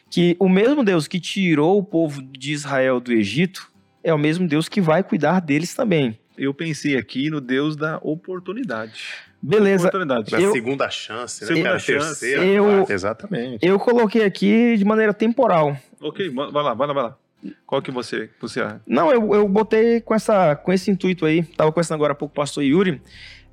que 0.10 0.36
o 0.39 0.49
mesmo 0.49 0.84
Deus 0.84 1.08
que 1.08 1.20
tirou 1.20 1.78
o 1.80 1.84
povo 1.84 2.22
de 2.22 2.52
Israel 2.52 2.99
do 2.99 3.12
Egito 3.14 3.72
é 4.04 4.14
o 4.14 4.18
mesmo 4.18 4.47
Deus 4.47 4.68
que 4.68 4.82
vai 4.82 5.04
cuidar 5.04 5.39
deles 5.39 5.74
também. 5.74 6.18
Eu 6.38 6.54
pensei 6.54 6.97
aqui 6.97 7.30
no 7.30 7.39
Deus 7.39 7.76
da 7.76 7.99
oportunidade. 8.02 9.04
Beleza. 9.41 9.88
Oportunidade. 9.88 10.32
Da 10.32 10.39
Eu- 10.39 10.52
segunda 10.52 10.89
chance, 10.89 11.41
né? 11.41 11.47
Segunda 11.47 11.66
Cara, 11.66 11.80
chance. 11.80 12.20
terceira, 12.20 12.43
Eu- 12.45 12.86
exatamente. 12.89 13.66
Eu 13.66 13.80
coloquei 13.80 14.24
aqui 14.24 14.76
de 14.78 14.86
maneira 14.86 15.14
temporal. 15.14 15.76
Ok, 15.99 16.30
va- 16.30 16.49
vai 16.52 16.64
lá, 16.64 16.74
vai 16.74 16.88
lá, 16.88 16.93
vai 16.93 17.04
lá. 17.04 17.18
Qual 17.66 17.82
que 17.82 17.89
você, 17.89 18.30
você 18.39 18.62
Não, 18.86 19.12
eu, 19.12 19.34
eu 19.34 19.47
botei 19.47 19.99
com, 20.02 20.14
essa, 20.14 20.56
com 20.56 20.72
esse 20.72 20.91
intuito 20.91 21.26
aí. 21.26 21.41
Tava 21.43 21.72
conversando 21.72 21.95
agora 21.95 22.14
há 22.14 22.16
pouco 22.16 22.36
com 22.36 22.39
o 22.39 22.43
pastor 22.43 22.64
Yuri. 22.64 23.02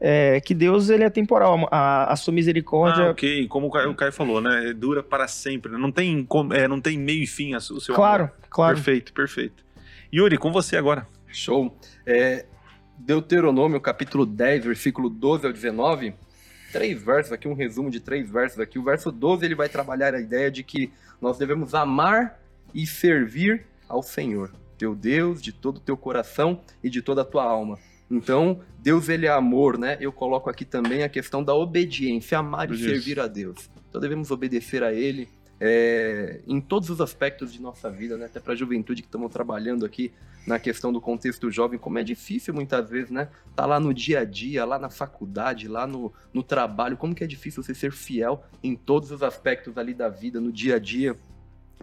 É, 0.01 0.41
que 0.41 0.55
Deus 0.55 0.91
ele 0.91 1.05
é 1.05 1.11
temporal. 1.11 1.69
A, 1.71 2.13
a 2.13 2.17
sua 2.17 2.33
misericórdia. 2.33 3.07
Ah, 3.07 3.11
ok. 3.11 3.47
Como 3.49 3.67
o 3.67 3.71
Caio, 3.71 3.91
o 3.91 3.95
Caio 3.95 4.13
falou, 4.13 4.41
né? 4.41 4.73
Dura 4.73 5.03
para 5.03 5.27
sempre. 5.27 5.73
né? 5.73 5.79
Não 5.79 5.91
tem, 5.91 6.27
é, 6.53 6.69
não 6.69 6.81
tem 6.81 6.99
meio 6.99 7.23
e 7.23 7.27
fim 7.27 7.55
o 7.55 7.61
seu 7.61 7.95
claro, 7.95 8.25
amor. 8.25 8.35
claro. 8.49 8.75
Perfeito, 8.77 9.13
perfeito. 9.13 9.65
Yuri, 10.13 10.39
com 10.39 10.53
você 10.53 10.77
agora. 10.77 11.07
Show. 11.27 11.77
É, 12.07 12.47
Deuteronômio, 12.97 13.81
capítulo 13.81 14.25
10, 14.25 14.65
versículo 14.65 15.09
12 15.09 15.47
ao 15.47 15.53
19. 15.53 16.15
Três 16.73 17.03
versos 17.03 17.33
aqui, 17.33 17.49
um 17.49 17.55
resumo 17.55 17.91
de 17.91 18.01
três 18.01 18.31
versos 18.31 18.61
aqui. 18.61 18.79
O 18.79 18.83
verso 18.83 19.11
12 19.11 19.45
ele 19.45 19.55
vai 19.55 19.69
trabalhar 19.69 20.15
a 20.15 20.21
ideia 20.21 20.51
de 20.51 20.63
que 20.63 20.93
nós 21.21 21.39
devemos 21.39 21.75
amar 21.75 22.41
e 22.75 22.87
servir 22.87 23.65
ao 23.89 24.03
Senhor, 24.03 24.53
teu 24.77 24.95
Deus, 24.95 25.41
de 25.41 25.53
todo 25.53 25.79
o 25.79 25.81
teu 25.81 25.97
coração 25.97 26.61
e 26.83 26.91
de 26.91 27.01
toda 27.01 27.23
a 27.23 27.25
tua 27.25 27.45
alma. 27.45 27.79
Então, 28.11 28.61
Deus 28.81 29.09
ele 29.09 29.27
é 29.27 29.31
amor, 29.31 29.79
né? 29.79 29.99
Eu 30.01 30.13
coloco 30.13 30.49
aqui 30.49 30.65
também 30.65 31.03
a 31.03 31.09
questão 31.09 31.43
da 31.43 31.55
obediência, 31.55 32.39
amar 32.39 32.71
e 32.71 32.75
Isso. 32.75 32.85
servir 32.85 33.21
a 33.21 33.27
Deus. 33.27 33.69
Então 33.89 34.01
devemos 34.01 34.31
obedecer 34.31 34.83
a 34.83 34.93
Ele 34.93 35.29
é, 35.61 36.41
em 36.47 36.61
todos 36.61 36.89
os 36.89 37.01
aspectos 37.01 37.53
de 37.53 37.61
nossa 37.61 37.91
vida, 37.91 38.17
né? 38.17 38.27
Até 38.27 38.41
para 38.41 38.53
a 38.53 38.57
juventude 38.57 39.03
que 39.03 39.09
estamos 39.09 39.33
trabalhando 39.33 39.85
aqui 39.85 40.13
na 40.47 40.59
questão 40.59 40.93
do 40.93 41.01
contexto 41.01 41.51
jovem, 41.51 41.79
como 41.79 41.99
é 41.99 42.03
difícil 42.03 42.55
muitas 42.55 42.89
vezes, 42.89 43.11
né? 43.11 43.29
Tá 43.55 43.67
lá 43.67 43.79
no 43.79 43.93
dia 43.93 44.21
a 44.21 44.25
dia, 44.25 44.65
lá 44.65 44.79
na 44.79 44.89
faculdade, 44.89 45.69
lá 45.69 45.87
no, 45.87 46.13
no 46.33 46.43
trabalho, 46.43 46.97
como 46.97 47.15
que 47.15 47.25
é 47.25 47.27
difícil 47.27 47.63
você 47.63 47.75
ser 47.75 47.93
fiel 47.93 48.43
em 48.63 48.75
todos 48.75 49.11
os 49.11 49.23
aspectos 49.23 49.77
ali 49.77 49.93
da 49.93 50.09
vida, 50.09 50.41
no 50.41 50.53
dia 50.53 50.77
a 50.77 50.79
dia. 50.79 51.17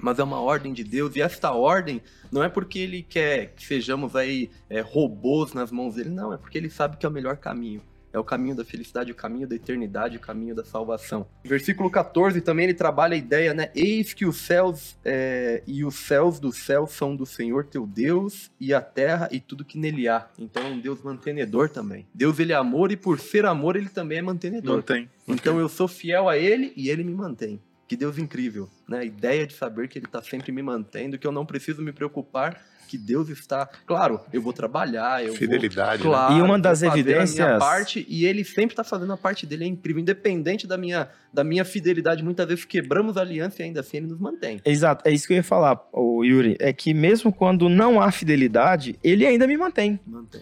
Mas 0.06 0.20
é 0.20 0.24
uma 0.24 0.40
ordem 0.40 0.72
de 0.72 0.84
Deus, 0.84 1.16
e 1.16 1.22
esta 1.22 1.52
ordem 1.52 2.00
não 2.32 2.44
é 2.44 2.48
porque 2.48 2.78
ele 2.78 3.02
quer 3.02 3.56
que 3.56 3.66
sejamos 3.66 4.16
aí 4.16 4.52
é, 4.70 4.80
robôs 4.80 5.52
nas 5.52 5.72
mãos 5.72 5.96
dele, 5.96 6.12
não, 6.12 6.32
é 6.32 6.38
porque 6.38 6.60
ele 6.60 6.70
sabe 6.70 6.96
que 6.96 7.08
é 7.08 7.10
o 7.10 7.12
melhor 7.12 7.38
caminho. 7.38 7.82
É 8.14 8.20
o 8.20 8.24
caminho 8.24 8.56
da 8.56 8.64
felicidade, 8.64 9.12
o 9.12 9.16
caminho 9.16 9.48
da 9.48 9.56
eternidade, 9.56 10.16
o 10.16 10.20
caminho 10.20 10.54
da 10.54 10.64
salvação. 10.64 11.26
Versículo 11.44 11.90
14 11.90 12.40
também 12.42 12.66
ele 12.66 12.76
trabalha 12.76 13.16
a 13.16 13.18
ideia, 13.18 13.52
né? 13.52 13.72
Eis 13.74 14.14
que 14.14 14.28
os 14.28 14.38
céus 14.38 14.96
é, 15.04 15.64
e 15.66 15.84
os 15.84 15.96
céus 15.96 16.40
do 16.40 16.52
céu 16.54 16.86
são 16.86 17.16
do 17.16 17.26
Senhor 17.26 17.66
teu 17.66 17.88
Deus 17.88 18.52
e 18.60 18.76
a 18.76 18.82
terra 18.82 19.28
e 19.32 19.40
tudo 19.40 19.66
que 19.66 19.80
nele 19.80 20.08
há. 20.08 20.30
Então 20.38 20.62
é 20.62 20.68
um 20.68 20.80
Deus 20.80 21.02
mantenedor 21.02 21.68
também. 21.68 22.06
Deus 22.14 22.38
ele 22.38 22.54
é 22.54 22.56
amor 22.56 22.92
e 22.92 22.96
por 22.96 23.20
ser 23.20 23.44
amor 23.44 23.76
ele 23.76 23.90
também 23.90 24.20
é 24.20 24.22
mantenedor. 24.22 24.84
Tem. 24.84 25.10
Então 25.28 25.60
eu 25.60 25.68
sou 25.68 25.88
fiel 25.88 26.30
a 26.30 26.38
ele 26.38 26.72
e 26.78 26.92
ele 26.92 27.04
me 27.04 27.14
mantém. 27.14 27.60
Que 27.88 27.96
Deus 27.96 28.18
incrível, 28.18 28.70
né? 28.88 29.00
A 29.00 29.06
ideia 29.06 29.46
de 29.46 29.54
saber 29.54 29.88
que 29.88 30.00
ele 30.00 30.06
está 30.08 30.22
sempre 30.22 30.52
me 30.52 30.62
mantendo, 30.64 31.18
que 31.20 31.28
eu 31.28 31.32
não 31.32 31.46
preciso 31.46 31.82
me 31.84 31.92
preocupar, 31.92 32.60
que 32.88 32.98
Deus 32.98 33.30
está. 33.30 33.68
Claro, 33.86 34.20
eu 34.32 34.42
vou 34.42 34.54
trabalhar, 34.54 35.24
eu 35.24 35.34
Fidelidade, 35.36 36.02
vou. 36.04 36.12
né? 36.12 36.18
Claro, 36.18 36.34
E 36.36 36.42
uma 36.42 36.58
das 36.60 36.80
fazer 36.82 36.88
a 36.88 36.94
minha 36.94 37.02
evidências- 37.02 37.60
parte 37.60 38.06
e 38.08 38.26
ele 38.26 38.44
sempre 38.44 38.74
está 38.74 38.84
fazendo 38.84 39.12
a 39.14 39.18
parte 39.18 39.46
dele, 39.46 39.64
é 39.66 39.68
incrível. 39.68 40.02
Independente 40.02 40.66
da 40.68 40.78
minha, 40.78 41.10
da 41.34 41.44
minha 41.44 41.66
fidelidade, 41.66 42.24
muitas 42.24 42.48
vezes 42.48 42.64
quebramos 42.66 43.18
a 43.18 43.22
aliança 43.22 43.62
e 43.62 43.66
ainda 43.66 43.80
assim 43.82 43.98
ele 43.98 44.08
nos 44.08 44.20
mantém. 44.20 44.60
Exato, 44.66 45.08
é 45.08 45.12
isso 45.12 45.28
que 45.28 45.34
eu 45.34 45.38
ia 45.38 45.44
falar, 45.44 45.80
o 45.92 46.24
Yuri. 46.24 46.56
É 46.60 46.72
que 46.74 46.94
mesmo 46.94 47.32
quando 47.34 47.68
não 47.70 48.00
há 48.02 48.12
fidelidade, 48.12 48.98
ele 49.04 49.26
ainda 49.26 49.46
me 49.48 49.58
mantém. 49.58 50.00
Mantém. 50.06 50.42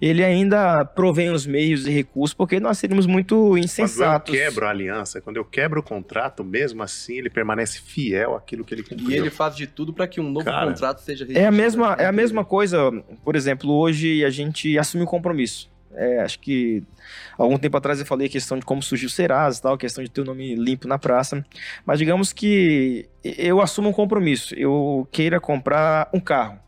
Ele 0.00 0.24
ainda 0.24 0.84
provém 0.84 1.30
os 1.30 1.44
meios 1.46 1.86
e 1.86 1.90
recursos, 1.90 2.32
porque 2.32 2.58
nós 2.58 2.78
seríamos 2.78 3.04
muito 3.06 3.36
Quando 3.36 3.52
eu 3.52 3.58
insensatos. 3.58 4.34
quebro 4.34 4.66
a 4.66 4.70
aliança, 4.70 5.20
quando 5.20 5.36
eu 5.36 5.44
quebro 5.44 5.80
o 5.80 5.82
contrato, 5.82 6.42
mesmo 6.42 6.82
assim 6.82 7.18
ele 7.18 7.28
permanece 7.28 7.80
fiel 7.80 8.34
àquilo 8.34 8.64
que 8.64 8.74
ele 8.74 8.82
cumpriu. 8.82 9.10
E 9.10 9.14
ele 9.14 9.30
faz 9.30 9.54
de 9.54 9.66
tudo 9.66 9.92
para 9.92 10.08
que 10.08 10.20
um 10.20 10.30
novo 10.30 10.46
Cara, 10.46 10.66
contrato 10.68 11.00
seja 11.00 11.24
É 11.24 11.26
a 11.26 11.50
redigido. 11.50 11.52
mesma, 11.56 11.96
é 11.98 12.06
a 12.06 12.12
mesma 12.12 12.44
coisa, 12.44 12.90
por 13.24 13.36
exemplo, 13.36 13.70
hoje 13.70 14.24
a 14.24 14.30
gente 14.30 14.78
assume 14.78 15.02
um 15.04 15.06
compromisso. 15.06 15.68
É, 15.92 16.20
acho 16.20 16.38
que 16.38 16.84
algum 17.36 17.58
tempo 17.58 17.76
atrás 17.76 17.98
eu 17.98 18.06
falei 18.06 18.28
a 18.28 18.30
questão 18.30 18.56
de 18.56 18.64
como 18.64 18.80
surgiu 18.80 19.08
o 19.08 19.10
Serasa 19.10 19.58
e 19.58 19.62
tal, 19.62 19.74
a 19.74 19.78
questão 19.78 20.04
de 20.04 20.08
ter 20.08 20.20
o 20.20 20.24
nome 20.24 20.54
limpo 20.54 20.86
na 20.86 20.98
praça. 21.00 21.44
Mas 21.84 21.98
digamos 21.98 22.32
que 22.32 23.08
eu 23.24 23.60
assumo 23.60 23.88
um 23.88 23.92
compromisso. 23.92 24.54
Eu 24.54 25.06
queira 25.10 25.40
comprar 25.40 26.08
um 26.14 26.20
carro. 26.20 26.60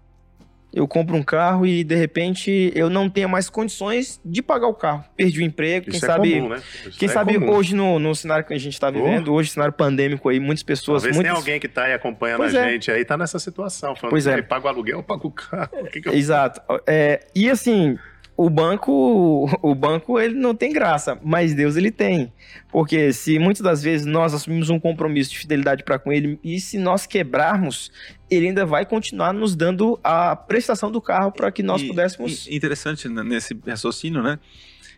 Eu 0.72 0.88
compro 0.88 1.14
um 1.16 1.22
carro 1.22 1.66
e 1.66 1.84
de 1.84 1.94
repente 1.94 2.72
eu 2.74 2.88
não 2.88 3.10
tenho 3.10 3.28
mais 3.28 3.50
condições 3.50 4.18
de 4.24 4.40
pagar 4.42 4.68
o 4.68 4.74
carro. 4.74 5.04
Perdi 5.16 5.40
o 5.40 5.42
emprego, 5.42 5.86
quem 5.86 5.96
Isso 5.96 6.04
é 6.04 6.08
sabe. 6.08 6.34
comum, 6.34 6.48
né? 6.48 6.62
Quem 6.98 7.08
é 7.08 7.12
sabe 7.12 7.34
comum. 7.34 7.50
hoje 7.50 7.74
no, 7.74 7.98
no 7.98 8.14
cenário 8.14 8.44
que 8.44 8.54
a 8.54 8.58
gente 8.58 8.72
está 8.72 8.90
vivendo, 8.90 9.32
hoje 9.34 9.50
cenário 9.50 9.74
pandêmico 9.74 10.28
aí, 10.28 10.40
muitas 10.40 10.62
pessoas, 10.62 11.02
Talvez 11.02 11.16
muitas, 11.16 11.32
tenha 11.32 11.38
alguém 11.38 11.60
que 11.60 11.68
tá 11.68 11.84
aí 11.84 11.92
acompanhando 11.92 12.38
Pois 12.38 12.54
a 12.54 12.66
é. 12.66 12.72
gente 12.72 12.90
aí, 12.90 13.04
tá 13.04 13.16
nessa 13.18 13.38
situação. 13.38 13.94
Falando, 13.94 14.12
Pois 14.12 14.26
é. 14.26 14.34
"Aí, 14.36 14.42
paga 14.42 14.66
o 14.66 14.68
aluguel, 14.68 14.98
eu 15.00 15.02
pago 15.02 15.28
o 15.28 15.30
carro. 15.30 15.68
O 15.80 15.84
que 15.86 16.00
que 16.00 16.08
eu 16.08 16.14
Exato. 16.14 16.60
É, 16.86 17.20
e 17.34 17.50
assim, 17.50 17.98
o 18.36 18.48
banco, 18.48 19.46
o 19.62 19.74
banco 19.74 20.18
ele 20.18 20.34
não 20.34 20.54
tem 20.54 20.72
graça, 20.72 21.18
mas 21.22 21.54
Deus 21.54 21.76
ele 21.76 21.90
tem. 21.90 22.32
Porque 22.70 23.12
se 23.12 23.38
muitas 23.38 23.62
das 23.62 23.82
vezes 23.82 24.06
nós 24.06 24.32
assumimos 24.32 24.70
um 24.70 24.80
compromisso 24.80 25.30
de 25.30 25.38
fidelidade 25.38 25.84
para 25.84 25.98
com 25.98 26.10
ele 26.12 26.38
e 26.42 26.58
se 26.58 26.78
nós 26.78 27.06
quebrarmos, 27.06 27.92
ele 28.34 28.48
ainda 28.48 28.64
vai 28.64 28.84
continuar 28.86 29.32
nos 29.32 29.54
dando 29.56 29.98
a 30.02 30.34
prestação 30.36 30.90
do 30.90 31.00
carro 31.00 31.30
para 31.32 31.50
que 31.52 31.62
nós 31.62 31.82
E- 31.82 31.88
pudéssemos 31.88 32.46
Interessante 32.48 33.08
né, 33.08 33.22
nesse 33.22 33.58
raciocínio, 33.66 34.22
né? 34.22 34.38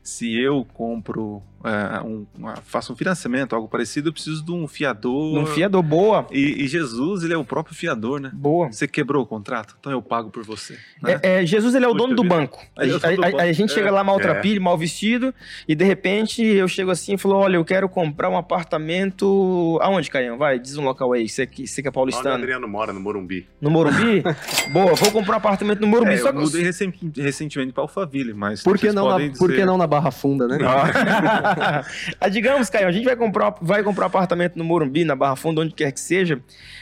Se 0.03 0.35
eu 0.39 0.67
compro, 0.75 1.43
é, 1.65 2.01
um, 2.03 2.27
uma- 2.39 2.57
faço 2.57 2.93
um 2.93 2.97
financiamento, 2.97 3.55
algo 3.55 3.67
parecido, 3.69 4.09
eu 4.09 4.13
preciso 4.13 4.45
de 4.45 4.53
um 4.53 4.69
fiador. 4.69 5.39
um 5.39 5.47
fiador 5.47 5.83
boa, 5.83 6.27
E, 6.31 6.63
e 6.65 6.67
Jesus, 6.69 7.23
ele 7.25 7.33
é 7.35 7.37
o 7.37 7.45
próprio 7.45 7.75
fiador, 7.75 8.21
né? 8.21 8.31
boa. 8.33 8.71
Você 8.71 8.87
quebrou 8.87 9.23
o 9.23 9.27
contrato, 9.27 9.75
então 9.79 9.91
eu 9.93 10.03
pago 10.03 10.31
por 10.31 10.45
você. 10.45 10.79
né? 11.03 11.19
É, 11.23 11.43
é, 11.43 11.47
Jesus 11.47 11.75
ele 11.75 11.85
é 11.85 11.89
o 11.89 11.93
Puxa 11.93 12.05
dono 12.05 12.17
do 12.17 12.25
banco. 12.25 12.61
A, 12.77 12.85
é 12.85 12.89
do 12.89 12.97
a- 12.97 13.41
a- 13.41 13.43
a 13.45 13.53
gente 13.53 13.73
chega 13.73 13.89
É. 13.89 13.91
lá 13.91 14.01
É. 14.01 14.05
maltrapilho, 14.05 14.61
mal 14.61 14.77
vestido, 14.79 15.35
e 15.67 15.75
de 15.75 15.85
repente 15.85 16.43
eu 16.43 16.69
chego 16.69 16.91
assim 16.91 17.15
e 17.15 17.19
falo: 17.19 17.37
Olha, 17.37 17.57
eu 17.57 17.65
quero 17.65 17.89
comprar 17.89 18.29
um 18.29 18.37
apartamento. 18.37 19.79
Aonde, 19.83 20.11
Caião? 20.11 20.37
Vai, 20.39 20.59
diz 20.59 20.77
um 20.77 20.85
local 20.85 21.13
aí, 21.13 21.29
você 21.29 21.47
que, 21.47 21.67
você 21.67 21.81
que 21.83 21.89
é 21.89 21.91
Onde 21.91 21.95
o 21.95 21.95
paulistano. 21.95 22.35
Adriano 22.35 22.69
mora, 22.69 22.93
no 22.93 23.01
Morumbi. 23.01 23.47
No 23.61 23.71
Morumbi? 23.71 24.23
Boa, 24.73 24.95
vou 24.95 25.11
comprar 25.11 25.35
um 25.35 25.39
apartamento 25.39 25.81
no 25.81 25.87
Morumbi. 25.87 26.13
É, 26.13 26.17
só 26.19 26.29
eu 26.29 26.33
que 26.35 26.39
mudei 26.41 26.63
recen- 26.63 26.93
recentemente 27.17 27.73
para 27.73 27.83
Alphaville, 27.83 28.33
mas 28.35 28.63
Por 28.63 28.79
que 28.79 28.93
não, 28.93 29.05
na, 29.07 29.13
podem 29.13 29.31
por 29.33 29.49
que 29.49 29.55
dizer- 29.55 29.67
não 29.67 29.79
na 29.79 29.87
Barra 29.87 30.11
Funda, 30.11 30.47
né? 30.47 30.59
ah, 30.63 31.54
digamos, 32.31 32.71
Caio, 32.71 32.87
a 32.87 32.93
gente 32.93 33.05
vai 33.05 33.17
comprar, 33.17 33.55
vai 33.61 33.83
comprar 33.83 34.05
um 34.05 34.07
apartamento 34.07 34.57
no 34.57 34.65
Morumbi, 34.65 35.05
na 35.05 35.15
Barra 35.15 35.37
Funda, 35.37 35.61
onde 35.61 35.75
quer 35.75 35.93
que 35.93 36.01
seja, 36.01 36.41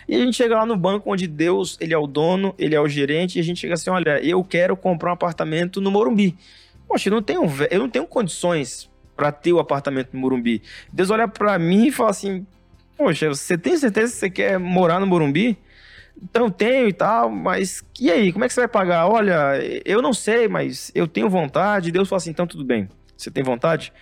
e 0.08 0.14
a 0.14 0.18
gente 0.18 0.36
chega 0.36 0.56
lá 0.56 0.66
no 0.66 0.76
banco 0.76 1.10
onde 1.12 1.26
Deus, 1.26 1.76
ele 1.80 1.94
é 1.94 1.98
o 1.98 2.06
dono, 2.06 2.54
ele 2.58 2.74
é 2.74 2.80
o 2.80 2.88
gerente, 2.88 3.36
e 3.36 3.40
a 3.40 3.44
gente 3.44 3.60
chega 3.60 3.74
assim, 3.74 3.90
olha, 3.90 4.24
eu 4.24 4.42
quero 4.44 4.76
comprar 4.76 5.10
um 5.10 5.14
apartamento 5.14 5.80
no 5.80 5.90
Morumbi. 5.90 6.36
Poxa, 6.88 7.08
eu 7.08 7.12
não 7.12 7.22
tenho, 7.22 7.42
eu 7.70 7.78
não 7.78 7.88
tenho 7.88 8.06
condições 8.06 8.90
para 9.16 9.30
ter 9.30 9.52
o 9.52 9.58
apartamento 9.58 10.10
no 10.12 10.20
Morumbi. 10.20 10.62
Deus 10.92 11.10
olha 11.10 11.28
para 11.28 11.58
mim 11.58 11.86
e 11.86 11.92
fala 11.92 12.10
assim, 12.10 12.46
poxa, 12.96 13.28
você 13.28 13.56
tem 13.56 13.76
certeza 13.76 14.12
que 14.12 14.18
você 14.18 14.30
quer 14.30 14.58
morar 14.58 15.00
no 15.00 15.06
Morumbi? 15.06 15.58
Então, 16.22 16.50
tenho 16.50 16.88
e 16.88 16.92
tal, 16.92 17.30
mas 17.30 17.82
e 17.98 18.10
aí, 18.10 18.32
como 18.32 18.44
é 18.44 18.48
que 18.48 18.54
você 18.54 18.60
vai 18.60 18.68
pagar? 18.68 19.08
Olha, 19.08 19.54
eu 19.84 20.00
não 20.02 20.12
sei, 20.12 20.46
mas 20.46 20.92
eu 20.94 21.06
tenho 21.06 21.28
vontade. 21.28 21.90
Deus 21.90 22.08
fala 22.08 22.18
assim, 22.18 22.30
então 22.30 22.46
tudo 22.46 22.64
bem. 22.64 22.88
Você 23.16 23.30
tem 23.30 23.42
vontade? 23.42 23.92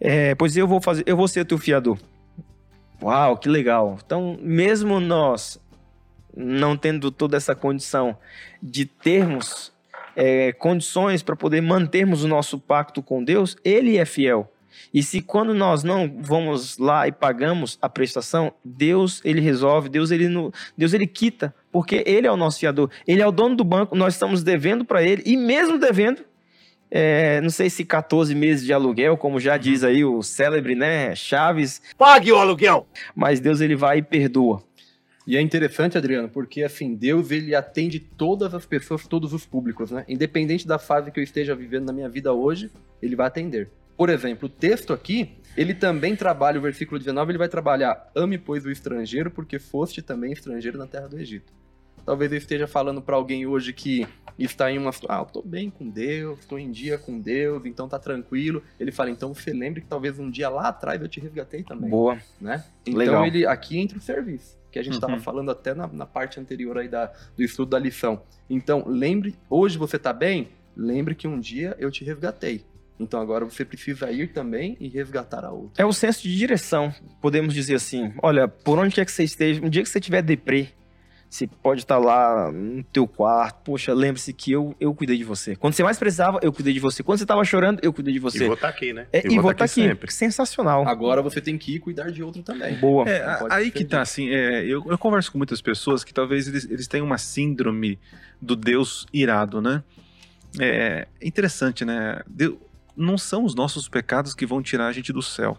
É, 0.00 0.34
pois 0.34 0.56
eu 0.56 0.66
vou 0.66 0.80
fazer, 0.80 1.04
eu 1.06 1.16
vou 1.16 1.28
ser 1.28 1.44
teu 1.44 1.58
fiador. 1.58 1.98
Uau, 3.02 3.36
que 3.36 3.48
legal. 3.48 3.98
Então, 4.04 4.38
mesmo 4.40 5.00
nós 5.00 5.60
não 6.36 6.76
tendo 6.76 7.10
toda 7.10 7.36
essa 7.36 7.54
condição 7.54 8.16
de 8.62 8.84
termos 8.84 9.72
é, 10.14 10.52
condições 10.52 11.22
para 11.22 11.36
poder 11.36 11.60
mantermos 11.60 12.24
o 12.24 12.28
nosso 12.28 12.58
pacto 12.58 13.02
com 13.02 13.22
Deus, 13.22 13.56
Ele 13.64 13.96
é 13.96 14.04
fiel. 14.04 14.50
E 14.92 15.02
se 15.02 15.20
quando 15.20 15.54
nós 15.54 15.82
não 15.82 16.10
vamos 16.20 16.78
lá 16.78 17.06
e 17.06 17.12
pagamos 17.12 17.78
a 17.80 17.88
prestação, 17.88 18.52
Deus 18.64 19.20
ele 19.24 19.40
resolve, 19.40 19.88
Deus 19.88 20.10
ele 20.10 20.28
no, 20.28 20.52
Deus 20.76 20.92
ele 20.92 21.06
quita, 21.06 21.54
porque 21.72 22.02
ele 22.06 22.26
é 22.26 22.32
o 22.32 22.36
nosso 22.36 22.60
fiador, 22.60 22.90
ele 23.06 23.20
é 23.20 23.26
o 23.26 23.32
dono 23.32 23.56
do 23.56 23.64
banco, 23.64 23.96
nós 23.96 24.14
estamos 24.14 24.42
devendo 24.42 24.84
para 24.84 25.02
ele 25.02 25.22
e 25.26 25.36
mesmo 25.36 25.78
devendo, 25.78 26.22
é, 26.98 27.40
não 27.42 27.50
sei 27.50 27.68
se 27.68 27.84
14 27.84 28.34
meses 28.34 28.64
de 28.64 28.72
aluguel, 28.72 29.18
como 29.18 29.38
já 29.38 29.58
diz 29.58 29.84
aí 29.84 30.02
o 30.02 30.22
célebre, 30.22 30.74
né, 30.74 31.14
Chaves. 31.14 31.82
Pague 31.98 32.32
o 32.32 32.36
aluguel. 32.36 32.86
Mas 33.14 33.38
Deus 33.38 33.60
ele 33.60 33.76
vai 33.76 33.98
e 33.98 34.02
perdoa. 34.02 34.62
E 35.26 35.36
é 35.36 35.40
interessante, 35.42 35.98
Adriano, 35.98 36.30
porque 36.30 36.62
assim, 36.62 36.94
Deus 36.94 37.30
ele 37.30 37.54
atende 37.54 38.00
todas 38.00 38.54
as 38.54 38.64
pessoas, 38.64 39.06
todos 39.06 39.34
os 39.34 39.44
públicos, 39.44 39.90
né? 39.90 40.06
Independente 40.08 40.66
da 40.66 40.78
fase 40.78 41.10
que 41.10 41.20
eu 41.20 41.24
esteja 41.24 41.54
vivendo 41.54 41.84
na 41.84 41.92
minha 41.92 42.08
vida 42.08 42.32
hoje, 42.32 42.70
ele 43.02 43.14
vai 43.14 43.26
atender. 43.26 43.68
Por 43.94 44.08
exemplo, 44.08 44.46
o 44.46 44.48
texto 44.48 44.94
aqui, 44.94 45.32
ele 45.54 45.74
também 45.74 46.16
trabalha, 46.16 46.58
o 46.58 46.62
versículo 46.62 46.98
19, 46.98 47.32
ele 47.32 47.38
vai 47.38 47.48
trabalhar: 47.48 48.10
ame, 48.14 48.38
pois, 48.38 48.64
o 48.64 48.70
estrangeiro, 48.70 49.30
porque 49.30 49.58
foste 49.58 50.00
também 50.00 50.32
estrangeiro 50.32 50.78
na 50.78 50.86
terra 50.86 51.08
do 51.08 51.18
Egito. 51.18 51.52
Talvez 52.06 52.30
eu 52.32 52.38
esteja 52.38 52.66
falando 52.68 53.02
para 53.02 53.16
alguém 53.16 53.46
hoje 53.46 53.72
que 53.72 54.06
está 54.38 54.70
em 54.70 54.78
uma. 54.78 54.90
Ah, 55.08 55.18
eu 55.18 55.24
tô 55.26 55.42
bem 55.42 55.68
com 55.68 55.88
Deus, 55.90 56.38
estou 56.38 56.56
em 56.58 56.70
dia 56.70 56.96
com 56.96 57.18
Deus, 57.20 57.64
então 57.66 57.88
tá 57.88 57.98
tranquilo. 57.98 58.62
Ele 58.78 58.92
fala, 58.92 59.10
então 59.10 59.34
você 59.34 59.52
lembre 59.52 59.80
que 59.80 59.88
talvez 59.88 60.16
um 60.18 60.30
dia 60.30 60.48
lá 60.48 60.68
atrás 60.68 61.02
eu 61.02 61.08
te 61.08 61.18
resgatei 61.18 61.64
também. 61.64 61.90
Boa. 61.90 62.16
Né? 62.40 62.64
Então 62.86 62.96
Legal. 62.98 63.26
ele 63.26 63.44
aqui 63.44 63.76
entra 63.78 63.98
o 63.98 64.00
serviço, 64.00 64.56
que 64.70 64.78
a 64.78 64.82
gente 64.84 64.94
estava 64.94 65.14
Uhum. 65.14 65.20
falando 65.20 65.50
até 65.50 65.74
na, 65.74 65.88
na 65.88 66.06
parte 66.06 66.38
anterior 66.38 66.78
aí 66.78 66.88
da, 66.88 67.12
do 67.36 67.42
estudo 67.42 67.70
da 67.70 67.78
lição. 67.78 68.22
Então, 68.48 68.84
lembre, 68.86 69.34
hoje 69.50 69.76
você 69.76 69.98
tá 69.98 70.12
bem? 70.12 70.48
Lembre 70.76 71.14
que 71.14 71.26
um 71.26 71.40
dia 71.40 71.74
eu 71.78 71.90
te 71.90 72.04
resgatei. 72.04 72.64
Então 73.00 73.20
agora 73.20 73.44
você 73.44 73.64
precisa 73.64 74.10
ir 74.12 74.28
também 74.28 74.76
e 74.80 74.88
resgatar 74.88 75.44
a 75.44 75.50
outra. 75.50 75.82
É 75.82 75.84
o 75.84 75.92
senso 75.92 76.22
de 76.22 76.34
direção, 76.36 76.94
podemos 77.20 77.52
dizer 77.52 77.74
assim. 77.74 78.12
Olha, 78.22 78.46
por 78.48 78.78
onde 78.78 78.94
quer 78.94 79.04
que 79.04 79.12
você 79.12 79.24
esteja, 79.24 79.60
um 79.64 79.68
dia 79.68 79.82
que 79.82 79.88
você 79.88 80.00
tiver 80.00 80.22
deprê, 80.22 80.68
você 81.36 81.46
pode 81.46 81.80
estar 81.82 81.98
lá 81.98 82.50
no 82.50 82.82
teu 82.84 83.06
quarto. 83.06 83.62
Poxa, 83.64 83.92
lembre-se 83.94 84.32
que 84.32 84.50
eu, 84.52 84.74
eu 84.80 84.94
cuidei 84.94 85.16
de 85.18 85.24
você. 85.24 85.54
Quando 85.54 85.74
você 85.74 85.82
mais 85.82 85.98
precisava, 85.98 86.38
eu 86.42 86.52
cuidei 86.52 86.72
de 86.72 86.80
você. 86.80 87.02
Quando 87.02 87.18
você 87.18 87.24
estava 87.24 87.44
chorando, 87.44 87.80
eu 87.82 87.92
cuidei 87.92 88.12
de 88.12 88.18
E 88.18 88.20
você. 88.20 88.44
vou 88.46 88.54
estar 88.54 88.68
aqui, 88.68 88.92
né? 88.92 89.06
É, 89.12 89.26
e 89.26 89.38
vou 89.38 89.50
estar 89.50 89.64
aqui. 89.66 89.74
sempre. 89.74 90.12
Sensacional. 90.12 90.86
Agora 90.88 91.20
você 91.22 91.40
tem 91.40 91.56
que 91.58 91.76
ir 91.76 91.80
cuidar 91.80 92.10
de 92.10 92.22
outro 92.22 92.42
também. 92.42 92.74
Boa. 92.76 93.08
É, 93.08 93.38
aí 93.50 93.70
que 93.70 93.84
tá, 93.84 94.00
assim, 94.02 94.30
é, 94.30 94.64
eu, 94.64 94.84
eu 94.88 94.98
converso 94.98 95.30
com 95.30 95.38
muitas 95.38 95.60
pessoas 95.60 96.02
que 96.02 96.12
talvez 96.14 96.48
eles, 96.48 96.68
eles 96.70 96.86
tenham 96.88 97.06
uma 97.06 97.18
síndrome 97.18 97.98
do 98.40 98.56
Deus 98.56 99.06
irado, 99.12 99.60
né? 99.60 99.82
É 100.58 101.06
interessante, 101.22 101.84
né? 101.84 102.20
Deu- 102.26 102.60
não 102.96 103.18
são 103.18 103.44
os 103.44 103.54
nossos 103.54 103.88
pecados 103.88 104.34
que 104.34 104.46
vão 104.46 104.62
tirar 104.62 104.86
a 104.86 104.92
gente 104.92 105.12
do 105.12 105.20
céu, 105.20 105.58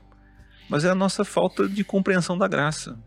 mas 0.67 0.83
é 0.83 0.89
a 0.89 0.95
nossa 0.95 1.23
falta 1.23 1.67
de 1.67 1.83
compreensão 1.83 2.35
da 2.37 2.47
graça. 2.47 2.97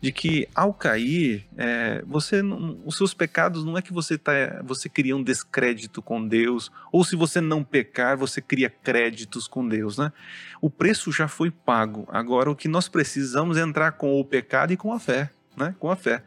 De 0.00 0.12
que 0.12 0.48
ao 0.54 0.72
cair, 0.72 1.44
é, 1.56 2.04
você 2.06 2.40
os 2.84 2.96
seus 2.96 3.12
pecados 3.12 3.64
não 3.64 3.76
é 3.76 3.82
que 3.82 3.92
você 3.92 4.16
tá, 4.16 4.32
você 4.64 4.88
cria 4.88 5.16
um 5.16 5.22
descrédito 5.22 6.00
com 6.00 6.24
Deus, 6.24 6.70
ou 6.92 7.04
se 7.04 7.16
você 7.16 7.40
não 7.40 7.64
pecar, 7.64 8.16
você 8.16 8.40
cria 8.40 8.70
créditos 8.70 9.48
com 9.48 9.66
Deus, 9.66 9.98
né? 9.98 10.12
O 10.60 10.70
preço 10.70 11.10
já 11.10 11.26
foi 11.26 11.50
pago. 11.50 12.06
Agora 12.12 12.48
o 12.48 12.54
que 12.54 12.68
nós 12.68 12.88
precisamos 12.88 13.56
é 13.56 13.62
entrar 13.62 13.92
com 13.92 14.20
o 14.20 14.24
pecado 14.24 14.72
e 14.72 14.76
com 14.76 14.92
a 14.92 15.00
fé, 15.00 15.30
né? 15.56 15.74
Com 15.80 15.90
a 15.90 15.96
fé. 15.96 16.22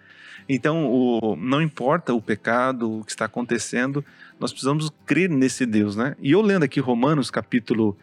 Então, 0.49 0.85
o, 0.85 1.37
não 1.37 1.61
importa 1.61 2.13
o 2.13 2.21
pecado, 2.21 2.99
o 2.99 3.05
que 3.05 3.11
está 3.11 3.25
acontecendo, 3.25 4.03
nós 4.37 4.51
precisamos 4.51 4.91
crer 5.05 5.29
nesse 5.29 5.65
Deus, 5.65 5.95
né? 5.95 6.15
E 6.19 6.31
eu 6.31 6.41
lendo 6.41 6.63
aqui 6.63 6.79
Romanos 6.79 7.31
capítulo 7.31 7.97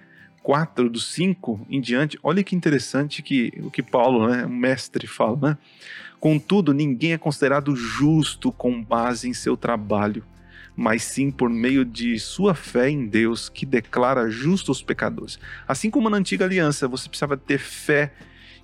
4, 0.48 0.88
do 0.88 0.98
5 0.98 1.66
em 1.68 1.78
diante, 1.78 2.18
olha 2.22 2.42
que 2.42 2.56
interessante 2.56 3.20
que 3.20 3.52
o 3.58 3.70
que 3.70 3.82
Paulo, 3.82 4.26
né, 4.26 4.46
o 4.46 4.48
mestre, 4.48 5.06
fala, 5.06 5.50
né? 5.50 5.58
Contudo, 6.18 6.72
ninguém 6.72 7.12
é 7.12 7.18
considerado 7.18 7.76
justo 7.76 8.50
com 8.50 8.82
base 8.82 9.28
em 9.28 9.34
seu 9.34 9.58
trabalho, 9.58 10.24
mas 10.74 11.02
sim 11.02 11.30
por 11.30 11.50
meio 11.50 11.84
de 11.84 12.18
sua 12.18 12.54
fé 12.54 12.88
em 12.88 13.06
Deus, 13.06 13.50
que 13.50 13.66
declara 13.66 14.30
justos 14.30 14.78
os 14.78 14.82
pecadores. 14.82 15.38
Assim 15.68 15.90
como 15.90 16.08
na 16.08 16.16
antiga 16.16 16.46
aliança, 16.46 16.88
você 16.88 17.10
precisava 17.10 17.36
ter 17.36 17.58
fé 17.58 18.10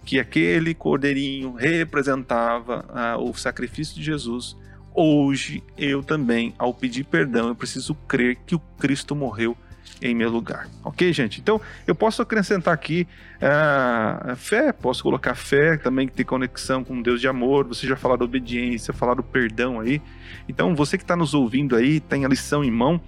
que 0.06 0.18
aquele 0.18 0.72
cordeirinho 0.72 1.52
representava 1.52 2.86
ah, 2.94 3.18
o 3.18 3.34
sacrifício 3.34 3.94
de 3.96 4.02
Jesus. 4.02 4.56
Hoje, 4.94 5.62
eu 5.76 6.02
também, 6.02 6.54
ao 6.58 6.72
pedir 6.72 7.04
perdão, 7.04 7.48
eu 7.48 7.54
preciso 7.54 7.94
crer 8.08 8.38
que 8.46 8.54
o 8.54 8.62
Cristo 8.78 9.14
morreu 9.14 9.54
em 10.02 10.14
meu 10.14 10.30
lugar. 10.30 10.68
Ok, 10.82 11.12
gente? 11.12 11.40
Então, 11.40 11.60
eu 11.86 11.94
posso 11.94 12.20
acrescentar 12.22 12.74
aqui 12.74 13.06
ah, 13.40 14.34
fé, 14.36 14.72
posso 14.72 15.02
colocar 15.02 15.34
fé 15.34 15.76
também 15.76 16.06
que 16.06 16.14
tem 16.14 16.24
conexão 16.24 16.84
com 16.84 17.00
Deus 17.00 17.20
de 17.20 17.28
amor. 17.28 17.66
Você 17.68 17.86
já 17.86 17.96
falou 17.96 18.16
da 18.16 18.24
obediência, 18.24 18.92
falar 18.92 19.14
do 19.14 19.22
perdão 19.22 19.80
aí. 19.80 20.00
Então, 20.48 20.74
você 20.74 20.96
que 20.96 21.04
está 21.04 21.16
nos 21.16 21.34
ouvindo 21.34 21.76
aí, 21.76 22.00
tem 22.00 22.24
a 22.24 22.28
lição 22.28 22.64
em 22.64 22.70
mão. 22.70 23.00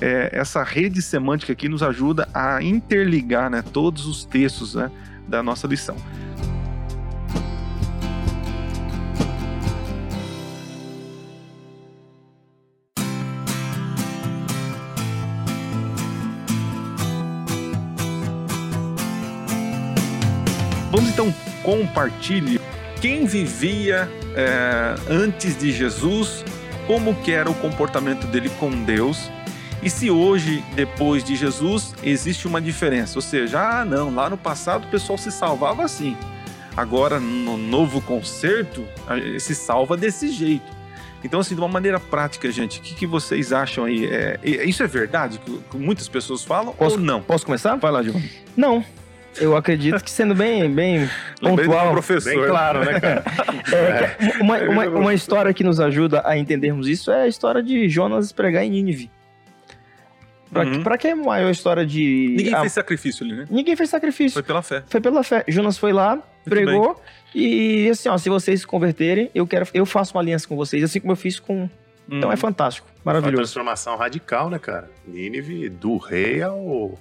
É, 0.00 0.30
essa 0.32 0.62
rede 0.62 1.00
semântica 1.00 1.52
aqui 1.52 1.68
nos 1.68 1.82
ajuda 1.82 2.28
a 2.34 2.62
interligar 2.62 3.50
né, 3.50 3.62
todos 3.62 4.06
os 4.06 4.24
textos 4.24 4.74
né, 4.74 4.90
da 5.26 5.42
nossa 5.42 5.66
lição. 5.66 5.96
Então 21.16 21.34
compartilhe 21.62 22.60
quem 23.00 23.24
vivia 23.24 24.06
é, 24.34 24.94
antes 25.08 25.56
de 25.56 25.72
Jesus, 25.72 26.44
como 26.86 27.14
que 27.22 27.32
era 27.32 27.50
o 27.50 27.54
comportamento 27.54 28.26
dele 28.26 28.50
com 28.60 28.70
Deus 28.84 29.30
e 29.82 29.88
se 29.88 30.10
hoje, 30.10 30.62
depois 30.74 31.24
de 31.24 31.34
Jesus, 31.34 31.94
existe 32.02 32.46
uma 32.46 32.60
diferença. 32.60 33.16
Ou 33.16 33.22
seja, 33.22 33.60
ah, 33.80 33.84
não, 33.84 34.14
lá 34.14 34.28
no 34.28 34.36
passado 34.36 34.84
o 34.84 34.88
pessoal 34.88 35.16
se 35.16 35.30
salvava 35.32 35.84
assim. 35.84 36.14
Agora, 36.76 37.18
no 37.18 37.56
novo 37.56 38.02
concerto, 38.02 38.84
se 39.38 39.54
salva 39.54 39.96
desse 39.96 40.28
jeito. 40.28 40.70
Então, 41.24 41.40
assim, 41.40 41.54
de 41.54 41.60
uma 41.62 41.68
maneira 41.68 41.98
prática, 41.98 42.50
gente, 42.50 42.78
o 42.78 42.82
que, 42.82 42.94
que 42.94 43.06
vocês 43.06 43.52
acham 43.52 43.84
aí? 43.84 44.04
É, 44.06 44.38
é- 44.42 44.64
isso 44.64 44.82
é 44.82 44.86
verdade 44.86 45.38
que, 45.38 45.60
que 45.70 45.76
muitas 45.78 46.08
pessoas 46.08 46.44
falam 46.44 46.74
Posso- 46.74 46.96
ou 46.96 47.00
não? 47.00 47.22
Posso 47.22 47.46
começar? 47.46 47.74
Vai 47.76 47.90
lá, 47.90 48.02
Giovanni. 48.02 48.30
Não. 48.56 48.84
Eu 49.38 49.56
acredito 49.56 50.02
que 50.02 50.10
sendo 50.10 50.34
bem, 50.34 50.70
bem 50.72 51.08
pontual. 51.40 51.92
professor. 51.92 52.34
Bem 52.34 52.46
claro, 52.48 52.84
né, 52.84 53.00
cara? 53.00 53.24
É, 53.72 54.40
uma, 54.40 54.58
uma, 54.58 54.86
uma 54.86 55.14
história 55.14 55.52
que 55.52 55.64
nos 55.64 55.80
ajuda 55.80 56.22
a 56.24 56.36
entendermos 56.38 56.86
isso 56.88 57.10
é 57.10 57.22
a 57.22 57.26
história 57.28 57.60
de 57.62 57.88
Jonas 57.88 58.30
pregar 58.32 58.64
em 58.64 58.70
Nínive. 58.70 59.10
Pra, 60.52 60.62
Uhum. 60.64 60.82
pra 60.84 60.96
que 60.96 61.08
a 61.08 61.16
maior 61.16 61.50
história 61.50 61.84
de. 61.84 62.34
Ninguém 62.38 62.54
a- 62.54 62.60
fez 62.60 62.72
sacrifício 62.72 63.26
ali, 63.26 63.34
né? 63.34 63.46
Ninguém 63.50 63.74
fez 63.74 63.90
sacrifício. 63.90 64.32
Foi 64.34 64.42
pela 64.44 64.62
fé. 64.62 64.84
Foi 64.86 65.00
pela 65.00 65.22
fé. 65.24 65.44
Jonas 65.48 65.76
foi 65.76 65.92
lá, 65.92 66.18
pregou 66.44 67.00
e 67.34 67.88
assim, 67.90 68.08
ó, 68.08 68.16
se 68.16 68.28
vocês 68.30 68.60
se 68.60 68.66
converterem, 68.66 69.28
eu 69.34 69.44
quero, 69.46 69.66
eu 69.74 69.84
faço 69.84 70.14
uma 70.14 70.20
aliança 70.22 70.46
com 70.46 70.54
vocês, 70.56 70.84
assim 70.84 71.00
como 71.00 71.12
eu 71.12 71.16
fiz 71.16 71.40
com. 71.40 71.68
Então 72.08 72.28
Uhum. 72.28 72.32
é 72.32 72.36
fantástico, 72.36 72.86
Uma 72.98 73.12
maravilhoso. 73.12 73.42
transformação 73.42 73.96
radical, 73.96 74.48
né, 74.48 74.60
cara? 74.60 74.88
Nínive, 75.04 75.68
do 75.68 75.96
rei 75.96 76.40
ao, 76.40 76.96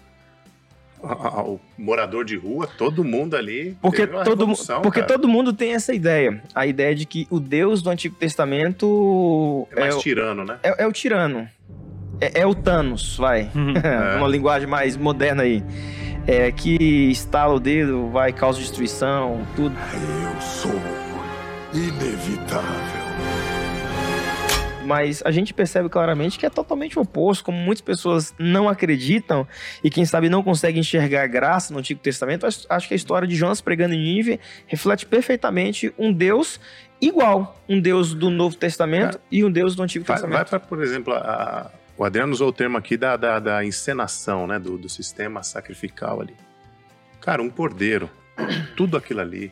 ao 1.08 1.60
morador 1.78 2.26
de 2.26 2.36
rua, 2.36 2.68
todo 2.78 3.04
mundo 3.04 3.36
ali. 3.36 3.78
Porque, 3.82 4.06
teve 4.06 4.16
uma 4.16 4.24
todo, 4.24 4.46
porque 4.82 5.02
cara. 5.02 5.14
todo 5.14 5.28
mundo 5.28 5.54
tem 5.54 5.74
essa 5.74 5.94
ideia. 5.94 6.42
A 6.54 6.66
ideia 6.66 6.94
de 6.96 7.06
que 7.06 7.28
o 7.30 7.40
Deus 7.40 7.82
do 7.82 7.90
Antigo 7.90 8.16
Testamento 8.16 9.68
É 9.72 9.80
mais 9.82 9.96
o- 9.96 10.00
tirano, 10.00 10.44
né? 10.44 10.58
é, 10.64 10.84
é 10.84 10.88
o 10.88 10.92
tirano. 10.92 11.48
é, 12.22 12.42
é 12.42 12.46
o 12.46 12.56
Thanos, 12.56 13.18
vai. 13.18 13.50
Uhum. 13.56 13.74
Uma 14.18 14.28
linguagem 14.28 14.68
mais 14.68 14.96
moderna 14.98 15.44
aí. 15.44 15.64
É 16.28 16.52
que 16.52 16.76
estala 17.12 17.54
o 17.54 17.60
dedo, 17.60 18.10
vai, 18.10 18.34
causa 18.34 18.60
destruição, 18.60 19.46
tudo. 19.56 19.76
Eu 19.94 20.42
sou 20.42 20.72
inevitável. 21.74 22.95
Mas 24.86 25.22
a 25.26 25.32
gente 25.32 25.54
percebe 25.54 25.90
claramente 25.90 26.38
que 26.38 26.46
é 26.46 26.50
totalmente 26.50 26.98
oposto, 27.00 27.44
como 27.44 27.58
muitas 27.58 27.82
pessoas 27.82 28.34
não 28.38 28.70
acreditam 28.70 29.48
e 29.84 29.90
quem 29.90 30.06
sabe 30.06 30.30
não 30.30 30.44
conseguem 30.44 30.82
enxergar 30.82 31.26
graça 31.28 31.74
no 31.74 31.80
Antigo 31.80 32.00
Testamento. 32.00 32.46
Acho 32.46 32.88
que 32.88 32.94
a 32.94 32.98
história 32.98 33.28
de 33.28 33.36
Jonas 33.36 33.62
pregando 33.62 33.94
em 33.96 34.00
Nínive 34.00 34.40
reflete 34.68 35.06
perfeitamente 35.06 35.94
um 35.98 36.14
Deus 36.14 36.60
igual, 37.02 37.56
um 37.68 37.80
Deus 37.80 38.14
do 38.14 38.30
Novo 38.30 38.56
Testamento 38.56 39.20
e 39.32 39.44
um 39.44 39.52
Deus 39.52 39.76
do 39.76 39.84
Antigo 39.84 40.06
Vai, 40.06 40.16
Testamento. 40.16 40.36
vai 40.38 40.46
para, 40.46 40.60
por 40.60 40.82
exemplo, 40.82 41.14
a- 41.14 41.72
o 41.98 42.04
Adriano 42.04 42.32
usou 42.34 42.50
o 42.50 42.54
termo 42.54 42.78
aqui 42.78 42.98
da, 42.98 43.16
da, 43.18 43.40
da 43.40 43.66
encenação, 43.66 44.46
né? 44.48 44.60
Do, 44.60 44.78
do 44.78 44.90
sistema 44.90 45.44
sacrificial 45.44 46.22
ali. 46.22 46.36
Cara, 47.22 47.42
um 47.42 47.50
cordeiro, 47.50 48.10
tudo 48.76 48.98
aquilo 48.98 49.22
ali, 49.22 49.52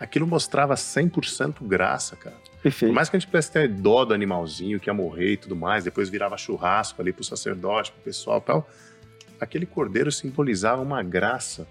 aquilo 0.00 0.26
mostrava 0.26 0.74
100% 0.74 1.56
graça, 1.62 2.16
cara. 2.16 2.36
Por 2.64 2.70
Perfeito. 2.70 2.94
mais 2.94 3.10
que 3.10 3.16
a 3.16 3.18
gente 3.18 3.26
pudesse 3.26 3.52
ter 3.52 3.68
dó 3.68 4.06
do 4.06 4.14
animalzinho 4.14 4.80
que 4.80 4.88
ia 4.88 4.94
morrer 4.94 5.32
e 5.32 5.36
tudo 5.36 5.54
mais, 5.54 5.84
depois 5.84 6.08
virava 6.08 6.34
churrasco 6.38 7.02
ali 7.02 7.12
pro 7.12 7.22
sacerdote, 7.22 7.92
pro 7.92 8.00
pessoal 8.00 8.38
e 8.38 8.40
tal, 8.40 8.70
aquele 9.38 9.66
cordeiro 9.66 10.10
simbolizava 10.10 10.80
uma 10.80 11.02
graça 11.02 11.66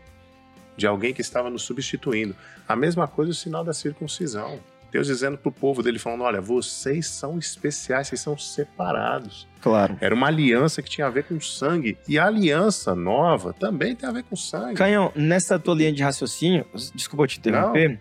de 0.78 0.86
alguém 0.86 1.12
que 1.12 1.22
estava 1.22 1.50
nos 1.50 1.64
substituindo. 1.64 2.36
A 2.68 2.76
mesma 2.76 3.08
coisa 3.08 3.32
o 3.32 3.34
sinal 3.34 3.64
da 3.64 3.74
circuncisão. 3.74 4.60
Deus 4.92 5.08
dizendo 5.08 5.36
pro 5.36 5.52
povo 5.52 5.82
dele, 5.82 5.98
falando, 5.98 6.22
olha, 6.22 6.40
vocês 6.40 7.08
são 7.08 7.40
especiais, 7.40 8.10
vocês 8.10 8.22
são 8.22 8.38
separados. 8.38 9.48
Claro. 9.62 9.98
Era 10.00 10.14
uma 10.14 10.28
aliança 10.28 10.84
que 10.84 10.90
tinha 10.92 11.08
a 11.08 11.10
ver 11.10 11.24
com 11.24 11.42
sangue. 11.42 11.98
E 12.08 12.20
a 12.20 12.28
aliança 12.28 12.94
nova 12.94 13.52
também 13.52 13.96
tem 13.96 14.08
a 14.08 14.12
ver 14.12 14.22
com 14.26 14.36
sangue. 14.36 14.76
Canhão, 14.76 15.12
nessa 15.16 15.58
tua 15.58 15.74
linha 15.74 15.92
de 15.92 16.04
raciocínio, 16.04 16.68
desculpa 16.94 17.24
eu 17.24 17.28
te 17.28 17.40
interromper, 17.40 18.00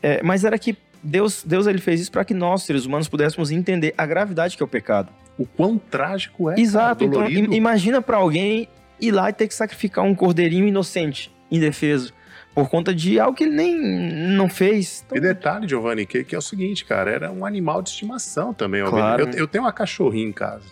é, 0.00 0.22
mas 0.22 0.44
era 0.44 0.56
que 0.56 0.78
Deus, 1.02 1.42
Deus 1.44 1.66
ele 1.66 1.78
fez 1.78 2.00
isso 2.00 2.12
para 2.12 2.24
que 2.24 2.34
nós, 2.34 2.62
seres 2.62 2.84
humanos, 2.84 3.08
pudéssemos 3.08 3.50
entender 3.50 3.94
a 3.96 4.04
gravidade 4.06 4.56
que 4.56 4.62
é 4.62 4.66
o 4.66 4.68
pecado. 4.68 5.10
O 5.38 5.46
quão 5.46 5.78
trágico 5.78 6.50
é, 6.50 6.60
Exato. 6.60 7.08
cara, 7.08 7.30
Então, 7.30 7.52
imagina 7.54 8.02
para 8.02 8.18
alguém 8.18 8.68
ir 9.00 9.10
lá 9.10 9.30
e 9.30 9.32
ter 9.32 9.48
que 9.48 9.54
sacrificar 9.54 10.04
um 10.04 10.14
cordeirinho 10.14 10.66
inocente, 10.66 11.34
indefeso, 11.50 12.12
por 12.54 12.68
conta 12.68 12.94
de 12.94 13.18
algo 13.18 13.36
que 13.36 13.44
ele 13.44 13.54
nem 13.54 13.76
não 14.36 14.48
fez. 14.48 15.02
Então, 15.06 15.16
E 15.16 15.20
detalhe, 15.20 15.66
Giovanni, 15.68 16.04
que, 16.04 16.24
que 16.24 16.34
é 16.34 16.38
o 16.38 16.42
seguinte, 16.42 16.84
cara, 16.84 17.10
era 17.10 17.30
um 17.30 17.46
animal 17.46 17.80
de 17.80 17.90
estimação 17.90 18.52
também. 18.52 18.84
Claro. 18.84 19.22
Eu, 19.22 19.30
eu 19.30 19.48
tenho 19.48 19.64
uma 19.64 19.72
cachorrinha 19.72 20.26
em 20.26 20.32
casa. 20.32 20.66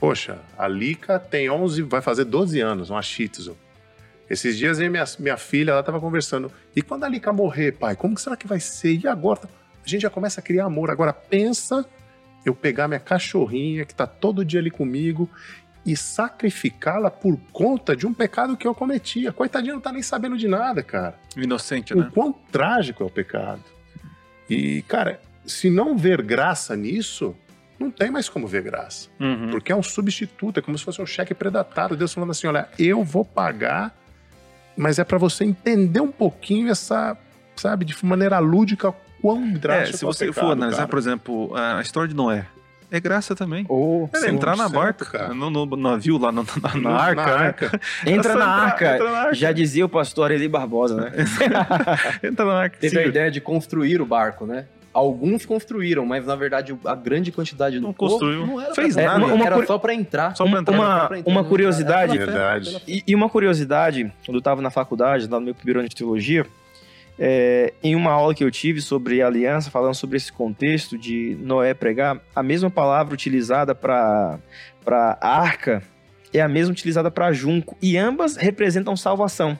Poxa, 0.00 0.38
a 0.58 0.66
Lica 0.66 1.18
tem 1.20 1.48
11, 1.48 1.82
vai 1.82 2.02
fazer 2.02 2.24
12 2.24 2.58
anos, 2.60 2.90
uma 2.90 3.00
Shih 3.02 3.28
Tzu. 3.28 3.56
Esses 4.28 4.56
dias 4.56 4.78
minha, 4.78 5.04
minha 5.18 5.36
filha, 5.36 5.72
ela 5.72 5.82
tava 5.82 6.00
conversando. 6.00 6.50
E 6.74 6.82
quando 6.82 7.04
a 7.04 7.08
Lica 7.08 7.32
morrer, 7.32 7.72
pai, 7.72 7.96
como 7.96 8.14
que 8.14 8.20
será 8.20 8.36
que 8.36 8.46
vai 8.46 8.60
ser? 8.60 8.98
E 9.04 9.06
agora? 9.06 9.40
A 9.84 9.88
gente 9.88 10.02
já 10.02 10.10
começa 10.10 10.40
a 10.40 10.42
criar 10.42 10.64
amor. 10.64 10.90
Agora 10.90 11.12
pensa 11.12 11.84
eu 12.44 12.54
pegar 12.54 12.88
minha 12.88 13.00
cachorrinha, 13.00 13.84
que 13.84 13.94
tá 13.94 14.06
todo 14.06 14.44
dia 14.44 14.60
ali 14.60 14.70
comigo, 14.70 15.28
e 15.84 15.96
sacrificá-la 15.96 17.10
por 17.10 17.38
conta 17.52 17.94
de 17.94 18.06
um 18.06 18.14
pecado 18.14 18.56
que 18.56 18.66
eu 18.66 18.74
cometia. 18.74 19.32
Coitadinha, 19.32 19.74
não 19.74 19.80
tá 19.80 19.92
nem 19.92 20.02
sabendo 20.02 20.36
de 20.36 20.46
nada, 20.46 20.82
cara 20.82 21.18
Inocente, 21.36 21.92
o 21.94 21.98
né? 21.98 22.10
quão 22.12 22.32
trágico 22.32 23.02
é 23.02 23.06
o 23.06 23.10
pecado. 23.10 23.62
E, 24.48 24.82
cara, 24.82 25.20
se 25.44 25.70
não 25.70 25.96
ver 25.96 26.22
graça 26.22 26.76
nisso, 26.76 27.34
não 27.78 27.90
tem 27.90 28.10
mais 28.10 28.28
como 28.28 28.46
ver 28.46 28.62
graça. 28.62 29.08
Uhum. 29.18 29.50
Porque 29.50 29.72
é 29.72 29.76
um 29.76 29.82
substituto, 29.82 30.58
é 30.58 30.62
como 30.62 30.76
se 30.78 30.84
fosse 30.84 31.00
um 31.02 31.06
cheque 31.06 31.34
predatário. 31.34 31.96
Deus 31.96 32.12
falando 32.12 32.30
assim: 32.30 32.46
olha, 32.46 32.68
eu 32.78 33.02
vou 33.02 33.24
pagar, 33.24 33.96
mas 34.76 34.98
é 34.98 35.04
para 35.04 35.18
você 35.18 35.44
entender 35.44 36.00
um 36.00 36.10
pouquinho 36.12 36.70
essa, 36.70 37.16
sabe, 37.56 37.84
de 37.84 37.96
maneira 38.04 38.38
lúdica, 38.38 38.92
quão 39.20 39.44
É, 39.44 39.50
drástico 39.58 39.98
se 39.98 40.04
é 40.04 40.08
o 40.08 40.12
você 40.12 40.26
pecado, 40.26 40.44
for 40.46 40.52
analisar, 40.52 40.76
cara. 40.78 40.88
por 40.88 40.98
exemplo, 40.98 41.52
a 41.56 41.80
história 41.80 42.08
de 42.08 42.14
Noé, 42.14 42.46
é 42.90 43.00
graça 43.00 43.34
também. 43.34 43.64
ou 43.68 44.10
Era 44.14 44.28
entrar 44.30 44.54
na 44.56 44.68
100%, 44.68 44.72
barca, 44.72 45.04
cara. 45.06 45.32
no, 45.34 45.48
no 45.50 45.76
navio 45.76 46.18
lá, 46.18 46.30
na, 46.30 46.42
na 46.60 46.74
Na 46.80 46.90
arca, 46.98 47.24
né? 47.24 47.32
arca. 47.46 47.80
entra 48.06 48.32
É 48.32 48.36
na 48.36 48.46
arca. 48.46 48.94
entra 48.96 49.10
na 49.10 49.18
arca. 49.18 49.34
Já 49.34 49.50
dizia 49.52 49.86
o 49.86 49.88
pastor 49.88 50.30
Eli 50.30 50.46
Barbosa, 50.48 50.96
né? 50.96 51.12
Entra 52.22 52.44
na 52.44 52.52
arca. 52.54 52.76
Teve 52.78 52.98
a 52.98 53.02
Sim. 53.04 53.08
ideia 53.08 53.30
de 53.30 53.40
construir 53.40 54.00
o 54.02 54.04
barco, 54.06 54.44
né? 54.46 54.66
Alguns 54.94 55.46
construíram, 55.46 56.04
mas 56.04 56.26
na 56.26 56.36
verdade 56.36 56.76
a 56.84 56.94
grande 56.94 57.32
quantidade 57.32 57.76
do 57.80 57.82
Não 57.86 57.92
povo 57.94 58.12
construiu. 58.12 58.46
não 58.46 58.60
era 58.60 58.74
Fez 58.74 58.94
pra 58.94 59.18
nada. 59.18 59.32
era 59.42 59.54
curi- 59.54 59.66
só 59.66 59.78
pra 59.78 59.94
entrar. 59.94 60.36
Só 60.36 60.46
pra 60.48 60.60
entrar. 60.60 60.74
uma- 60.74 61.04
entrar, 61.16 61.30
uma 61.30 61.42
curiosidade. 61.44 62.16
era 62.18 62.26
Verdade. 62.30 62.82
E, 62.86 63.02
e 63.06 63.14
uma 63.14 63.28
curiosidade, 63.30 64.12
quando 64.26 64.34
eu 64.36 64.38
estava 64.40 64.60
na 64.60 64.70
faculdade, 64.70 65.26
lá 65.28 65.38
no 65.40 65.46
meu 65.46 65.54
primeiro 65.54 65.80
ano 65.80 65.88
de 65.88 65.96
teologia, 65.96 66.44
é, 67.18 67.72
em 67.82 67.94
uma 67.94 68.10
aula 68.10 68.34
que 68.34 68.42
eu 68.44 68.50
tive 68.50 68.80
sobre 68.82 69.22
aliança, 69.22 69.70
falando 69.70 69.94
sobre 69.94 70.16
esse 70.16 70.32
contexto 70.32 70.98
de 70.98 71.36
Noé 71.40 71.72
pregar, 71.74 72.18
a 72.34 72.42
mesma 72.42 72.70
palavra 72.70 73.14
utilizada 73.14 73.74
para 73.74 74.38
arca 75.20 75.82
é 76.34 76.40
a 76.40 76.48
mesma 76.48 76.72
utilizada 76.72 77.10
para 77.10 77.30
junco, 77.32 77.76
e 77.80 77.96
ambas 77.96 78.36
representam 78.36 78.96
salvação. 78.96 79.58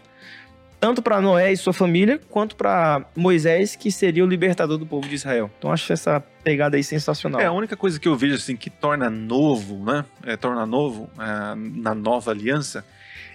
Tanto 0.83 1.01
para 1.01 1.21
Noé 1.21 1.53
e 1.53 1.57
sua 1.57 1.73
família, 1.73 2.21
quanto 2.29 2.57
para 2.57 3.07
Moisés, 3.15 3.77
que 3.77 3.89
seria 3.89 4.25
o 4.25 4.27
libertador 4.27 4.77
do 4.79 4.85
povo 4.85 5.09
de 5.09 5.15
Israel. 5.15 5.49
Então 5.57 5.71
acho 5.71 5.93
essa 5.93 6.19
pegada 6.43 6.77
aí 6.77 6.83
sensacional. 6.83 7.41
É, 7.41 7.47
a 7.47 7.53
única 7.53 7.77
coisa 7.77 8.01
que 8.01 8.09
eu 8.09 8.17
vejo 8.17 8.35
assim 8.35 8.57
que 8.57 8.69
torna 8.69 9.09
novo, 9.09 9.85
né? 9.85 10.05
É, 10.25 10.37
torna 10.37 10.67
novo 10.67 11.09
é, 11.21 11.55
na 11.55 11.95
nova 11.95 12.33
aliança 12.33 12.85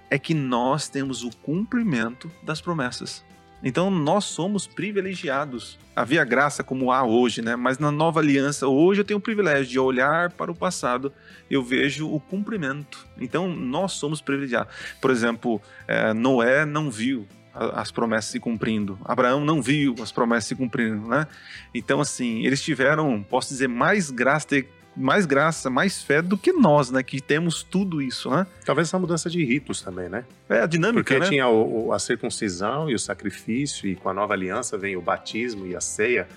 é 0.09 0.19
que 0.19 0.33
nós 0.33 0.89
temos 0.89 1.23
o 1.23 1.29
cumprimento 1.37 2.29
das 2.43 2.59
promessas. 2.59 3.23
Então 3.63 3.89
nós 3.89 4.25
somos 4.25 4.67
privilegiados. 4.67 5.79
Havia 5.95 6.23
graça 6.23 6.63
como 6.63 6.91
há 6.91 7.03
hoje, 7.03 7.41
né? 7.41 7.55
Mas 7.55 7.79
na 7.79 7.91
nova 7.91 8.19
aliança, 8.19 8.67
hoje 8.67 9.01
eu 9.01 9.05
tenho 9.05 9.17
o 9.17 9.21
privilégio 9.21 9.65
de 9.65 9.79
olhar 9.79 10.31
para 10.31 10.51
o 10.51 10.55
passado, 10.55 11.11
eu 11.49 11.63
vejo 11.63 12.07
o 12.09 12.19
cumprimento. 12.19 13.07
Então 13.19 13.47
nós 13.47 13.93
somos 13.93 14.21
privilegiados. 14.21 14.73
Por 15.01 15.09
exemplo, 15.09 15.61
é, 15.87 16.13
Noé 16.13 16.65
não 16.65 16.91
viu 16.91 17.27
as 17.73 17.91
promessas 17.91 18.31
se 18.31 18.39
cumprindo. 18.39 18.99
Abraão 19.03 19.43
não 19.43 19.61
viu 19.61 19.95
as 20.01 20.11
promessas 20.11 20.45
se 20.45 20.55
cumprindo, 20.55 21.07
né? 21.07 21.25
Então, 21.73 21.99
assim, 21.99 22.45
eles 22.45 22.61
tiveram, 22.61 23.25
posso 23.27 23.49
dizer, 23.49 23.67
mais 23.67 24.11
graça, 24.11 24.47
ter 24.47 24.69
mais 24.99 25.25
graça, 25.27 25.69
mais 25.69 26.01
fé 26.01 26.21
do 26.21 26.37
que 26.37 26.51
nós, 26.51 26.89
né? 26.89 27.03
Que 27.03 27.21
temos 27.21 27.61
tudo 27.61 28.01
isso, 28.01 28.29
né? 28.31 28.47
Talvez 28.65 28.87
essa 28.87 28.97
mudança 28.97 29.29
de 29.29 29.43
ritos 29.45 29.81
também, 29.81 30.09
né? 30.09 30.25
É 30.49 30.61
a 30.61 30.65
dinâmica, 30.65 31.03
Porque 31.03 31.19
né? 31.19 31.29
tinha 31.29 31.47
o- 31.47 31.87
o- 31.87 31.93
a 31.93 31.99
circuncisão 31.99 32.89
e 32.89 32.95
o 32.95 32.99
sacrifício, 32.99 33.87
e 33.87 33.95
com 33.95 34.09
a 34.09 34.13
nova 34.13 34.33
aliança 34.33 34.77
vem 34.77 34.95
o 34.95 35.01
batismo 35.01 35.67
e 35.67 35.75
a 35.75 35.81
ceia. 35.81 36.27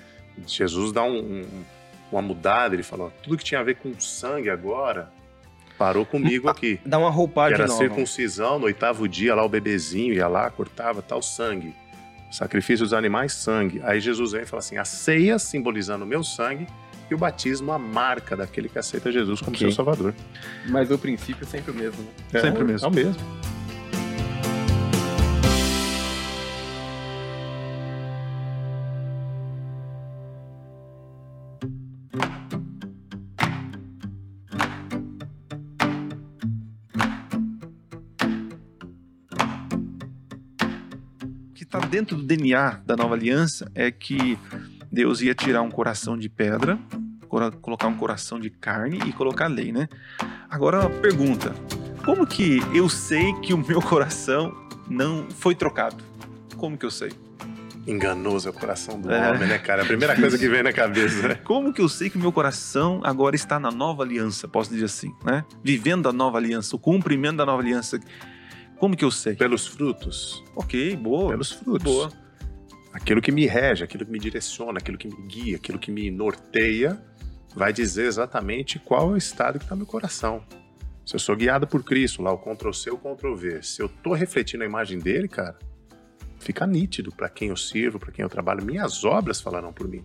Jesus 0.46 0.92
dá 0.92 1.02
um- 1.02 1.18
um- 1.42 1.64
uma 2.12 2.20
mudada, 2.22 2.74
ele 2.74 2.82
falou: 2.82 3.12
tudo 3.22 3.36
que 3.38 3.44
tinha 3.44 3.61
a 3.61 3.64
ver 3.64 3.76
com 3.76 3.98
sangue 3.98 4.50
agora 4.50 5.11
parou 5.78 6.04
comigo 6.04 6.48
aqui. 6.48 6.78
Dá 6.84 6.98
uma 6.98 7.11
Que 7.11 7.16
roupagem 7.16 7.54
era 7.54 7.64
a 7.64 7.68
circuncisão, 7.68 8.58
no 8.58 8.66
oitavo 8.66 9.08
dia, 9.08 9.34
lá 9.34 9.42
o 9.44 9.48
bebezinho 9.48 10.12
ia 10.12 10.28
lá, 10.28 10.50
cortava 10.50 11.00
tal 11.00 11.22
sangue. 11.22 11.74
Sacrifício 12.30 12.84
dos 12.84 12.92
animais, 12.92 13.32
sangue. 13.32 13.80
Aí 13.84 13.98
Jesus 14.00 14.32
vem 14.32 14.42
e 14.42 14.46
fala 14.46 14.61
assim: 14.61 14.76
a 14.76 14.84
ceia 14.84 15.38
simbolizando 15.38 16.04
o 16.04 16.06
meu 16.06 16.22
sangue 16.22 16.66
e 17.11 17.14
o 17.14 17.18
batismo, 17.18 17.72
a 17.72 17.78
marca 17.78 18.36
daquele 18.36 18.68
que 18.68 18.78
aceita 18.78 19.11
Jesus 19.11 19.40
como 19.40 19.56
Ok. 19.56 19.66
seu 19.66 19.72
salvador. 19.74 20.14
Mas 20.68 20.90
o 20.90 20.98
princípio 20.98 21.42
é 21.44 21.46
sempre 21.46 21.72
o 21.72 21.74
mesmo, 21.74 22.02
né? 22.32 22.40
Sempre 22.40 22.62
é, 22.62 22.64
mesmo. 22.64 22.86
É 22.86 22.90
o 22.90 22.94
mesmo. 22.94 23.16
O 41.48 41.52
que 41.54 41.64
está 41.64 41.78
dentro 41.78 42.16
do 42.16 42.22
DNA 42.22 42.80
da 42.84 42.96
nova 42.96 43.14
aliança 43.14 43.70
é 43.74 43.90
que 43.90 44.38
Deus 44.90 45.20
ia 45.20 45.34
tirar 45.34 45.62
um 45.62 45.70
coração 45.70 46.16
de 46.16 46.28
pedra, 46.28 46.78
colocar 47.31 47.87
um 47.87 47.97
coração 47.97 48.39
de 48.39 48.51
carne 48.51 48.99
e 49.07 49.12
colocar 49.12 49.47
lei, 49.47 49.72
né? 49.72 49.89
Agora, 50.51 50.81
uma 50.81 50.91
pergunta: 50.91 51.55
como 52.05 52.26
que 52.26 52.61
eu 52.74 52.89
sei 52.89 53.33
que 53.41 53.55
o 53.55 53.59
meu 53.59 53.81
coração 53.81 54.55
não 54.89 55.26
foi 55.31 55.55
trocado? 55.55 56.03
Como 56.57 56.76
que 56.76 56.85
eu 56.85 56.91
sei? 56.91 57.11
Enganoso 57.87 58.47
é 58.47 58.51
o 58.51 58.55
coração 58.55 59.01
do 59.01 59.11
É. 59.11 59.31
homem, 59.31 59.49
né, 59.49 59.59
cara? 59.59 59.83
A 59.83 59.87
primeira 59.87 60.14
coisa 60.14 60.37
que 60.37 60.47
vem 60.49 60.62
na 60.62 60.72
cabeça, 60.72 61.26
né? 61.28 61.35
Como 61.43 61.72
que 61.72 61.81
eu 61.81 61.89
sei 61.89 62.11
que 62.11 62.18
o 62.18 62.20
meu 62.20 62.31
coração 62.31 63.01
agora 63.03 63.35
está 63.35 63.59
na 63.59 63.70
nova 63.70 64.03
aliança, 64.03 64.47
posso 64.47 64.70
dizer 64.70 64.85
assim, 64.85 65.14
né? 65.24 65.45
Vivendo 65.64 66.07
a 66.09 66.12
nova 66.12 66.37
aliança, 66.37 66.76
o 66.76 66.78
cumprimento 66.78 67.39
da 67.39 67.47
nova 67.47 67.62
aliança. 67.62 67.99
Como 68.78 68.95
que 68.97 69.05
eu 69.05 69.11
sei? 69.11 69.35
Pelos 69.35 69.66
frutos. 69.66 70.45
Ok, 70.55 70.95
boa. 70.97 71.31
Pelos 71.31 71.53
frutos. 71.53 71.83
Boa. 71.83 72.12
Aquilo 72.93 73.22
que 73.22 73.33
me 73.33 73.47
rege, 73.47 73.83
aquilo 73.83 74.05
que 74.05 74.12
me 74.12 74.18
direciona, 74.18 74.78
aquilo 74.78 74.99
que 74.99 75.09
me 75.09 75.16
guia, 75.26 75.57
aquilo 75.57 75.78
que 75.78 75.91
me 75.91 76.11
norteia 76.11 77.01
vai 77.55 77.72
dizer 77.72 78.07
exatamente 78.07 78.78
qual 78.78 79.11
é 79.11 79.12
o 79.14 79.16
estado 79.16 79.59
que 79.59 79.64
está 79.64 79.76
meu 79.76 79.86
coração. 79.86 80.44
Se 81.05 81.16
eu 81.16 81.20
sou 81.20 81.34
guiado 81.34 81.66
por 81.66 81.82
Cristo, 81.82 82.22
lá 82.22 82.32
o 82.32 82.38
Ctrl 82.38 82.72
C, 82.72 82.90
o 82.90 82.98
Ctrl 82.98 83.34
V, 83.34 83.62
se 83.62 83.82
eu 83.82 83.88
tô 83.88 84.12
refletindo 84.12 84.62
a 84.62 84.66
imagem 84.66 84.98
dele, 84.98 85.26
cara, 85.26 85.59
fica 86.38 86.66
nítido 86.66 87.11
para 87.11 87.28
quem 87.28 87.48
eu 87.48 87.57
sirvo, 87.57 87.98
para 87.98 88.12
quem 88.12 88.22
eu 88.22 88.28
trabalho. 88.28 88.64
Minhas 88.64 89.05
obras 89.05 89.40
falarão 89.40 89.72
por 89.72 89.88
mim. 89.88 90.05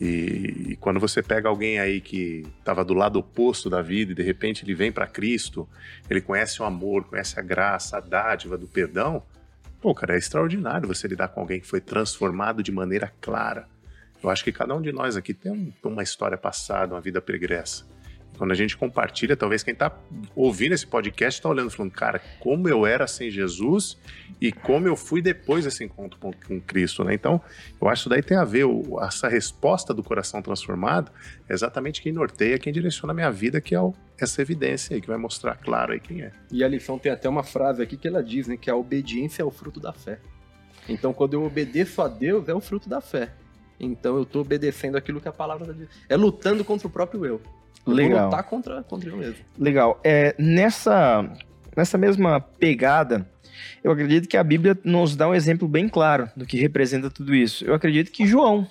E, 0.00 0.66
e 0.70 0.76
quando 0.76 0.98
você 0.98 1.22
pega 1.22 1.48
alguém 1.48 1.78
aí 1.78 2.00
que 2.00 2.44
estava 2.58 2.84
do 2.84 2.94
lado 2.94 3.18
oposto 3.18 3.70
da 3.70 3.80
vida 3.80 4.12
e 4.12 4.14
de 4.14 4.22
repente 4.22 4.64
ele 4.64 4.74
vem 4.74 4.90
para 4.90 5.06
Cristo, 5.06 5.68
ele 6.10 6.20
conhece 6.20 6.60
o 6.60 6.64
amor, 6.64 7.04
conhece 7.04 7.38
a 7.38 7.42
graça, 7.42 7.96
a 7.96 8.00
dádiva 8.00 8.58
do 8.58 8.66
perdão, 8.66 9.22
pô, 9.80 9.94
cara, 9.94 10.14
é 10.14 10.18
extraordinário 10.18 10.88
você 10.88 11.06
lidar 11.06 11.28
com 11.28 11.40
alguém 11.40 11.60
que 11.60 11.66
foi 11.66 11.80
transformado 11.80 12.62
de 12.62 12.72
maneira 12.72 13.12
clara. 13.20 13.68
Eu 14.24 14.30
acho 14.30 14.42
que 14.42 14.50
cada 14.50 14.74
um 14.74 14.80
de 14.80 14.90
nós 14.90 15.18
aqui 15.18 15.34
tem 15.34 15.52
um, 15.52 15.70
uma 15.84 16.02
história 16.02 16.38
passada, 16.38 16.94
uma 16.94 17.00
vida 17.00 17.20
pregressa. 17.20 17.84
Quando 18.38 18.52
a 18.52 18.54
gente 18.54 18.74
compartilha, 18.74 19.36
talvez 19.36 19.62
quem 19.62 19.74
está 19.74 19.94
ouvindo 20.34 20.72
esse 20.72 20.86
podcast 20.86 21.38
está 21.38 21.48
olhando 21.48 21.70
falando, 21.70 21.92
cara, 21.92 22.18
como 22.40 22.66
eu 22.66 22.86
era 22.86 23.06
sem 23.06 23.30
Jesus 23.30 23.98
e 24.40 24.50
como 24.50 24.88
eu 24.88 24.96
fui 24.96 25.20
depois 25.20 25.66
desse 25.66 25.84
encontro 25.84 26.18
com, 26.18 26.32
com 26.32 26.58
Cristo, 26.58 27.04
né? 27.04 27.12
Então, 27.12 27.38
eu 27.80 27.86
acho 27.86 28.04
que 28.04 28.08
daí 28.08 28.22
tem 28.22 28.36
a 28.36 28.44
ver, 28.44 28.64
o, 28.64 28.98
essa 29.00 29.28
resposta 29.28 29.92
do 29.92 30.02
coração 30.02 30.40
transformado 30.40 31.12
é 31.46 31.52
exatamente 31.52 32.00
quem 32.00 32.10
norteia, 32.10 32.58
quem 32.58 32.72
direciona 32.72 33.12
a 33.12 33.14
minha 33.14 33.30
vida, 33.30 33.60
que 33.60 33.74
é 33.74 33.80
o, 33.80 33.92
essa 34.18 34.40
evidência 34.40 34.94
aí, 34.94 35.02
que 35.02 35.06
vai 35.06 35.18
mostrar 35.18 35.54
claro 35.56 35.92
aí 35.92 36.00
quem 36.00 36.22
é. 36.22 36.32
E 36.50 36.64
a 36.64 36.68
lição 36.68 36.98
tem 36.98 37.12
até 37.12 37.28
uma 37.28 37.44
frase 37.44 37.82
aqui 37.82 37.96
que 37.96 38.08
ela 38.08 38.22
diz, 38.22 38.48
né, 38.48 38.56
que 38.56 38.70
a 38.70 38.74
obediência 38.74 39.42
é 39.42 39.44
o 39.44 39.50
fruto 39.50 39.78
da 39.78 39.92
fé. 39.92 40.18
Então, 40.88 41.12
quando 41.12 41.34
eu 41.34 41.44
obedeço 41.44 42.00
a 42.00 42.08
Deus, 42.08 42.48
é 42.48 42.54
o 42.54 42.60
fruto 42.60 42.88
da 42.88 43.02
fé. 43.02 43.30
Então, 43.78 44.16
eu 44.16 44.22
estou 44.22 44.42
obedecendo 44.42 44.96
aquilo 44.96 45.20
que 45.20 45.28
a 45.28 45.32
palavra 45.32 45.72
diz. 45.74 45.88
É 46.08 46.16
lutando 46.16 46.64
contra 46.64 46.86
o 46.86 46.90
próprio 46.90 47.26
eu. 47.26 47.40
Legal. 47.86 48.26
Lutar 48.26 48.42
contra, 48.44 48.82
contra 48.82 49.10
eu 49.10 49.16
mesmo. 49.16 49.36
Legal. 49.58 50.00
É, 50.02 50.34
nessa, 50.38 51.28
nessa 51.76 51.98
mesma 51.98 52.40
pegada, 52.40 53.28
eu 53.82 53.92
acredito 53.92 54.28
que 54.28 54.36
a 54.36 54.44
Bíblia 54.44 54.76
nos 54.84 55.14
dá 55.16 55.28
um 55.28 55.34
exemplo 55.34 55.68
bem 55.68 55.88
claro 55.88 56.28
do 56.36 56.46
que 56.46 56.58
representa 56.58 57.10
tudo 57.10 57.34
isso. 57.34 57.64
Eu 57.64 57.74
acredito 57.74 58.10
que 58.10 58.26
João, 58.26 58.66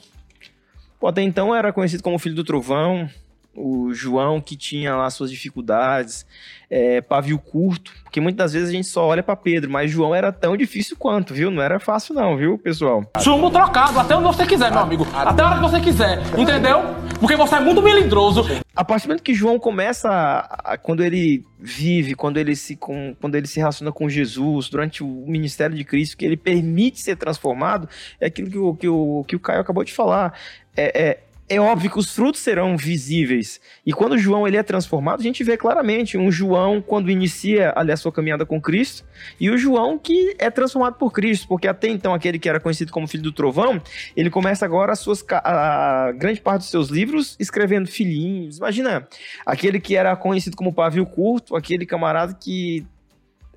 até 1.04 1.22
então 1.22 1.54
era 1.54 1.72
conhecido 1.72 2.02
como 2.02 2.18
filho 2.18 2.36
do 2.36 2.44
trovão, 2.44 3.10
o 3.56 3.94
João 3.94 4.42
que 4.42 4.56
tinha 4.56 4.96
lá 4.96 5.10
suas 5.10 5.30
dificuldades, 5.30 6.26
é, 6.70 7.02
pavio 7.02 7.38
curto, 7.38 7.94
porque 8.04 8.20
muitas 8.20 8.54
vezes 8.54 8.70
a 8.70 8.72
gente 8.72 8.88
só 8.88 9.06
olha 9.06 9.22
para 9.22 9.36
Pedro, 9.36 9.70
mas 9.70 9.92
João 9.92 10.16
era 10.16 10.32
tão 10.32 10.58
difícil 10.58 10.98
quanto, 10.98 11.34
viu? 11.34 11.52
Não 11.52 11.62
era 11.62 11.80
fácil 11.80 12.16
não, 12.16 12.36
viu, 12.36 12.58
pessoal? 12.58 13.04
Chumbo 13.20 13.52
trocado, 13.52 14.00
até 14.00 14.16
onde 14.16 14.26
você 14.26 14.46
quiser, 14.46 14.72
meu 14.72 14.82
amigo. 14.82 15.08
Até 15.14 15.44
a 15.44 15.46
hora 15.46 15.56
que 15.56 15.62
você 15.62 15.80
quiser, 15.80 16.20
entendeu? 16.38 16.82
Porque 17.20 17.36
você 17.36 17.56
é 17.56 17.60
muito 17.60 17.82
melindroso. 17.82 18.44
A 18.76 18.84
partir 18.84 19.06
do 19.06 19.10
momento 19.10 19.24
que 19.24 19.36
João 19.36 19.60
começa, 19.60 20.10
a, 20.10 20.74
a, 20.74 20.78
quando 20.78 21.04
ele 21.04 21.46
vive, 21.60 22.16
quando 22.16 22.38
ele, 22.38 22.56
se, 22.56 22.76
com, 22.76 23.16
quando 23.22 23.36
ele 23.36 23.46
se 23.46 23.60
relaciona 23.60 23.92
com 23.92 24.10
Jesus, 24.10 24.68
durante 24.68 25.04
o 25.04 25.08
ministério 25.28 25.76
de 25.76 25.84
Cristo, 25.84 26.18
que 26.18 26.26
ele 26.26 26.36
permite 26.36 27.00
ser 27.00 27.16
transformado, 27.16 27.88
é 28.20 28.26
aquilo 28.26 28.50
que 28.50 28.58
o, 28.58 28.76
que 28.76 28.88
o, 28.88 29.24
que 29.28 29.36
o 29.36 29.40
Caio 29.40 29.62
acabou 29.62 29.84
de 29.84 29.94
falar. 29.94 30.34
É, 30.76 31.02
é, 31.02 31.20
é 31.56 31.60
óbvio 31.60 31.92
que 31.92 32.00
os 32.00 32.14
frutos 32.14 32.42
serão 32.42 32.76
visíveis. 32.76 33.60
E 33.86 33.94
quando 33.94 34.18
João 34.18 34.48
ele 34.48 34.58
é 34.58 34.64
transformado, 34.64 35.20
a 35.20 35.24
gente 35.24 35.44
vê 35.44 35.56
claramente 35.56 36.18
um 36.18 36.32
João 36.32 36.82
quando 36.82 37.12
inicia 37.12 37.74
ali 37.76 37.92
a 37.92 37.98
sua 37.98 38.12
caminhada 38.12 38.46
com 38.46 38.60
Cristo 38.60 39.06
e 39.40 39.50
o 39.50 39.58
João 39.58 39.98
que 39.98 40.36
é 40.40 40.50
transformado 40.50 40.96
por 40.96 41.12
Cristo, 41.12 41.48
porque 41.48 41.68
até 41.68 41.88
então 41.88 42.14
aquele 42.14 42.40
que 42.40 42.50
era 42.50 42.60
conhecido 42.60 42.92
como 42.92 43.08
filho 43.08 43.24
do 43.24 43.32
trovão, 43.32 43.82
ele 44.16 44.30
começa 44.30 44.66
agora 44.66 44.94
as 44.94 45.00
suas 45.00 45.24
a, 45.30 46.08
a 46.08 46.12
grande 46.12 46.42
parte 46.42 46.62
dos 46.62 46.72
seus 46.72 46.90
livros 46.90 47.36
escrevendo 47.40 47.88
filhinhos. 47.88 48.58
Imagina, 48.58 49.08
aquele 49.46 49.80
que 49.80 49.96
era 49.96 50.16
conhecido 50.16 50.56
como 50.56 50.74
pavio 50.74 51.06
curto, 51.06 51.56
aquele 51.56 51.86
camarada 51.86 52.34
que 52.34 52.86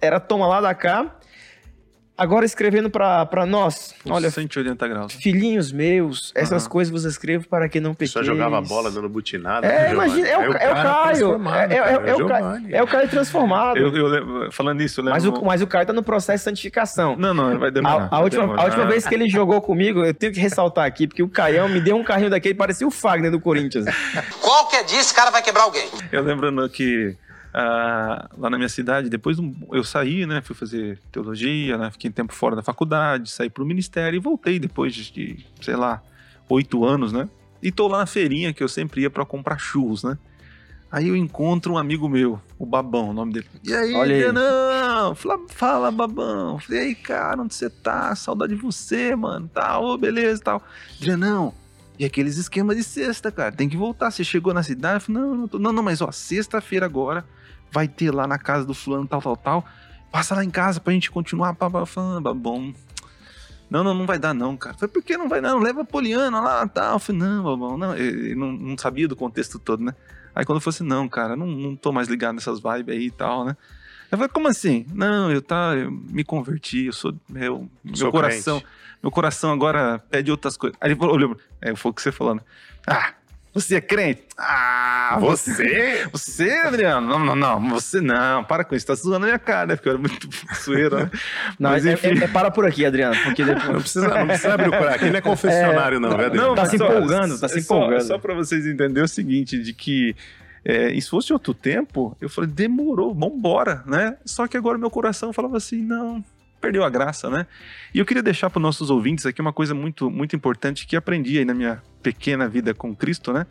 era 0.00 0.20
toma 0.20 0.46
lá 0.46 0.60
da 0.60 0.74
cá, 0.74 1.16
Agora 2.18 2.46
escrevendo 2.46 2.88
para 2.88 3.44
nós, 3.46 3.94
olha, 4.08 4.30
180 4.30 4.88
graus. 4.88 5.12
Filhinhos 5.12 5.70
meus, 5.70 6.32
essas 6.34 6.64
uhum. 6.64 6.70
coisas 6.70 6.90
você 6.90 7.08
escreve 7.08 7.46
para 7.46 7.68
que 7.68 7.78
não 7.78 7.92
pequeis. 7.92 8.12
Só 8.12 8.22
jogava 8.22 8.58
bola 8.62 8.90
dando 8.90 9.06
butinada. 9.06 9.66
É, 9.66 9.92
imagina, 9.92 10.26
é 10.26 10.38
o, 10.38 10.52
é 10.54 10.70
o 10.70 10.74
Caio. 10.74 11.46
É, 11.54 11.74
é, 11.74 12.10
é, 12.10 12.14
o 12.14 12.26
Caio 12.26 12.66
é 12.70 12.82
o 12.82 12.86
Caio 12.86 13.08
transformado. 13.08 13.76
Eu, 13.76 13.94
eu, 13.94 14.50
falando 14.50 14.80
isso, 14.80 15.00
eu 15.00 15.04
lembro... 15.04 15.14
Mas 15.14 15.26
o, 15.26 15.44
mas 15.44 15.60
o 15.60 15.66
Caio 15.66 15.86
tá 15.86 15.92
no 15.92 16.02
processo 16.02 16.38
de 16.38 16.44
santificação. 16.44 17.16
Não, 17.16 17.34
não, 17.34 17.58
vai 17.58 17.70
demorar. 17.70 18.08
A, 18.10 18.16
a, 18.16 18.20
última, 18.20 18.44
demorar. 18.44 18.62
a 18.62 18.64
última 18.64 18.86
vez 18.86 19.06
que 19.06 19.14
ele 19.14 19.28
jogou 19.28 19.60
comigo, 19.60 20.02
eu 20.02 20.14
tenho 20.14 20.32
que 20.32 20.40
ressaltar 20.40 20.86
aqui, 20.86 21.06
porque 21.06 21.22
o 21.22 21.28
Caião 21.28 21.68
me 21.68 21.80
deu 21.80 21.96
um 21.96 22.04
carrinho 22.04 22.30
daquele, 22.30 22.54
parecia 22.54 22.86
o 22.86 22.90
Fagner 22.90 23.30
do 23.30 23.38
Corinthians. 23.38 23.84
Qualquer 24.40 24.84
dia 24.84 25.00
esse 25.00 25.12
cara 25.12 25.30
vai 25.30 25.42
quebrar 25.42 25.64
alguém. 25.64 25.88
Eu 26.10 26.22
lembrando 26.22 26.66
que 26.70 27.14
ah, 27.58 28.28
lá 28.36 28.50
na 28.50 28.58
minha 28.58 28.68
cidade. 28.68 29.08
Depois 29.08 29.38
eu 29.72 29.82
saí, 29.82 30.26
né? 30.26 30.42
Fui 30.42 30.54
fazer 30.54 31.00
teologia, 31.10 31.78
né? 31.78 31.90
Fiquei 31.90 32.10
um 32.10 32.12
tempo 32.12 32.34
fora 32.34 32.54
da 32.54 32.62
faculdade, 32.62 33.30
saí 33.30 33.48
para 33.48 33.62
o 33.62 33.66
ministério 33.66 34.18
e 34.18 34.20
voltei 34.20 34.58
depois 34.58 34.94
de, 34.94 35.46
sei 35.62 35.74
lá, 35.74 36.02
oito 36.50 36.84
anos, 36.84 37.14
né? 37.14 37.26
E 37.62 37.72
tô 37.72 37.88
lá 37.88 37.98
na 37.98 38.06
feirinha 38.06 38.52
que 38.52 38.62
eu 38.62 38.68
sempre 38.68 39.00
ia 39.00 39.10
para 39.10 39.24
comprar 39.24 39.56
churros, 39.56 40.04
né? 40.04 40.18
Aí 40.92 41.08
eu 41.08 41.16
encontro 41.16 41.72
um 41.72 41.78
amigo 41.78 42.08
meu, 42.10 42.38
o 42.58 42.66
Babão, 42.66 43.08
o 43.08 43.12
nome 43.14 43.32
dele. 43.32 43.46
E 43.64 43.74
aí, 43.74 43.94
Olha 43.94 44.14
Adrianão? 44.14 45.14
Fala, 45.14 45.38
fala, 45.48 45.90
Babão. 45.90 46.58
Falei, 46.58 46.80
aí, 46.82 46.94
cara, 46.94 47.40
onde 47.40 47.54
você 47.54 47.70
tá? 47.70 48.14
Saudade 48.14 48.54
de 48.54 48.60
você, 48.60 49.16
mano. 49.16 49.50
Tal, 49.52 49.82
oh, 49.82 49.96
beleza, 49.96 50.42
tal. 50.42 50.62
Adrianão, 50.96 51.54
e 51.98 52.04
aqueles 52.04 52.36
esquemas 52.36 52.76
de 52.76 52.84
sexta, 52.84 53.32
cara. 53.32 53.50
Tem 53.50 53.68
que 53.68 53.78
voltar. 53.78 54.10
Você 54.10 54.22
chegou 54.22 54.52
na 54.52 54.62
cidade, 54.62 55.04
falei, 55.04 55.22
não, 55.22 55.34
não, 55.34 55.48
tô... 55.48 55.58
não, 55.58 55.72
não, 55.72 55.82
mas 55.82 56.02
ó, 56.02 56.12
sexta-feira 56.12 56.84
agora 56.84 57.24
vai 57.76 57.86
ter 57.86 58.10
lá 58.10 58.26
na 58.26 58.38
casa 58.38 58.64
do 58.64 58.72
fulano, 58.72 59.06
tal, 59.06 59.20
tal, 59.20 59.36
tal. 59.36 59.64
Passa 60.10 60.34
lá 60.34 60.42
em 60.42 60.48
casa 60.48 60.80
pra 60.80 60.94
gente 60.94 61.10
continuar 61.10 61.54
falando, 61.86 62.32
bom. 62.34 62.72
Não, 63.68 63.84
não, 63.84 63.92
não 63.92 64.06
vai 64.06 64.18
dar 64.18 64.32
não, 64.32 64.56
cara. 64.56 64.74
Foi 64.78 64.88
por 64.88 65.02
que 65.02 65.14
não 65.14 65.28
vai 65.28 65.42
não? 65.42 65.58
Leva 65.58 65.82
a 65.82 65.84
Poliana 65.84 66.40
lá, 66.40 66.66
tal. 66.66 66.94
Eu 66.94 66.98
falei, 66.98 67.20
não, 67.20 67.44
babão, 67.44 67.76
não. 67.76 67.94
Ele 67.94 68.34
não, 68.34 68.50
não 68.50 68.78
sabia 68.78 69.06
do 69.06 69.14
contexto 69.14 69.58
todo, 69.58 69.84
né? 69.84 69.94
Aí 70.34 70.46
quando 70.46 70.56
eu 70.56 70.62
falei 70.62 70.76
assim, 70.76 70.86
não, 70.86 71.06
cara, 71.06 71.36
não, 71.36 71.46
não 71.46 71.76
tô 71.76 71.92
mais 71.92 72.08
ligado 72.08 72.36
nessas 72.36 72.60
vibes 72.60 72.96
aí 72.96 73.06
e 73.08 73.10
tal, 73.10 73.44
né? 73.44 73.54
Eu 74.10 74.16
falei, 74.16 74.32
como 74.32 74.48
assim? 74.48 74.86
Não, 74.94 75.30
eu 75.30 75.42
tá, 75.42 75.74
eu 75.76 75.90
me 75.90 76.24
converti, 76.24 76.86
eu 76.86 76.94
sou 76.94 77.12
meu, 77.28 77.68
meu 77.84 77.96
sou 77.96 78.10
coração, 78.10 78.60
crente. 78.60 78.74
meu 79.02 79.10
coração 79.10 79.52
agora 79.52 79.98
pede 79.98 80.30
outras 80.30 80.56
coisas. 80.56 80.78
Aí 80.80 80.92
ele 80.92 80.98
falou, 80.98 81.36
é, 81.60 81.76
foi 81.76 81.90
o 81.90 81.94
que 81.94 82.00
você 82.00 82.10
falando. 82.10 82.38
Né? 82.38 82.44
Ah, 82.86 83.12
você 83.56 83.76
é 83.76 83.80
crente? 83.80 84.22
Ah, 84.36 85.16
você? 85.18 86.06
Você, 86.12 86.50
Adriano? 86.50 87.06
Não, 87.06 87.18
não, 87.18 87.34
não. 87.34 87.70
Você 87.70 88.02
não. 88.02 88.44
Para 88.44 88.64
com 88.64 88.74
isso. 88.74 88.86
Tá 88.86 88.94
zoando 88.94 89.24
a 89.24 89.28
minha 89.28 89.38
cara, 89.38 89.68
né? 89.68 89.76
Porque 89.76 89.88
eu 89.88 89.92
era 89.92 89.98
muito 89.98 90.28
sueiro, 90.60 90.96
né? 90.98 91.10
Não, 91.58 91.70
Mas, 91.70 91.86
é, 91.86 91.94
enfim... 91.94 92.08
é, 92.20 92.24
é, 92.24 92.28
para 92.28 92.50
por 92.50 92.66
aqui, 92.66 92.84
Adriano. 92.84 93.16
Porque 93.24 93.42
depois... 93.46 93.66
não, 93.66 93.80
precisa, 93.80 94.08
não 94.08 94.26
precisa 94.26 94.52
abrir 94.52 94.68
o 94.68 94.72
coração. 94.72 94.94
Aqui 94.94 95.06
não 95.06 95.16
é 95.16 95.20
confessionário, 95.22 95.96
é, 95.96 96.00
não, 96.00 96.10
né, 96.10 96.26
Adriano? 96.26 96.48
Não, 96.48 96.54
tá 96.54 96.66
se 96.66 96.76
empolgando, 96.76 97.40
tá 97.40 97.48
se 97.48 97.60
empolgando. 97.60 98.00
Só, 98.02 98.08
só 98.08 98.18
para 98.18 98.34
vocês 98.34 98.66
entenderem 98.66 99.04
o 99.04 99.08
seguinte, 99.08 99.58
de 99.58 99.72
que 99.72 100.14
é, 100.62 100.92
e 100.92 101.00
se 101.00 101.08
fosse 101.08 101.32
outro 101.32 101.54
tempo, 101.54 102.14
eu 102.20 102.28
falei, 102.28 102.50
demorou, 102.50 103.14
vambora, 103.14 103.82
né? 103.86 104.18
Só 104.26 104.46
que 104.46 104.58
agora 104.58 104.76
meu 104.76 104.90
coração 104.90 105.32
falava 105.32 105.56
assim, 105.56 105.80
não, 105.80 106.22
perdeu 106.66 106.82
a 106.82 106.90
graça, 106.90 107.30
né? 107.30 107.46
E 107.94 107.98
eu 108.00 108.04
queria 108.04 108.22
deixar 108.22 108.50
para 108.50 108.58
os 108.58 108.62
nossos 108.62 108.90
ouvintes 108.90 109.24
aqui 109.24 109.40
uma 109.40 109.52
coisa 109.52 109.72
muito, 109.72 110.10
muito 110.10 110.34
importante 110.34 110.84
que 110.84 110.96
aprendi 110.96 111.38
aí 111.38 111.44
na 111.44 111.54
minha 111.54 111.80
pequena 112.02 112.48
vida 112.48 112.74
com 112.74 112.94
Cristo, 112.94 113.32
né? 113.32 113.46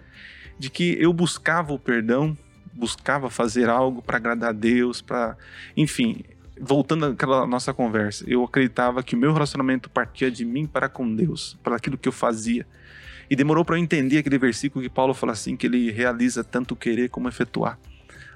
De 0.60 0.70
que 0.70 0.98
eu 1.00 1.14
buscava 1.14 1.72
o 1.72 1.80
perdão, 1.80 2.38
buscava 2.74 3.30
fazer 3.30 3.70
algo 3.70 4.02
para 4.02 4.18
agradar 4.18 4.50
a 4.50 4.52
Deus, 4.52 5.02
para, 5.02 5.38
enfim, 5.78 6.26
voltando 6.60 7.06
àquela 7.06 7.48
nossa 7.48 7.74
conversa, 7.74 8.26
eu 8.28 8.44
acreditava 8.44 9.02
que 9.02 9.16
o 9.16 9.18
meu 9.18 9.32
relacionamento 9.32 9.90
partia 9.90 10.30
de 10.30 10.44
mim 10.44 10.66
para 10.66 10.90
com 10.90 11.16
Deus, 11.16 11.58
para 11.64 11.78
aquilo 11.78 11.98
que 11.98 12.10
eu 12.10 12.14
fazia. 12.14 12.68
E 13.30 13.36
demorou 13.36 13.64
para 13.64 13.78
eu 13.78 13.82
entender 13.82 14.18
aquele 14.18 14.38
versículo 14.38 14.84
que 14.84 14.90
Paulo 14.90 15.14
fala 15.14 15.32
assim, 15.32 15.56
que 15.56 15.68
ele 15.68 15.90
realiza 15.90 16.44
tanto 16.44 16.76
querer 16.76 17.10
como 17.10 17.30
efetuar. 17.30 17.80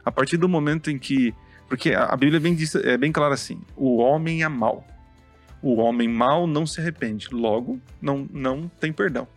A 0.06 0.12
partir 0.12 0.38
do 0.38 0.48
momento 0.48 0.90
em 0.90 0.98
que 0.98 1.34
porque 1.70 1.94
a 1.94 2.16
Bíblia 2.18 2.40
bem 2.40 2.56
diz, 2.56 2.74
é 2.76 2.98
bem 2.98 3.12
clara 3.12 3.36
assim: 3.36 3.62
o 3.78 3.98
homem 3.98 4.44
é 4.44 4.50
mau. 4.50 4.86
O 5.62 5.76
homem 5.76 6.08
mau 6.08 6.48
não 6.48 6.66
se 6.66 6.82
arrepende, 6.82 7.28
logo 7.32 7.80
não, 8.02 8.28
não 8.34 8.68
tem 8.80 8.92
perdão. 8.92 9.28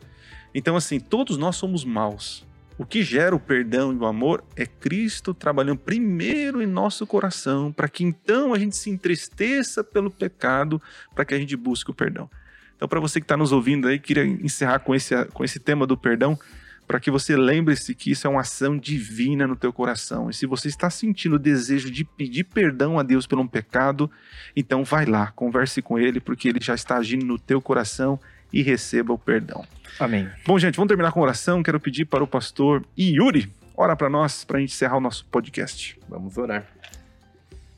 Então, 0.55 0.77
assim, 0.77 0.99
todos 0.99 1.37
nós 1.37 1.57
somos 1.57 1.85
maus. 1.85 2.47
O 2.79 2.87
que 2.87 3.03
gera 3.03 3.35
o 3.35 3.41
perdão 3.41 3.93
e 3.93 3.97
o 3.97 4.07
amor 4.07 4.43
é 4.57 4.65
Cristo 4.65 5.35
trabalhando 5.35 5.79
primeiro 5.79 6.63
em 6.63 6.67
nosso 6.67 7.07
coração, 7.07 7.71
para 7.71 7.89
que 7.89 8.03
então 8.03 8.55
a 8.55 8.59
gente 8.59 8.77
se 8.77 8.89
entristeça 8.89 9.85
pelo 9.85 10.11
pecado, 10.11 10.81
para 11.15 11.25
que 11.25 11.35
a 11.35 11.39
gente 11.39 11.57
busque 11.57 11.91
o 11.91 11.95
perdão. 11.95 12.31
Então, 12.77 12.89
para 12.89 13.01
você 13.01 13.21
que 13.21 13.25
está 13.25 13.37
nos 13.37 13.53
ouvindo 13.53 13.89
aí, 13.89 13.99
queria 13.99 14.25
encerrar 14.25 14.79
com 14.79 14.95
esse, 14.95 15.25
com 15.27 15.45
esse 15.45 15.61
tema 15.61 15.87
do 15.87 15.97
perdão 15.97 16.39
para 16.87 17.01
que 17.01 17.11
você 17.11 17.37
lembre-se 17.37 17.95
que 17.95 18.11
isso 18.11 18.27
é 18.27 18.31
uma 18.31 18.41
ação 18.41 18.77
divina 18.77 19.47
no 19.47 19.57
teu 19.57 19.73
coração. 19.73 20.29
E 20.29 20.35
se 20.35 20.47
você 20.47 20.69
está 20.69 20.91
sentindo 20.91 21.37
o 21.37 21.39
desejo 21.39 21.91
de 21.91 22.05
pedir 22.05 22.45
perdão 22.45 22.99
a 22.99 23.03
Deus 23.03 23.27
por 23.27 23.39
um 23.39 23.47
pecado, 23.47 24.11
então 24.55 24.85
vai 24.85 25.07
lá, 25.07 25.31
converse 25.33 25.81
com 25.81 25.99
ele, 25.99 26.21
porque 26.21 26.49
ele 26.49 26.61
já 26.61 26.75
está 26.75 26.97
agindo 26.97 27.25
no 27.25 27.39
teu 27.39 27.61
coração 27.61 28.19
e 28.53 28.63
receba 28.63 29.13
o 29.13 29.19
perdão. 29.19 29.65
Amém. 29.99 30.29
Bom, 30.47 30.59
gente, 30.59 30.77
vamos 30.77 30.89
terminar 30.89 31.13
com 31.13 31.21
oração. 31.21 31.63
Quero 31.63 31.81
pedir 31.81 32.05
para 32.05 32.23
o 32.23 32.27
pastor 32.27 32.85
Yuri, 32.99 33.51
ora 33.77 33.97
para 33.97 34.11
nós, 34.11 34.45
para 34.45 34.59
a 34.59 34.61
gente 34.61 34.73
encerrar 34.73 34.99
o 34.99 35.01
nosso 35.01 35.25
podcast. 35.27 35.99
Vamos 36.09 36.37
orar. 36.37 36.67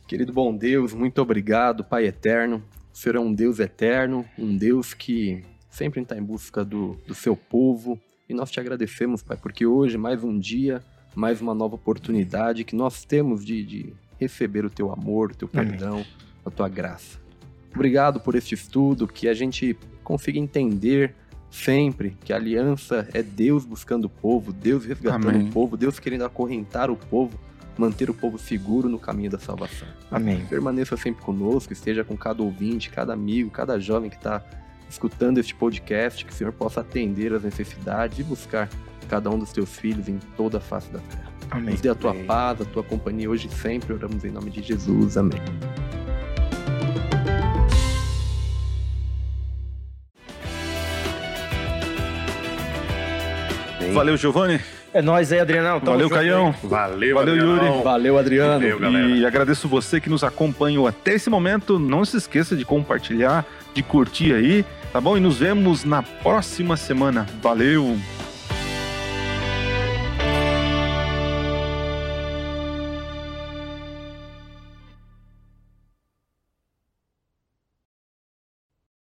Querido 0.06 0.32
bom 0.32 0.54
Deus, 0.54 0.92
muito 0.92 1.20
obrigado, 1.22 1.82
Pai 1.82 2.06
eterno. 2.06 2.62
O 2.92 2.96
Senhor 2.96 3.16
é 3.16 3.20
um 3.20 3.32
Deus 3.32 3.58
eterno, 3.58 4.24
um 4.38 4.56
Deus 4.56 4.94
que 4.94 5.42
sempre 5.70 6.00
está 6.00 6.16
em 6.16 6.22
busca 6.22 6.64
do, 6.64 6.94
do 7.06 7.14
seu 7.14 7.36
povo. 7.36 8.00
E 8.28 8.32
nós 8.32 8.50
te 8.50 8.58
agradecemos, 8.58 9.22
Pai, 9.22 9.36
porque 9.36 9.66
hoje, 9.66 9.98
mais 9.98 10.24
um 10.24 10.38
dia, 10.38 10.82
mais 11.14 11.42
uma 11.42 11.54
nova 11.54 11.74
oportunidade 11.74 12.64
que 12.64 12.74
nós 12.74 13.04
temos 13.04 13.44
de, 13.44 13.62
de 13.62 13.92
receber 14.18 14.64
o 14.64 14.70
teu 14.70 14.90
amor, 14.90 15.32
o 15.32 15.34
teu 15.34 15.46
perdão, 15.46 16.04
a 16.44 16.50
tua 16.50 16.68
graça. 16.68 17.20
Obrigado 17.74 18.20
por 18.20 18.34
este 18.34 18.54
estudo, 18.54 19.06
que 19.06 19.28
a 19.28 19.34
gente 19.34 19.76
consiga 20.02 20.38
entender 20.38 21.14
sempre 21.50 22.16
que 22.24 22.32
a 22.32 22.36
aliança 22.36 23.06
é 23.12 23.22
Deus 23.22 23.66
buscando 23.66 24.06
o 24.06 24.10
povo, 24.10 24.52
Deus 24.52 24.86
resgatando 24.86 25.28
Amém. 25.28 25.48
o 25.48 25.52
povo, 25.52 25.76
Deus 25.76 25.98
querendo 25.98 26.24
acorrentar 26.24 26.90
o 26.90 26.96
povo, 26.96 27.38
manter 27.76 28.08
o 28.08 28.14
povo 28.14 28.38
seguro 28.38 28.88
no 28.88 28.98
caminho 28.98 29.30
da 29.30 29.38
salvação. 29.38 29.86
Amém. 30.10 30.46
Permaneça 30.46 30.96
sempre 30.96 31.22
conosco, 31.22 31.74
esteja 31.74 32.02
com 32.02 32.16
cada 32.16 32.42
ouvinte, 32.42 32.88
cada 32.88 33.12
amigo, 33.12 33.50
cada 33.50 33.78
jovem 33.78 34.08
que 34.08 34.16
está 34.16 34.42
escutando 34.94 35.38
este 35.38 35.54
podcast, 35.54 36.24
que 36.24 36.32
o 36.32 36.34
Senhor 36.34 36.52
possa 36.52 36.80
atender 36.80 37.32
as 37.32 37.42
necessidades 37.42 38.18
e 38.18 38.22
buscar 38.22 38.68
cada 39.08 39.28
um 39.28 39.38
dos 39.38 39.52
teus 39.52 39.76
filhos 39.76 40.08
em 40.08 40.18
toda 40.36 40.58
a 40.58 40.60
face 40.60 40.90
da 40.90 41.00
terra. 41.00 41.32
Amém. 41.50 41.72
Nos 41.72 41.80
dê 41.80 41.88
a 41.88 41.94
tua 41.94 42.12
Amém. 42.12 42.24
paz, 42.24 42.60
a 42.60 42.64
tua 42.64 42.82
companhia 42.82 43.28
hoje 43.28 43.48
e 43.48 43.54
sempre. 43.54 43.92
Oramos 43.92 44.24
em 44.24 44.30
nome 44.30 44.50
de 44.50 44.62
Jesus. 44.62 45.16
Amém. 45.16 45.40
Valeu, 53.92 54.16
Giovanni. 54.16 54.60
É 54.92 55.02
nóis 55.02 55.32
aí, 55.32 55.40
Adriano. 55.40 55.80
Tamo 55.80 55.92
Valeu, 55.92 56.08
junto 56.08 56.14
Caião. 56.14 56.46
aí. 56.46 56.68
Valeu, 56.68 57.14
Valeu, 57.16 57.34
Adrianão. 57.34 57.66
Yuri. 57.66 57.84
Valeu, 57.84 58.18
Adriano. 58.18 58.52
Valeu, 58.52 58.78
galera. 58.78 59.08
E 59.08 59.26
agradeço 59.26 59.68
você 59.68 60.00
que 60.00 60.08
nos 60.08 60.22
acompanhou 60.24 60.86
até 60.86 61.14
esse 61.14 61.28
momento. 61.28 61.78
Não 61.78 62.04
se 62.04 62.16
esqueça 62.16 62.56
de 62.56 62.64
compartilhar, 62.64 63.44
de 63.74 63.82
curtir 63.82 64.32
aí, 64.32 64.64
tá 64.94 65.00
bom? 65.00 65.16
E 65.16 65.20
nos 65.20 65.38
vemos 65.38 65.82
na 65.82 66.04
próxima 66.04 66.76
semana. 66.76 67.26
Valeu! 67.42 67.98